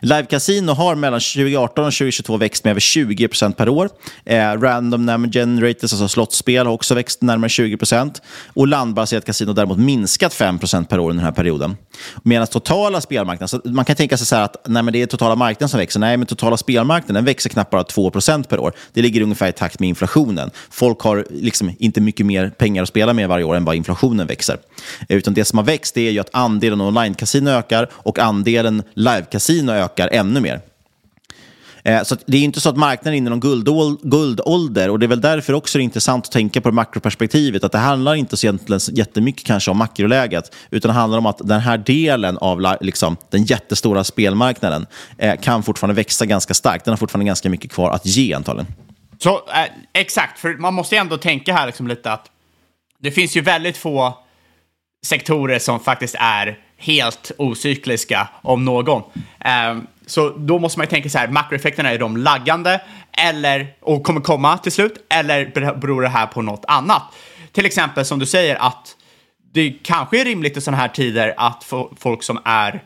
Live 0.01 0.25
Casino 0.25 0.73
har 0.73 0.95
mellan 0.95 1.21
2018 1.21 1.85
och 1.85 1.93
2022 1.93 2.37
växt 2.37 2.65
med 2.65 2.71
över 2.71 2.81
20% 2.81 3.53
per 3.53 3.69
år. 3.69 3.89
Eh, 4.25 4.39
random 4.39 5.07
number 5.07 5.31
generators, 5.31 5.93
alltså 5.93 6.09
slottspel, 6.09 6.67
har 6.67 6.73
också 6.73 6.95
växt 6.95 7.23
närmare 7.23 7.49
20% 7.49 8.21
Och 8.55 8.69
landbaserat 8.69 9.25
kasino 9.25 9.53
däremot 9.53 9.79
minskat 9.79 10.33
5% 10.35 10.85
per 10.85 10.99
år 10.99 11.11
under 11.11 11.23
den 11.23 11.25
här 11.25 11.33
perioden. 11.33 11.77
Medan 12.23 12.47
totala 12.47 13.01
spelmarknaden, 13.01 13.49
så 13.49 13.61
man 13.65 13.85
kan 13.85 13.97
tänka 13.97 14.17
sig 14.17 14.27
så 14.27 14.37
här 14.37 14.43
att 14.43 14.57
nej, 14.67 14.83
men 14.83 14.93
det 14.93 15.03
är 15.03 15.07
totala 15.07 15.37
marknaden 15.37 15.69
som 15.69 15.81
växer. 15.81 16.01
Nej, 16.01 16.17
men 16.17 16.27
totala 16.27 16.57
spelmarknaden 16.57 17.25
växer 17.25 17.51
knappt 17.51 17.71
bara 17.71 17.83
2% 17.83 18.49
per 18.49 18.59
år. 18.59 18.73
Det 18.93 19.03
ligger 19.03 19.21
ungefär 19.21 19.49
i 19.49 19.53
takt 19.53 19.81
med 19.81 19.89
inflationen. 19.89 20.51
Folk 20.71 21.01
har 21.01 21.27
liksom 21.31 21.73
inte 21.79 22.01
mycket 22.01 22.27
mer 22.27 22.51
pengar 22.51 22.83
att 22.83 22.89
spela 22.89 23.13
med 23.13 23.29
varje 23.29 23.45
år 23.45 23.57
än 23.57 23.65
vad 23.65 23.75
inflationen 23.75 24.27
växer. 24.27 24.59
Eh, 25.09 25.17
Utan 25.17 25.35
det 25.35 25.45
som 25.45 25.59
har 25.59 25.65
växt 25.65 25.95
det 25.95 26.01
är 26.01 26.11
ju 26.11 26.19
att 26.19 26.31
andelen 26.33 26.81
online-casino 26.81 27.51
ökar 27.51 27.89
och 27.93 28.19
andelen 28.19 28.83
live-casino 29.71 29.85
ökar 29.85 30.09
ännu 30.13 30.41
mer. 30.41 30.61
Eh, 31.85 32.03
så 32.03 32.17
det 32.27 32.37
är 32.37 32.43
inte 32.43 32.61
så 32.61 32.69
att 32.69 32.77
marknaden 32.77 33.15
är 33.15 33.19
inne 33.19 33.27
i 33.27 33.39
någon 33.39 33.97
guldålder 34.03 34.91
och 34.91 34.99
det 34.99 35.07
är 35.07 35.09
väl 35.09 35.21
därför 35.21 35.53
också 35.53 35.79
det 35.79 35.83
är 35.83 35.85
intressant 35.85 36.27
att 36.27 36.33
tänka 36.33 36.61
på 36.61 36.69
det 36.69 36.75
makroperspektivet. 36.75 37.65
Att 37.65 37.73
det 37.73 37.79
handlar 37.79 38.15
inte 38.15 38.37
så 38.37 38.47
egentligen 38.47 38.81
jättemycket 38.93 39.47
kanske 39.47 39.71
om 39.71 39.79
makroläget 39.79 40.55
utan 40.71 40.89
det 40.89 40.95
handlar 40.95 41.19
om 41.19 41.27
att 41.27 41.39
den 41.39 41.61
här 41.61 41.79
delen 41.79 42.39
av 42.39 42.77
liksom, 42.81 43.17
den 43.31 43.45
jättestora 43.45 44.05
spelmarknaden 44.05 44.87
eh, 45.19 45.41
kan 45.41 45.63
fortfarande 45.63 45.95
växa 45.95 46.27
ganska 46.27 46.55
starkt. 46.55 46.85
Den 46.85 46.93
har 46.93 46.97
fortfarande 46.97 47.27
ganska 47.27 47.51
mycket 47.51 47.73
kvar 47.73 47.91
att 47.91 48.07
ge 48.07 48.35
antagligen. 48.35 48.73
Så 49.19 49.31
eh, 49.31 49.67
exakt, 49.93 50.39
för 50.39 50.55
man 50.55 50.75
måste 50.75 50.95
ju 50.95 50.99
ändå 50.99 51.17
tänka 51.17 51.55
här 51.55 51.67
liksom 51.67 51.89
lite 51.89 52.13
att 52.13 52.31
det 52.99 53.11
finns 53.11 53.37
ju 53.37 53.41
väldigt 53.41 53.77
få 53.77 54.19
sektorer 55.07 55.59
som 55.59 55.81
faktiskt 55.81 56.15
är 56.19 56.59
helt 56.81 57.33
ocykliska, 57.39 58.29
om 58.43 58.65
någon. 58.65 59.03
Ehm, 59.41 59.87
så 60.07 60.29
då 60.29 60.59
måste 60.59 60.79
man 60.79 60.85
ju 60.85 60.91
tänka 60.91 61.09
så 61.09 61.19
här, 61.19 61.29
makroeffekterna 61.29 61.91
är 61.91 61.99
de 61.99 62.17
laggande 62.17 62.81
eller, 63.13 63.67
och 63.81 64.05
kommer 64.05 64.21
komma 64.21 64.59
till 64.59 64.73
slut, 64.73 65.07
eller 65.09 65.75
beror 65.81 66.03
det 66.03 66.09
här 66.09 66.27
på 66.27 66.43
något 66.43 66.65
annat? 66.69 67.03
Till 67.53 67.67
exempel 67.67 68.05
som 68.05 68.19
du 68.19 68.27
säger 68.27 68.57
att 68.57 68.97
det 69.53 69.75
kanske 69.83 70.21
är 70.21 70.25
rimligt 70.25 70.57
i 70.57 70.61
sådana 70.61 70.83
här 70.83 70.89
tider 70.89 71.35
att 71.37 71.73
folk 71.97 72.23
som 72.23 72.39
är 72.45 72.83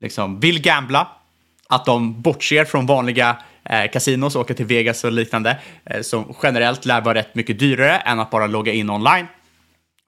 liksom 0.00 0.40
vill 0.40 0.62
gambla, 0.62 1.08
att 1.68 1.84
de 1.84 2.22
bortser 2.22 2.64
från 2.64 2.86
vanliga 2.86 3.36
eh, 3.64 3.90
casinos, 3.90 4.36
åker 4.36 4.54
till 4.54 4.66
Vegas 4.66 5.04
och 5.04 5.12
liknande, 5.12 5.58
eh, 5.84 6.00
som 6.00 6.34
generellt 6.42 6.84
lär 6.84 7.00
vara 7.00 7.14
rätt 7.14 7.34
mycket 7.34 7.58
dyrare 7.58 7.96
än 7.96 8.20
att 8.20 8.30
bara 8.30 8.46
logga 8.46 8.72
in 8.72 8.90
online. 8.90 9.26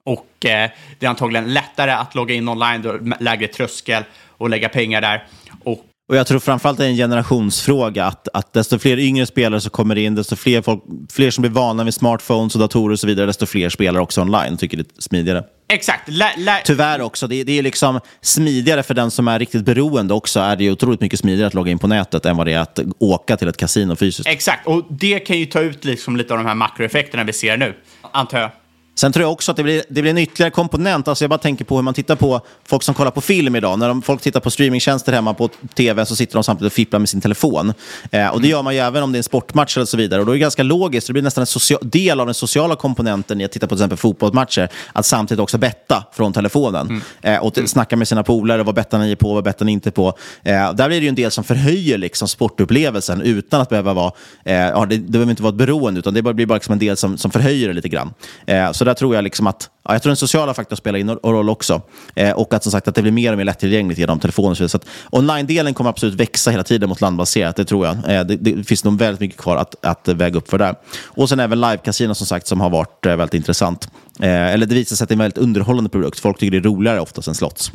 Och 0.05 0.45
eh, 0.45 0.69
det 0.99 1.05
är 1.05 1.09
antagligen 1.09 1.53
lättare 1.53 1.91
att 1.91 2.15
logga 2.15 2.35
in 2.35 2.49
online, 2.49 2.81
då 2.81 2.99
lägre 3.19 3.47
tröskel 3.47 4.03
och 4.37 4.49
lägga 4.49 4.69
pengar 4.69 5.01
där. 5.01 5.27
Och 5.63 5.85
Och 6.09 6.15
jag 6.15 6.27
tror 6.27 6.39
framförallt 6.39 6.77
det 6.77 6.85
är 6.85 6.89
en 6.89 6.95
generationsfråga. 6.95 8.05
Att, 8.05 8.27
att 8.33 8.53
desto 8.53 8.79
fler 8.79 8.99
yngre 8.99 9.25
spelare 9.25 9.61
som 9.61 9.71
kommer 9.71 9.95
in, 9.95 10.15
desto 10.15 10.35
fler, 10.35 10.61
folk, 10.61 10.83
fler 11.11 11.31
som 11.31 11.41
blir 11.41 11.51
vana 11.51 11.83
vid 11.83 11.93
smartphones 11.93 12.55
och 12.55 12.61
datorer 12.61 12.93
och 12.93 12.99
så 12.99 13.07
vidare, 13.07 13.25
desto 13.25 13.45
fler 13.45 13.69
spelar 13.69 13.99
också 13.99 14.21
online. 14.21 14.57
Tycker 14.57 14.77
det 14.77 14.97
är 14.97 15.01
smidigare. 15.01 15.43
exakt, 15.69 16.09
lä, 16.09 16.31
lä, 16.37 16.61
Tyvärr 16.65 17.01
också. 17.01 17.27
Det, 17.27 17.43
det 17.43 17.59
är 17.59 17.63
liksom 17.63 17.99
smidigare 18.21 18.83
för 18.83 18.93
den 18.93 19.11
som 19.11 19.27
är 19.27 19.39
riktigt 19.39 19.65
beroende 19.65 20.13
också. 20.13 20.39
Är 20.39 20.55
det 20.55 20.71
otroligt 20.71 21.01
mycket 21.01 21.19
smidigare 21.19 21.47
att 21.47 21.53
logga 21.53 21.71
in 21.71 21.79
på 21.79 21.87
nätet 21.87 22.25
än 22.25 22.37
vad 22.37 22.47
det 22.47 22.53
är 22.53 22.59
att 22.59 22.79
åka 22.99 23.37
till 23.37 23.47
ett 23.47 23.57
kasino 23.57 23.95
fysiskt. 23.95 24.29
exakt, 24.29 24.67
och 24.67 24.85
det 24.89 25.19
kan 25.19 25.39
ju 25.39 25.45
ta 25.45 25.59
ut 25.59 25.85
liksom 25.85 26.15
lite 26.15 26.33
av 26.33 26.39
de 26.39 26.45
här 26.45 26.55
makroeffekterna 26.55 27.23
vi 27.23 27.33
ser 27.33 27.57
nu, 27.57 27.73
antar 28.11 28.39
jag. 28.39 28.51
Sen 28.95 29.11
tror 29.11 29.23
jag 29.23 29.31
också 29.31 29.51
att 29.51 29.57
det 29.57 29.63
blir, 29.63 29.83
det 29.89 30.01
blir 30.01 30.11
en 30.11 30.17
ytterligare 30.17 30.51
komponent. 30.51 31.07
Alltså 31.07 31.23
jag 31.23 31.29
bara 31.29 31.37
tänker 31.37 31.65
på 31.65 31.75
hur 31.75 31.81
man 31.83 31.93
tittar 31.93 32.15
på 32.15 32.41
folk 32.67 32.83
som 32.83 32.95
kollar 32.95 33.11
på 33.11 33.21
film 33.21 33.55
idag. 33.55 33.79
När 33.79 33.87
de, 33.87 34.01
folk 34.01 34.21
tittar 34.21 34.39
på 34.39 34.49
streamingtjänster 34.51 35.13
hemma 35.13 35.33
på 35.33 35.49
tv 35.75 36.05
så 36.05 36.15
sitter 36.15 36.33
de 36.33 36.43
samtidigt 36.43 36.71
och 36.71 36.75
fipplar 36.75 36.99
med 36.99 37.09
sin 37.09 37.21
telefon. 37.21 37.73
Eh, 38.11 38.27
och 38.27 38.41
det 38.41 38.47
gör 38.47 38.63
man 38.63 38.73
ju 38.73 38.79
även 38.79 39.03
om 39.03 39.11
det 39.11 39.15
är 39.15 39.19
en 39.19 39.23
sportmatch 39.23 39.77
eller 39.77 39.85
så 39.85 39.97
vidare. 39.97 40.19
Och 40.19 40.25
då 40.25 40.31
är 40.31 40.35
det 40.35 40.39
ganska 40.39 40.63
logiskt. 40.63 41.07
Det 41.07 41.13
blir 41.13 41.23
nästan 41.23 41.41
en 41.41 41.45
socia- 41.45 41.77
del 41.81 42.19
av 42.19 42.25
den 42.27 42.33
sociala 42.35 42.75
komponenten 42.75 43.41
i 43.41 43.45
att 43.45 43.51
titta 43.51 43.67
på 43.67 43.75
till 43.75 43.81
exempel 43.81 43.97
fotbollsmatcher. 43.97 44.69
Att 44.93 45.05
samtidigt 45.05 45.39
också 45.41 45.57
betta 45.57 46.03
från 46.13 46.33
telefonen. 46.33 47.01
Eh, 47.21 47.37
och 47.37 47.53
t- 47.53 47.67
snacka 47.67 47.95
med 47.95 48.07
sina 48.07 48.23
polare. 48.23 48.63
Vad 48.63 48.75
bettar 48.75 48.99
ni 48.99 49.15
på? 49.15 49.33
Vad 49.33 49.43
bettar 49.43 49.65
ni 49.65 49.71
inte 49.71 49.91
på? 49.91 50.07
Eh, 50.43 50.73
där 50.73 50.87
blir 50.87 50.99
det 50.99 51.03
ju 51.03 51.09
en 51.09 51.15
del 51.15 51.31
som 51.31 51.43
förhöjer 51.43 51.97
liksom 51.97 52.27
sportupplevelsen 52.27 53.21
utan 53.21 53.61
att 53.61 53.69
behöva 53.69 53.93
vara... 53.93 54.11
Eh, 54.45 54.53
ja, 54.55 54.85
det, 54.89 54.97
det 54.97 55.11
behöver 55.11 55.29
inte 55.29 55.43
vara 55.43 55.49
ett 55.51 55.55
beroende, 55.57 55.99
utan 55.99 56.13
det 56.13 56.21
blir 56.21 56.45
bara 56.45 56.53
liksom 56.55 56.73
en 56.73 56.79
del 56.79 56.97
som, 56.97 57.17
som 57.17 57.31
förhöjer 57.31 57.67
det 57.67 57.73
lite 57.73 57.89
grann. 57.89 58.13
Eh, 58.47 58.71
så 58.85 58.89
där 58.89 58.93
tror 58.93 59.15
jag 59.15 59.23
liksom 59.23 59.47
att 59.47 59.69
ja, 59.83 59.93
jag 59.93 60.01
tror 60.01 60.09
den 60.09 60.17
sociala 60.17 60.53
faktorn 60.53 60.77
spelar 60.77 60.99
in 60.99 61.09
roll 61.09 61.49
också. 61.49 61.81
Eh, 62.15 62.31
och 62.31 62.53
att 62.53 62.63
som 62.63 62.71
sagt 62.71 62.87
att 62.87 62.95
det 62.95 63.01
blir 63.01 63.11
mer 63.11 63.31
och 63.31 63.37
mer 63.37 63.45
lättillgängligt 63.45 63.99
genom 63.99 64.19
telefonen. 64.19 64.55
Så. 64.55 64.69
Så 64.69 64.77
att 64.77 64.85
online-delen 65.11 65.73
kommer 65.73 65.89
absolut 65.89 66.15
växa 66.15 66.51
hela 66.51 66.63
tiden 66.63 66.89
mot 66.89 67.01
landbaserat, 67.01 67.55
det 67.55 67.65
tror 67.65 67.85
jag. 67.85 67.95
Eh, 67.95 68.25
det, 68.25 68.35
det 68.35 68.63
finns 68.63 68.83
nog 68.83 68.99
väldigt 68.99 69.19
mycket 69.19 69.37
kvar 69.37 69.57
att, 69.57 69.85
att 69.85 70.07
väga 70.07 70.37
upp 70.37 70.49
för 70.49 70.57
där. 70.57 70.75
Och 71.05 71.29
sen 71.29 71.39
även 71.39 71.59
live-casino 71.59 72.13
som 72.13 72.27
sagt 72.27 72.47
som 72.47 72.61
har 72.61 72.69
varit 72.69 73.05
eh, 73.05 73.15
väldigt 73.15 73.33
intressant. 73.33 73.89
Eh, 74.19 74.53
eller 74.53 74.65
det 74.65 74.75
visar 74.75 74.95
sig 74.95 75.03
att 75.03 75.09
det 75.09 75.13
är 75.13 75.15
en 75.15 75.19
väldigt 75.19 75.37
underhållande 75.37 75.89
produkt. 75.89 76.19
Folk 76.19 76.37
tycker 76.37 76.51
det 76.51 76.57
är 76.57 76.69
roligare 76.69 76.99
oftast 76.99 77.27
än 77.27 77.35
slots. 77.35 77.71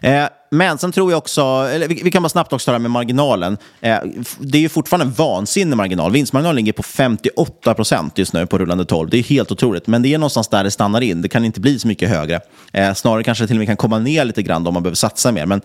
Eh, 0.00 0.26
men 0.54 0.78
sen 0.78 0.92
tror 0.92 1.10
jag 1.10 1.18
också, 1.18 1.42
eller 1.42 1.88
vi, 1.88 2.00
vi 2.04 2.10
kan 2.10 2.22
bara 2.22 2.28
snabbt 2.28 2.52
också 2.52 2.64
ta 2.64 2.72
det 2.72 2.74
här 2.74 2.80
med 2.80 2.90
marginalen. 2.90 3.58
Eh, 3.80 3.98
det 4.38 4.58
är 4.58 4.62
ju 4.62 4.68
fortfarande 4.68 5.06
en 5.06 5.12
vansinnig 5.12 5.76
marginal. 5.76 6.12
Vinstmarginalen 6.12 6.56
ligger 6.56 6.72
på 6.72 6.82
58 6.82 7.74
procent 7.74 8.18
just 8.18 8.32
nu 8.32 8.46
på 8.46 8.58
rullande 8.58 8.84
12. 8.84 9.10
Det 9.10 9.18
är 9.18 9.22
helt 9.22 9.52
otroligt, 9.52 9.86
men 9.86 10.02
det 10.02 10.14
är 10.14 10.18
någonstans 10.18 10.48
där 10.48 10.64
det 10.64 10.70
stannar 10.70 11.00
in. 11.00 11.22
Det 11.22 11.28
kan 11.28 11.44
inte 11.44 11.60
bli 11.60 11.78
så 11.78 11.88
mycket 11.88 12.08
högre. 12.08 12.40
Eh, 12.72 12.94
snarare 12.94 13.22
kanske 13.22 13.44
det 13.44 13.48
till 13.48 13.56
och 13.56 13.58
med 13.58 13.66
kan 13.66 13.76
komma 13.76 13.98
ner 13.98 14.24
lite 14.24 14.42
grann 14.42 14.64
då 14.64 14.68
om 14.68 14.74
man 14.74 14.82
behöver 14.82 14.96
satsa 14.96 15.32
mer. 15.32 15.46
Men 15.46 15.60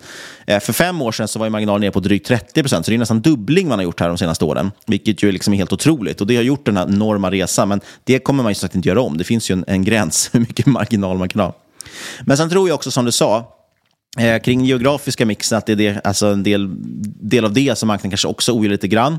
eh, 0.46 0.60
för 0.60 0.72
fem 0.72 1.02
år 1.02 1.12
sedan 1.12 1.28
så 1.28 1.38
var 1.38 1.46
ju 1.46 1.50
marginalen 1.50 1.80
ner 1.80 1.90
på 1.90 2.00
drygt 2.00 2.26
30 2.26 2.62
procent, 2.62 2.86
så 2.86 2.90
det 2.90 2.96
är 2.96 2.98
nästan 2.98 3.20
dubbling 3.20 3.68
man 3.68 3.78
har 3.78 3.84
gjort 3.84 4.00
här 4.00 4.08
de 4.08 4.18
senaste 4.18 4.44
åren, 4.44 4.72
vilket 4.86 5.22
ju 5.22 5.32
liksom 5.32 5.54
är 5.54 5.58
helt 5.58 5.72
otroligt. 5.72 6.20
Och 6.20 6.26
det 6.26 6.36
har 6.36 6.42
gjort 6.42 6.66
den 6.66 6.76
här 6.76 6.86
enorma 6.88 7.30
resan, 7.30 7.68
men 7.68 7.80
det 8.04 8.18
kommer 8.18 8.42
man 8.42 8.50
ju 8.50 8.54
sagt 8.54 8.74
inte 8.74 8.88
göra 8.88 9.00
om. 9.00 9.18
Det 9.18 9.24
finns 9.24 9.50
ju 9.50 9.52
en, 9.52 9.64
en 9.66 9.84
gräns 9.84 10.30
hur 10.32 10.40
mycket 10.40 10.66
marginal 10.66 11.18
man 11.18 11.28
kan 11.28 11.40
ha. 11.40 11.56
Men 12.20 12.36
sen 12.36 12.50
tror 12.50 12.68
jag 12.68 12.74
också, 12.74 12.90
som 12.90 13.04
du 13.04 13.12
sa, 13.12 13.56
Eh, 14.18 14.40
kring 14.40 14.64
geografiska 14.64 15.26
mixen, 15.26 15.58
att 15.58 15.66
det 15.66 15.72
är 15.72 15.76
det, 15.76 16.00
alltså 16.04 16.26
en 16.26 16.42
del, 16.42 16.68
del 17.20 17.44
av 17.44 17.52
det 17.52 17.78
som 17.78 17.86
marknaden 17.86 18.10
kanske 18.10 18.28
också 18.28 18.52
ogillar 18.52 18.72
lite 18.72 18.88
grann. 18.88 19.18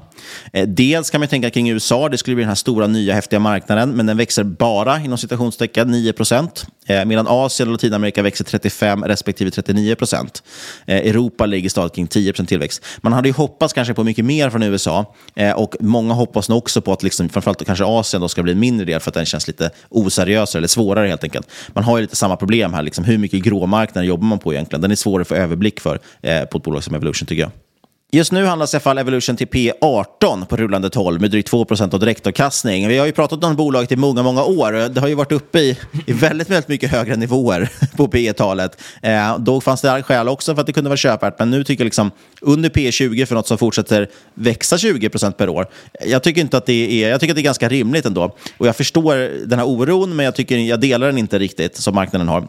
Eh, 0.53 0.67
dels 0.67 1.09
kan 1.09 1.21
man 1.21 1.27
tänka 1.27 1.49
kring 1.49 1.69
USA, 1.69 2.09
det 2.09 2.17
skulle 2.17 2.35
bli 2.35 2.41
den 2.41 2.49
här 2.49 2.55
stora 2.55 2.87
nya 2.87 3.13
häftiga 3.13 3.39
marknaden, 3.39 3.91
men 3.91 4.05
den 4.05 4.17
växer 4.17 4.43
bara 4.43 4.99
inom 4.99 5.17
citationstecken 5.17 5.91
9 5.91 6.13
procent. 6.13 6.65
Eh, 6.85 7.05
medan 7.05 7.27
Asien 7.29 7.67
och 7.67 7.71
Latinamerika 7.71 8.23
växer 8.23 8.45
35 8.45 9.03
respektive 9.03 9.51
39 9.51 9.95
procent. 9.95 10.43
Eh, 10.85 10.95
Europa 10.95 11.45
ligger 11.45 11.69
stadigt 11.69 11.95
kring 11.95 12.07
10 12.07 12.33
procent 12.33 12.49
tillväxt. 12.49 12.85
Man 12.97 13.13
hade 13.13 13.29
ju 13.29 13.33
hoppats 13.33 13.73
kanske 13.73 13.93
på 13.93 14.03
mycket 14.03 14.25
mer 14.25 14.49
från 14.49 14.63
USA 14.63 15.15
eh, 15.35 15.51
och 15.51 15.75
många 15.79 16.13
hoppas 16.13 16.49
nog 16.49 16.57
också 16.57 16.81
på 16.81 16.93
att 16.93 17.03
liksom, 17.03 17.29
framförallt 17.29 17.65
kanske 17.65 17.85
Asien 17.85 18.21
då 18.21 18.27
ska 18.27 18.43
bli 18.43 18.51
en 18.51 18.59
mindre 18.59 18.85
del 18.85 18.99
för 18.99 19.09
att 19.11 19.15
den 19.15 19.25
känns 19.25 19.47
lite 19.47 19.69
oseriösare 19.89 20.59
eller 20.59 20.67
svårare 20.67 21.07
helt 21.07 21.23
enkelt. 21.23 21.47
Man 21.67 21.83
har 21.83 21.97
ju 21.97 22.01
lite 22.01 22.15
samma 22.15 22.35
problem 22.35 22.73
här, 22.73 22.81
liksom, 22.81 23.03
hur 23.03 23.17
mycket 23.17 23.43
gråmarknader 23.43 24.07
jobbar 24.07 24.25
man 24.25 24.39
på 24.39 24.53
egentligen? 24.53 24.80
Den 24.81 24.91
är 24.91 24.95
svår 24.95 25.21
att 25.21 25.27
få 25.27 25.35
överblick 25.35 25.79
för 25.79 25.99
eh, 26.21 26.43
på 26.45 26.57
ett 26.57 26.63
bolag 26.63 26.83
som 26.83 26.95
Evolution 26.95 27.27
tycker 27.27 27.41
jag. 27.41 27.51
Just 28.13 28.31
nu 28.31 28.45
handlas 28.45 28.73
i 28.73 28.77
alla 28.77 28.81
fall 28.81 28.97
Evolution 28.97 29.35
till 29.35 29.47
P18 29.47 30.45
på 30.45 30.57
rullande 30.57 30.89
12 30.89 31.21
med 31.21 31.31
drygt 31.31 31.51
2% 31.51 31.93
av 31.93 31.99
direktavkastning. 31.99 32.87
Vi 32.87 32.97
har 32.97 33.05
ju 33.05 33.11
pratat 33.11 33.43
om 33.43 33.55
bolaget 33.55 33.91
i 33.91 33.95
många, 33.95 34.23
många 34.23 34.43
år. 34.43 34.89
Det 34.89 35.01
har 35.01 35.07
ju 35.07 35.15
varit 35.15 35.31
uppe 35.31 35.59
i, 35.59 35.77
i 36.05 36.13
väldigt, 36.13 36.49
väldigt 36.49 36.67
mycket 36.67 36.91
högre 36.91 37.15
nivåer 37.15 37.69
på 37.97 38.07
P-talet. 38.07 38.81
Eh, 39.01 39.37
då 39.39 39.61
fanns 39.61 39.81
det 39.81 40.03
skäl 40.03 40.29
också 40.29 40.55
för 40.55 40.61
att 40.61 40.67
det 40.67 40.73
kunde 40.73 40.89
vara 40.89 40.97
köpvärt, 40.97 41.39
men 41.39 41.49
nu 41.49 41.63
tycker 41.63 41.83
jag 41.83 41.85
liksom 41.85 42.11
under 42.41 42.69
P20 42.69 43.25
för 43.25 43.35
något 43.35 43.47
som 43.47 43.57
fortsätter 43.57 44.09
växa 44.33 44.75
20% 44.75 45.31
per 45.31 45.49
år. 45.49 45.65
Jag 46.05 46.23
tycker 46.23 46.41
inte 46.41 46.57
att 46.57 46.65
det 46.65 47.03
är, 47.03 47.09
jag 47.09 47.19
tycker 47.19 47.31
att 47.31 47.35
det 47.35 47.41
är 47.41 47.43
ganska 47.43 47.69
rimligt 47.69 48.05
ändå. 48.05 48.35
Och 48.57 48.67
jag 48.67 48.75
förstår 48.75 49.15
den 49.47 49.59
här 49.59 49.65
oron, 49.65 50.15
men 50.15 50.25
jag, 50.25 50.35
tycker, 50.35 50.57
jag 50.57 50.79
delar 50.79 51.07
den 51.07 51.17
inte 51.17 51.39
riktigt 51.39 51.77
som 51.77 51.95
marknaden 51.95 52.27
har. 52.27 52.47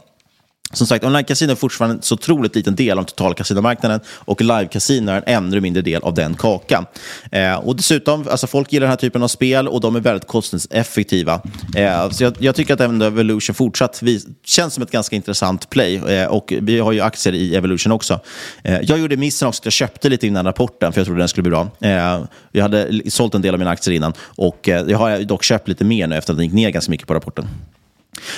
Som 0.72 0.86
sagt, 0.86 1.04
online-casino 1.04 1.50
är 1.50 1.54
fortfarande 1.54 1.96
en 1.96 2.02
så 2.02 2.14
otroligt 2.14 2.56
liten 2.56 2.76
del 2.76 2.98
av 2.98 3.04
totala 3.04 3.34
kasinomarknaden 3.34 4.00
och 4.08 4.40
live-casino 4.40 5.10
är 5.10 5.16
en 5.16 5.22
ännu 5.26 5.60
mindre 5.60 5.82
del 5.82 6.02
av 6.02 6.14
den 6.14 6.34
kakan. 6.34 6.86
Eh, 7.32 7.54
och 7.54 7.76
dessutom, 7.76 8.28
alltså 8.30 8.46
folk 8.46 8.72
gillar 8.72 8.84
den 8.84 8.90
här 8.90 8.96
typen 8.96 9.22
av 9.22 9.28
spel 9.28 9.68
och 9.68 9.80
de 9.80 9.96
är 9.96 10.00
väldigt 10.00 10.28
kostnadseffektiva. 10.28 11.40
Eh, 11.76 12.10
så 12.10 12.24
jag, 12.24 12.36
jag 12.38 12.54
tycker 12.54 12.74
att 12.74 12.80
även 12.80 13.02
Evolution 13.02 13.54
fortsatt 13.54 14.02
vi, 14.02 14.20
känns 14.44 14.74
som 14.74 14.82
ett 14.82 14.90
ganska 14.90 15.16
intressant 15.16 15.70
play 15.70 15.96
eh, 15.96 16.26
och 16.26 16.52
vi 16.60 16.78
har 16.78 16.92
ju 16.92 17.00
aktier 17.00 17.34
i 17.34 17.56
Evolution 17.56 17.92
också. 17.92 18.20
Eh, 18.64 18.80
jag 18.82 18.98
gjorde 18.98 19.16
missen 19.16 19.48
också 19.48 19.60
att 19.60 19.66
jag 19.66 19.72
köpte 19.72 20.08
lite 20.08 20.26
innan 20.26 20.44
rapporten 20.44 20.92
för 20.92 21.00
jag 21.00 21.06
trodde 21.06 21.20
den 21.20 21.28
skulle 21.28 21.42
bli 21.42 21.50
bra. 21.50 21.68
Eh, 21.80 22.24
jag 22.52 22.62
hade 22.62 23.10
sålt 23.10 23.34
en 23.34 23.42
del 23.42 23.54
av 23.54 23.58
mina 23.58 23.70
aktier 23.70 23.94
innan 23.94 24.12
och 24.20 24.68
eh, 24.68 24.84
jag 24.88 24.98
har 24.98 25.18
dock 25.18 25.42
köpt 25.44 25.68
lite 25.68 25.84
mer 25.84 26.06
nu 26.06 26.16
efter 26.16 26.32
att 26.32 26.36
den 26.36 26.46
gick 26.46 26.54
ner 26.54 26.70
ganska 26.70 26.90
mycket 26.90 27.06
på 27.08 27.14
rapporten. 27.14 27.48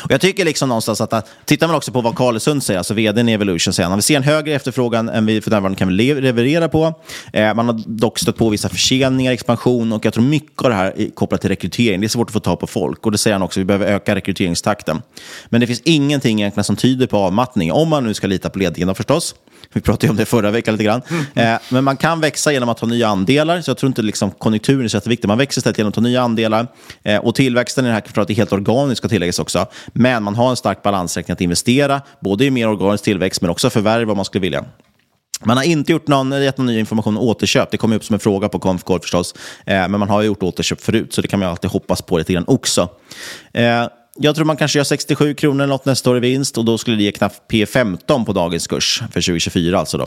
Och 0.03 0.11
jag 0.11 0.21
tycker 0.21 0.45
liksom 0.45 0.69
någonstans 0.69 1.01
att, 1.01 1.13
att 1.13 1.29
tittar 1.45 1.67
man 1.67 1.77
också 1.77 1.93
på 1.93 2.01
vad 2.01 2.17
Karlsund 2.17 2.63
säger, 2.63 2.79
alltså 2.79 2.95
vdn 2.95 3.29
i 3.29 3.33
Evolution, 3.33 3.73
säger 3.73 3.89
han, 3.89 3.99
vi 3.99 4.03
ser 4.03 4.17
en 4.17 4.23
högre 4.23 4.55
efterfrågan 4.55 5.09
än 5.09 5.27
vi 5.27 5.41
för 5.41 5.51
närvarande 5.51 5.79
kan 5.79 5.97
le- 5.97 6.21
leverera 6.21 6.69
på. 6.69 6.95
Eh, 7.33 7.55
man 7.55 7.67
har 7.67 7.83
dock 7.87 8.19
stött 8.19 8.37
på 8.37 8.49
vissa 8.49 8.69
förseningar, 8.69 9.33
expansion 9.33 9.93
och 9.93 10.05
jag 10.05 10.15
tror 10.15 10.25
mycket 10.25 10.63
av 10.63 10.71
det 10.71 10.77
här 10.77 10.95
är 10.97 11.11
kopplat 11.11 11.41
till 11.41 11.51
rekrytering. 11.51 12.01
Det 12.01 12.07
är 12.07 12.09
svårt 12.09 12.29
att 12.29 12.33
få 12.33 12.41
tag 12.41 12.61
på 12.61 12.67
folk 12.67 13.07
och 13.07 13.13
det 13.13 13.19
säger 13.19 13.35
han 13.35 13.43
också, 13.43 13.61
vi 13.61 13.65
behöver 13.65 13.87
öka 13.87 14.15
rekryteringstakten. 14.15 15.03
Men 15.49 15.61
det 15.61 15.67
finns 15.67 15.81
ingenting 15.85 16.41
egentligen 16.41 16.65
som 16.65 16.77
tyder 16.77 17.07
på 17.07 17.17
avmattning, 17.17 17.73
om 17.73 17.89
man 17.89 18.05
nu 18.05 18.15
ska 18.15 18.27
lita 18.27 18.51
på 18.51 18.59
ledningen 18.59 18.95
förstås. 18.95 19.35
Vi 19.73 19.81
pratade 19.81 20.07
ju 20.07 20.11
om 20.11 20.17
det 20.17 20.25
förra 20.27 20.51
veckan 20.51 20.75
lite 20.75 20.85
grann. 20.85 21.03
Eh, 21.35 21.55
men 21.69 21.85
man 21.85 21.97
kan 21.97 22.21
växa 22.21 22.53
genom 22.53 22.69
att 22.69 22.79
ta 22.79 22.87
nya 22.87 23.09
andelar, 23.09 23.61
så 23.61 23.71
jag 23.71 23.79
tror 23.79 23.89
inte 23.89 24.03
liksom 24.03 24.31
konjunkturen 24.31 24.85
är 24.85 24.89
så 24.89 24.97
jätteviktig. 24.97 25.29
Man 25.29 25.39
växer 25.39 25.61
istället 25.61 25.79
genom 25.79 25.89
att 25.89 25.95
ta 25.95 26.01
nya 26.01 26.23
andelar. 26.23 26.67
Eh, 27.03 27.19
och 27.19 27.35
tillväxten 27.35 27.85
i 27.85 27.89
det 27.89 27.95
här 27.95 28.01
kvartalet 28.01 28.31
är 28.31 28.35
helt 28.35 28.53
organisk, 28.53 28.99
ska 28.99 29.09
tilläggas 29.09 29.39
också. 29.39 29.67
Men 29.93 30.23
man 30.23 30.35
har 30.35 30.51
en 30.51 30.57
stark 30.57 30.83
balansräkning 30.83 31.33
att 31.33 31.41
investera, 31.41 32.03
både 32.21 32.45
i 32.45 32.51
mer 32.51 32.69
organisk 32.69 33.05
tillväxt, 33.05 33.41
men 33.41 33.51
också 33.51 33.71
förvärv 33.71 34.11
om 34.11 34.17
man 34.17 34.25
skulle 34.25 34.43
vilja. 34.43 34.65
Man 35.45 35.57
har 35.57 35.65
inte 35.65 35.93
gjort 35.93 36.09
någon, 36.09 36.43
gett 36.43 36.59
någon 36.59 36.67
ny 36.67 36.79
information 36.79 37.17
om 37.17 37.23
återköp. 37.23 37.71
Det 37.71 37.77
kommer 37.77 37.97
upp 37.97 38.05
som 38.05 38.15
en 38.15 38.21
fråga 38.21 38.49
på 38.49 38.59
Confcall 38.59 39.01
förstås. 39.01 39.35
Eh, 39.67 39.89
men 39.89 40.01
man 40.01 40.09
har 40.09 40.23
gjort 40.23 40.43
återköp 40.43 40.81
förut, 40.81 41.13
så 41.15 41.23
det 41.23 41.29
kan 41.29 41.41
man 41.41 41.49
alltid 41.49 41.71
hoppas 41.71 42.03
på 42.03 42.19
lite 42.19 42.33
grann 42.33 42.45
också. 42.47 42.89
Eh, 43.53 43.87
jag 44.17 44.35
tror 44.35 44.45
man 44.45 44.57
kanske 44.57 44.79
gör 44.79 44.85
67 44.85 45.35
kronor 45.35 45.65
eller 45.65 45.73
något 45.75 45.85
nästa 45.85 46.11
år 46.11 46.17
i 46.17 46.21
vinst 46.21 46.59
och 46.59 46.65
då 46.65 46.79
skulle 46.79 46.97
det 46.97 47.03
ge 47.03 47.13
knappt 47.13 47.53
P15 47.53 48.25
på 48.25 48.33
dagens 48.33 48.67
kurs 48.67 48.99
för 49.13 49.21
2024 49.21 49.79
alltså 49.79 49.99
då. 49.99 50.07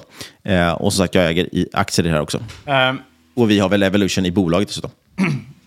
Eh, 0.52 0.72
och 0.72 0.94
som 0.94 1.04
sagt, 1.04 1.16
jag 1.16 1.28
äger 1.28 1.56
i 1.56 1.70
aktier 1.74 2.06
i 2.06 2.10
det 2.10 2.16
här 2.16 2.22
också. 2.22 2.40
Ehm, 2.66 3.00
Och 3.36 3.50
vi 3.50 3.60
har 3.60 3.70
väl 3.70 3.84
Evolution 3.84 4.26
i 4.26 4.32
bolaget 4.32 4.68
dessutom. 4.68 4.92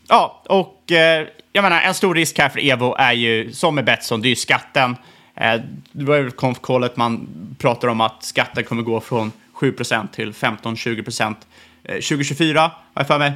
Ja, 0.08 0.42
och 0.48 0.92
eh, 0.92 1.26
jag 1.52 1.62
menar, 1.62 1.80
en 1.80 1.94
stor 1.94 2.14
risk 2.14 2.38
här 2.38 2.48
för 2.48 2.60
Evo 2.70 2.94
är 2.98 3.12
ju, 3.12 3.52
som 3.52 3.74
med 3.74 3.84
Betsson, 3.84 4.20
det 4.20 4.28
är 4.28 4.30
ju 4.30 4.36
skatten. 4.36 4.96
Eh, 5.34 5.60
det 5.92 6.04
var 6.04 6.16
ju 6.16 6.30
konfkollet 6.30 6.96
man 6.96 7.28
pratar 7.58 7.88
om 7.88 8.00
att 8.00 8.22
skatten 8.24 8.64
kommer 8.64 8.82
gå 8.82 9.00
från 9.00 9.32
7% 9.60 10.08
till 10.12 10.32
15-20 10.32 11.34
eh, 11.84 11.94
2024, 11.94 12.60
har 12.60 12.72
jag 12.94 13.06
för 13.06 13.18
mig. 13.18 13.32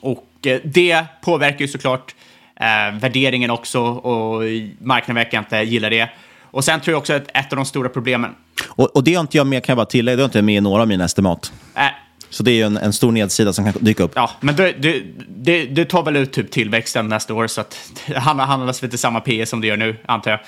Och 0.00 0.28
eh, 0.46 0.60
det 0.64 1.04
påverkar 1.22 1.60
ju 1.60 1.68
såklart 1.68 2.14
eh, 2.56 2.98
värderingen 3.00 3.50
också 3.50 3.80
och 3.82 4.42
marknaden 4.78 5.14
verkar 5.14 5.38
inte 5.38 5.56
gilla 5.56 5.90
det. 5.90 6.10
Och 6.50 6.64
sen 6.64 6.80
tror 6.80 6.92
jag 6.92 6.98
också 6.98 7.12
att 7.12 7.28
ett 7.34 7.52
av 7.52 7.56
de 7.56 7.64
stora 7.64 7.88
problemen... 7.88 8.34
Och, 8.66 8.96
och 8.96 9.04
det 9.04 9.14
har 9.14 9.20
inte 9.20 9.36
jag 9.36 9.46
med, 9.46 9.64
kan 9.64 9.72
jag 9.72 9.76
bara 9.76 9.86
tillägga, 9.86 10.16
det 10.16 10.22
har 10.22 10.28
inte 10.28 10.42
med 10.42 10.56
i 10.56 10.60
några 10.60 10.82
av 10.82 10.88
mina 10.88 11.04
estimat. 11.04 11.52
Äh, 11.74 11.86
så 12.30 12.42
det 12.42 12.50
är 12.50 12.54
ju 12.54 12.62
en, 12.62 12.76
en 12.76 12.92
stor 12.92 13.12
nedsida 13.12 13.52
som 13.52 13.72
kan 13.72 13.84
dyka 13.84 14.02
upp. 14.02 14.12
Ja, 14.14 14.30
men 14.40 14.56
det, 14.56 14.72
det, 14.72 15.02
det, 15.28 15.64
det 15.64 15.84
tar 15.84 16.02
väl 16.02 16.16
ut 16.16 16.32
typ 16.32 16.50
tillväxten 16.50 17.08
nästa 17.08 17.34
år, 17.34 17.46
så 17.46 17.60
att 17.60 17.92
det 18.06 18.18
handlas 18.18 18.82
väl 18.82 18.90
till 18.90 18.98
samma 18.98 19.20
P.S. 19.20 19.50
som 19.50 19.60
det 19.60 19.66
gör 19.66 19.76
nu, 19.76 19.96
antar 20.06 20.30
jag. 20.30 20.40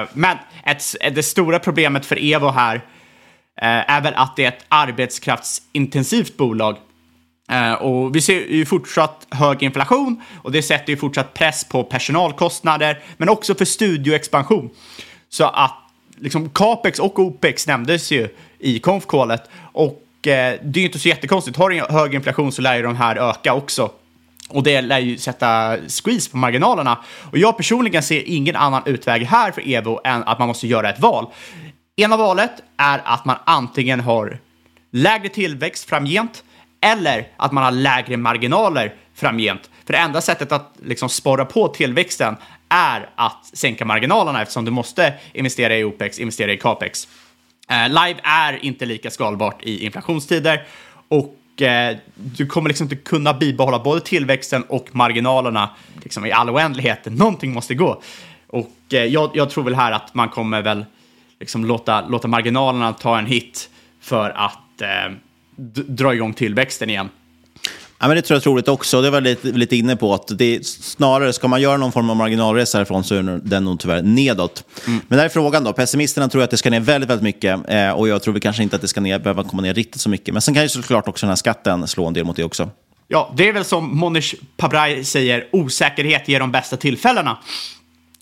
Eh, 0.00 0.08
men 0.12 0.36
ett, 0.64 1.14
det 1.14 1.22
stora 1.22 1.58
problemet 1.58 2.06
för 2.06 2.32
Evo 2.32 2.48
här 2.48 2.74
eh, 3.60 3.90
är 3.90 4.00
väl 4.00 4.14
att 4.14 4.36
det 4.36 4.44
är 4.44 4.48
ett 4.48 4.64
arbetskraftsintensivt 4.68 6.36
bolag. 6.36 6.76
Eh, 7.50 7.72
och 7.72 8.16
vi 8.16 8.20
ser 8.20 8.34
ju 8.34 8.66
fortsatt 8.66 9.26
hög 9.30 9.62
inflation 9.62 10.22
och 10.42 10.52
det 10.52 10.62
sätter 10.62 10.90
ju 10.90 10.96
fortsatt 10.96 11.34
press 11.34 11.64
på 11.64 11.84
personalkostnader, 11.84 13.00
men 13.16 13.28
också 13.28 13.54
för 13.54 13.64
studioexpansion. 13.64 14.70
Så 15.28 15.44
att 15.44 15.76
liksom 16.16 16.50
capex 16.50 16.98
och 16.98 17.18
opex 17.18 17.66
nämndes 17.66 18.10
ju 18.10 18.28
i 18.58 18.78
konfkålet 18.78 19.50
och 19.72 20.02
eh, 20.26 20.60
det 20.62 20.78
är 20.78 20.80
ju 20.80 20.86
inte 20.86 20.98
så 20.98 21.08
jättekonstigt. 21.08 21.56
Har 21.56 21.70
du 21.70 21.80
hög 21.90 22.14
inflation 22.14 22.52
så 22.52 22.62
lär 22.62 22.76
ju 22.76 22.82
de 22.82 22.96
här 22.96 23.16
öka 23.16 23.54
också. 23.54 23.90
Och 24.48 24.62
det 24.62 24.80
lär 24.80 24.98
ju 24.98 25.18
sätta 25.18 25.76
squeeze 25.88 26.30
på 26.30 26.36
marginalerna. 26.36 26.98
Och 27.30 27.38
jag 27.38 27.56
personligen 27.56 28.02
ser 28.02 28.22
ingen 28.26 28.56
annan 28.56 28.82
utväg 28.86 29.22
här 29.22 29.52
för 29.52 29.72
Evo 29.74 30.00
än 30.04 30.22
att 30.22 30.38
man 30.38 30.48
måste 30.48 30.66
göra 30.66 30.90
ett 30.90 31.00
val. 31.00 31.26
Ena 31.96 32.16
valet 32.16 32.52
är 32.76 33.02
att 33.04 33.24
man 33.24 33.36
antingen 33.44 34.00
har 34.00 34.38
lägre 34.92 35.28
tillväxt 35.28 35.88
framgent 35.88 36.44
eller 36.80 37.28
att 37.36 37.52
man 37.52 37.64
har 37.64 37.70
lägre 37.70 38.16
marginaler 38.16 38.94
framgent. 39.14 39.70
För 39.86 39.92
det 39.92 39.98
enda 39.98 40.20
sättet 40.20 40.52
att 40.52 40.74
liksom 40.82 41.08
spara 41.08 41.44
på 41.44 41.68
tillväxten 41.68 42.36
är 42.68 43.08
att 43.16 43.46
sänka 43.52 43.84
marginalerna 43.84 44.42
eftersom 44.42 44.64
du 44.64 44.70
måste 44.70 45.14
investera 45.32 45.76
i 45.76 45.84
OPEX, 45.84 46.18
investera 46.18 46.52
i 46.52 46.56
CAPEX. 46.56 47.08
Eh, 47.70 47.88
live 47.88 48.20
är 48.22 48.64
inte 48.64 48.86
lika 48.86 49.10
skalbart 49.10 49.62
i 49.62 49.84
inflationstider 49.84 50.66
och 51.08 51.62
eh, 51.62 51.96
du 52.14 52.46
kommer 52.46 52.68
liksom 52.68 52.84
inte 52.84 52.96
kunna 52.96 53.34
bibehålla 53.34 53.78
både 53.78 54.00
tillväxten 54.00 54.62
och 54.62 54.88
marginalerna 54.92 55.70
liksom 56.02 56.26
i 56.26 56.32
all 56.32 56.50
oändlighet. 56.50 57.04
Någonting 57.04 57.52
måste 57.52 57.74
gå. 57.74 58.02
Och 58.46 58.72
eh, 58.92 59.04
jag, 59.04 59.30
jag 59.34 59.50
tror 59.50 59.64
väl 59.64 59.74
här 59.74 59.92
att 59.92 60.14
man 60.14 60.28
kommer 60.28 60.62
väl 60.62 60.84
liksom 61.40 61.64
låta, 61.64 62.08
låta 62.08 62.28
marginalerna 62.28 62.92
ta 62.92 63.18
en 63.18 63.26
hit 63.26 63.70
för 64.00 64.30
att 64.30 64.80
eh, 64.80 65.12
dra 65.86 66.14
igång 66.14 66.32
tillväxten 66.32 66.90
igen. 66.90 67.08
Ja, 67.98 68.06
men 68.06 68.16
det 68.16 68.22
tror 68.22 68.34
jag 68.34 68.40
är 68.40 68.42
troligt 68.42 68.68
också. 68.68 69.02
Det 69.02 69.10
var 69.10 69.20
lite, 69.20 69.48
lite 69.48 69.76
inne 69.76 69.96
på 69.96 70.14
att 70.14 70.38
det 70.38 70.66
snarare 70.66 71.32
ska 71.32 71.48
man 71.48 71.60
göra 71.60 71.76
någon 71.76 71.92
form 71.92 72.10
av 72.10 72.16
marginalresa 72.16 72.78
härifrån 72.78 73.04
så 73.04 73.14
är 73.14 73.40
den 73.42 73.64
nog 73.64 73.80
tyvärr 73.80 74.02
nedåt. 74.02 74.64
Men 74.84 75.18
där 75.18 75.24
är 75.24 75.28
frågan 75.28 75.64
då. 75.64 75.72
Pessimisterna 75.72 76.28
tror 76.28 76.42
att 76.42 76.50
det 76.50 76.56
ska 76.56 76.70
ner 76.70 76.80
väldigt, 76.80 77.10
väldigt 77.10 77.22
mycket 77.22 77.60
eh, 77.68 77.90
och 77.90 78.08
jag 78.08 78.22
tror 78.22 78.32
väl 78.32 78.40
kanske 78.40 78.62
inte 78.62 78.76
att 78.76 78.82
det 78.82 78.88
ska 78.88 79.00
ner, 79.00 79.18
behöva 79.18 79.44
komma 79.44 79.62
ner 79.62 79.74
riktigt 79.74 80.00
så 80.00 80.08
mycket. 80.08 80.32
Men 80.34 80.42
sen 80.42 80.54
kan 80.54 80.62
ju 80.62 80.68
såklart 80.68 81.08
också 81.08 81.26
den 81.26 81.30
här 81.30 81.36
skatten 81.36 81.88
slå 81.88 82.06
en 82.06 82.12
del 82.12 82.24
mot 82.24 82.36
det 82.36 82.44
också. 82.44 82.70
Ja, 83.08 83.32
det 83.36 83.48
är 83.48 83.52
väl 83.52 83.64
som 83.64 83.96
Monish 83.98 84.34
Pabrai 84.56 85.04
säger, 85.04 85.48
osäkerhet 85.52 86.28
ger 86.28 86.40
de 86.40 86.52
bästa 86.52 86.76
tillfällena. 86.76 87.38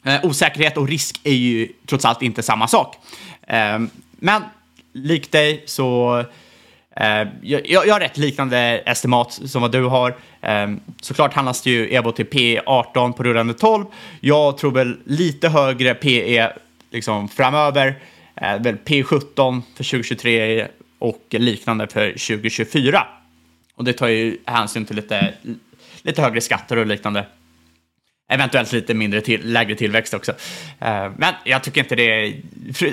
Eh, 0.04 0.24
osäkerhet 0.24 0.76
och 0.76 0.88
risk 0.88 1.20
är 1.24 1.34
ju 1.34 1.68
trots 1.86 2.04
allt 2.04 2.22
inte 2.22 2.42
samma 2.42 2.68
sak. 2.68 2.96
Eh, 3.46 3.78
men 4.18 4.42
likt 4.92 5.32
dig 5.32 5.62
så 5.66 6.24
Eh, 6.96 7.28
jag, 7.42 7.66
jag 7.66 7.92
har 7.94 8.00
rätt 8.00 8.18
liknande 8.18 8.58
estimat 8.86 9.32
som 9.32 9.62
vad 9.62 9.72
du 9.72 9.84
har. 9.84 10.16
Eh, 10.40 10.70
såklart 11.00 11.34
handlas 11.34 11.62
det 11.62 11.70
ju 11.70 11.94
Evo 11.94 12.12
till 12.12 12.26
P 12.26 12.60
18 12.66 13.12
på 13.12 13.22
rullande 13.22 13.54
12. 13.54 13.84
Jag 14.20 14.58
tror 14.58 14.72
väl 14.72 14.96
lite 15.04 15.48
högre 15.48 15.94
PE 15.94 16.52
liksom 16.90 17.28
framöver. 17.28 17.98
Eh, 18.36 18.58
väl 18.58 18.76
P 18.76 19.02
17 19.02 19.62
för 19.76 19.84
2023 19.84 20.68
och 20.98 21.26
liknande 21.30 21.86
för 21.86 22.10
2024. 22.10 23.06
Och 23.74 23.84
det 23.84 23.92
tar 23.92 24.08
ju 24.08 24.38
hänsyn 24.44 24.84
till 24.84 24.96
lite, 24.96 25.34
lite 26.02 26.22
högre 26.22 26.40
skatter 26.40 26.76
och 26.76 26.86
liknande. 26.86 27.26
Eventuellt 28.28 28.72
lite 28.72 28.94
mindre 28.94 29.20
till, 29.20 29.52
lägre 29.52 29.74
tillväxt 29.74 30.14
också. 30.14 30.32
Eh, 30.80 31.10
men 31.16 31.34
jag 31.44 31.62
tycker 31.62 31.80
inte 31.80 31.96
det 31.96 32.10
är... 32.10 32.42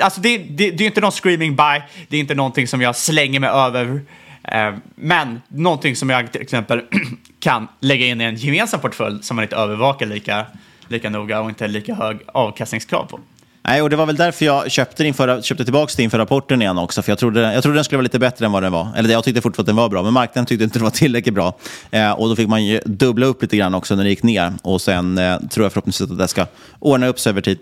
Alltså 0.01 0.21
det, 0.21 0.37
det, 0.37 0.71
det 0.71 0.83
är 0.83 0.87
inte 0.87 1.01
någon 1.01 1.11
screaming 1.11 1.55
buy. 1.55 1.81
Det 2.07 2.17
är 2.17 2.19
inte 2.19 2.35
någonting 2.35 2.67
som 2.67 2.81
jag 2.81 2.95
slänger 2.95 3.39
mig 3.39 3.49
över. 3.49 4.01
Eh, 4.43 4.73
men 4.95 5.41
någonting 5.47 5.95
som 5.95 6.09
jag 6.09 6.31
till 6.31 6.41
exempel 6.41 6.81
kan 7.39 7.67
lägga 7.79 8.05
in 8.05 8.21
i 8.21 8.23
en 8.23 8.35
gemensam 8.35 8.79
portfölj 8.79 9.23
som 9.23 9.35
man 9.35 9.43
inte 9.43 9.55
övervakar 9.55 10.05
lika, 10.05 10.45
lika 10.87 11.09
noga 11.09 11.41
och 11.41 11.49
inte 11.49 11.67
lika 11.67 11.95
hög 11.95 12.17
avkastningskrav 12.27 13.05
på. 13.05 13.19
Nej, 13.63 13.81
och 13.81 13.89
det 13.89 13.95
var 13.95 14.05
väl 14.05 14.15
därför 14.15 14.45
jag 14.45 14.71
köpte, 14.71 15.03
din 15.03 15.13
förra, 15.13 15.41
köpte 15.41 15.63
tillbaka 15.63 15.93
det 15.97 16.03
inför 16.03 16.17
rapporten 16.17 16.61
igen 16.61 16.77
också. 16.77 17.01
För 17.01 17.11
jag 17.11 17.19
trodde, 17.19 17.53
jag 17.53 17.63
trodde 17.63 17.77
den 17.77 17.83
skulle 17.83 17.97
vara 17.97 18.03
lite 18.03 18.19
bättre 18.19 18.45
än 18.45 18.51
vad 18.51 18.63
den 18.63 18.71
var. 18.71 18.87
Eller 18.95 19.09
jag 19.09 19.23
tyckte 19.23 19.41
fortfarande 19.41 19.71
att 19.71 19.75
den 19.75 19.75
var 19.75 19.89
bra, 19.89 20.03
men 20.03 20.13
marknaden 20.13 20.45
tyckte 20.45 20.63
inte 20.63 20.79
den 20.79 20.83
var 20.83 20.91
tillräckligt 20.91 21.35
bra. 21.35 21.57
Eh, 21.91 22.11
och 22.11 22.29
då 22.29 22.35
fick 22.35 22.47
man 22.47 22.65
ju 22.65 22.79
dubbla 22.85 23.25
upp 23.25 23.41
lite 23.41 23.57
grann 23.57 23.75
också 23.75 23.95
när 23.95 24.03
det 24.03 24.09
gick 24.09 24.23
ner. 24.23 24.53
Och 24.61 24.81
sen 24.81 25.17
eh, 25.17 25.39
tror 25.39 25.65
jag 25.65 25.71
förhoppningsvis 25.71 26.11
att 26.11 26.17
det 26.17 26.27
ska 26.27 26.45
ordna 26.79 27.07
upp 27.07 27.19
sig 27.19 27.29
över 27.29 27.41
tid. 27.41 27.59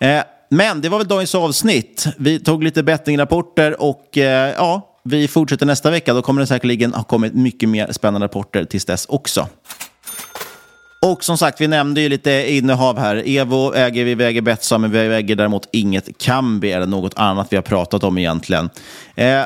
Eh, 0.00 0.22
men 0.50 0.80
det 0.80 0.88
var 0.88 0.98
väl 0.98 1.08
dagens 1.08 1.34
avsnitt. 1.34 2.06
Vi 2.18 2.40
tog 2.40 2.64
lite 2.64 2.82
bettingrapporter 2.82 3.82
och 3.82 4.18
eh, 4.18 4.54
ja, 4.56 4.96
vi 5.04 5.28
fortsätter 5.28 5.66
nästa 5.66 5.90
vecka. 5.90 6.14
Då 6.14 6.22
kommer 6.22 6.40
det 6.40 6.46
säkerligen 6.46 6.94
ha 6.94 7.02
kommit 7.02 7.34
mycket 7.34 7.68
mer 7.68 7.92
spännande 7.92 8.24
rapporter 8.24 8.64
tills 8.64 8.84
dess 8.84 9.06
också. 9.06 9.48
Och 11.06 11.24
som 11.24 11.38
sagt, 11.38 11.60
vi 11.60 11.68
nämnde 11.68 12.00
ju 12.00 12.08
lite 12.08 12.52
innehav 12.52 12.98
här. 12.98 13.22
Evo 13.26 13.74
äger 13.74 14.04
vi, 14.04 14.14
vi 14.14 14.24
äger 14.24 14.40
Betsson, 14.40 14.80
men 14.80 14.90
vi 14.90 14.98
äger 14.98 15.36
däremot 15.36 15.68
inget 15.72 16.18
Kambi 16.18 16.72
eller 16.72 16.86
något 16.86 17.18
annat 17.18 17.46
vi 17.50 17.56
har 17.56 17.62
pratat 17.62 18.04
om 18.04 18.18
egentligen. 18.18 18.70
Eh, 19.14 19.42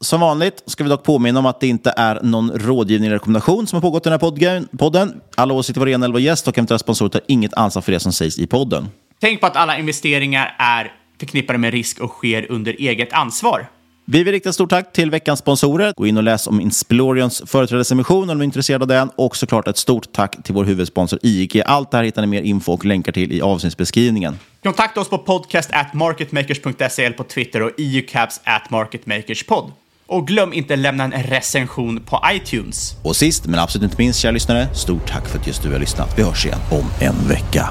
som 0.00 0.20
vanligt 0.20 0.62
ska 0.66 0.84
vi 0.84 0.90
dock 0.90 1.04
påminna 1.04 1.38
om 1.38 1.46
att 1.46 1.60
det 1.60 1.66
inte 1.66 1.94
är 1.96 2.20
någon 2.22 2.50
rådgivning 2.50 3.06
eller 3.06 3.16
rekommendation 3.16 3.66
som 3.66 3.76
har 3.76 3.80
pågått 3.80 4.06
i 4.06 4.08
den 4.08 4.12
här 4.12 4.18
podden. 4.18 4.68
podden. 4.78 5.20
Alla 5.34 5.54
åsikter 5.54 5.80
var 5.80 5.86
rena 5.86 6.04
eller 6.04 6.12
var 6.12 6.20
gäst 6.20 6.48
och 6.48 6.58
eventuella 6.58 6.78
sponsorer 6.78 7.08
tar 7.08 7.20
inget 7.28 7.54
ansvar 7.54 7.82
för 7.82 7.92
det 7.92 8.00
som 8.00 8.12
sägs 8.12 8.38
i 8.38 8.46
podden. 8.46 8.88
Tänk 9.20 9.40
på 9.40 9.46
att 9.46 9.56
alla 9.56 9.78
investeringar 9.78 10.56
är 10.58 10.92
förknippade 11.20 11.58
med 11.58 11.72
risk 11.72 12.00
och 12.00 12.10
sker 12.10 12.50
under 12.50 12.76
eget 12.78 13.12
ansvar. 13.12 13.66
Vi 14.06 14.24
vill 14.24 14.32
rikta 14.32 14.52
stort 14.52 14.70
tack 14.70 14.92
till 14.92 15.10
veckans 15.10 15.38
sponsorer. 15.38 15.92
Gå 15.96 16.06
in 16.06 16.16
och 16.16 16.22
läs 16.22 16.46
om 16.46 16.60
Insplorions 16.60 17.42
företrädesemission 17.46 18.30
om 18.30 18.38
du 18.38 18.42
är 18.42 18.44
intresserad 18.44 18.82
av 18.82 18.88
den. 18.88 19.10
Och 19.16 19.36
såklart 19.36 19.68
ett 19.68 19.76
stort 19.76 20.12
tack 20.12 20.42
till 20.42 20.54
vår 20.54 20.64
huvudsponsor 20.64 21.18
IIG. 21.22 21.62
Allt 21.66 21.90
det 21.90 21.96
här 21.96 22.04
hittar 22.04 22.22
ni 22.22 22.28
mer 22.28 22.42
info 22.42 22.72
och 22.72 22.84
länkar 22.84 23.12
till 23.12 23.32
i 23.32 23.40
avsnittsbeskrivningen. 23.40 24.38
Kontakta 24.62 25.00
oss 25.00 25.08
på 25.08 25.18
podcast 25.18 25.70
at 25.72 25.94
marketmakers.se 25.94 27.04
eller 27.04 27.16
på 27.16 27.24
Twitter 27.24 27.62
och 27.62 27.70
eucaps 27.78 28.40
at 28.44 28.70
marketmakerspod. 28.70 29.72
Och 30.06 30.26
glöm 30.26 30.52
inte 30.52 30.76
lämna 30.76 31.04
en 31.04 31.12
recension 31.12 32.00
på 32.00 32.20
iTunes. 32.32 32.96
Och 33.02 33.16
sist 33.16 33.46
men 33.46 33.60
absolut 33.60 33.84
inte 33.84 34.02
minst, 34.02 34.20
kära 34.20 34.32
lyssnare, 34.32 34.74
stort 34.74 35.10
tack 35.10 35.28
för 35.28 35.38
att 35.38 35.46
just 35.46 35.62
du 35.62 35.72
har 35.72 35.78
lyssnat. 35.78 36.18
Vi 36.18 36.22
hörs 36.22 36.46
igen 36.46 36.58
om 36.70 36.84
en 37.00 37.28
vecka. 37.28 37.70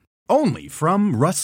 Only 0.31 0.69
from 0.69 1.17
Rust 1.17 1.43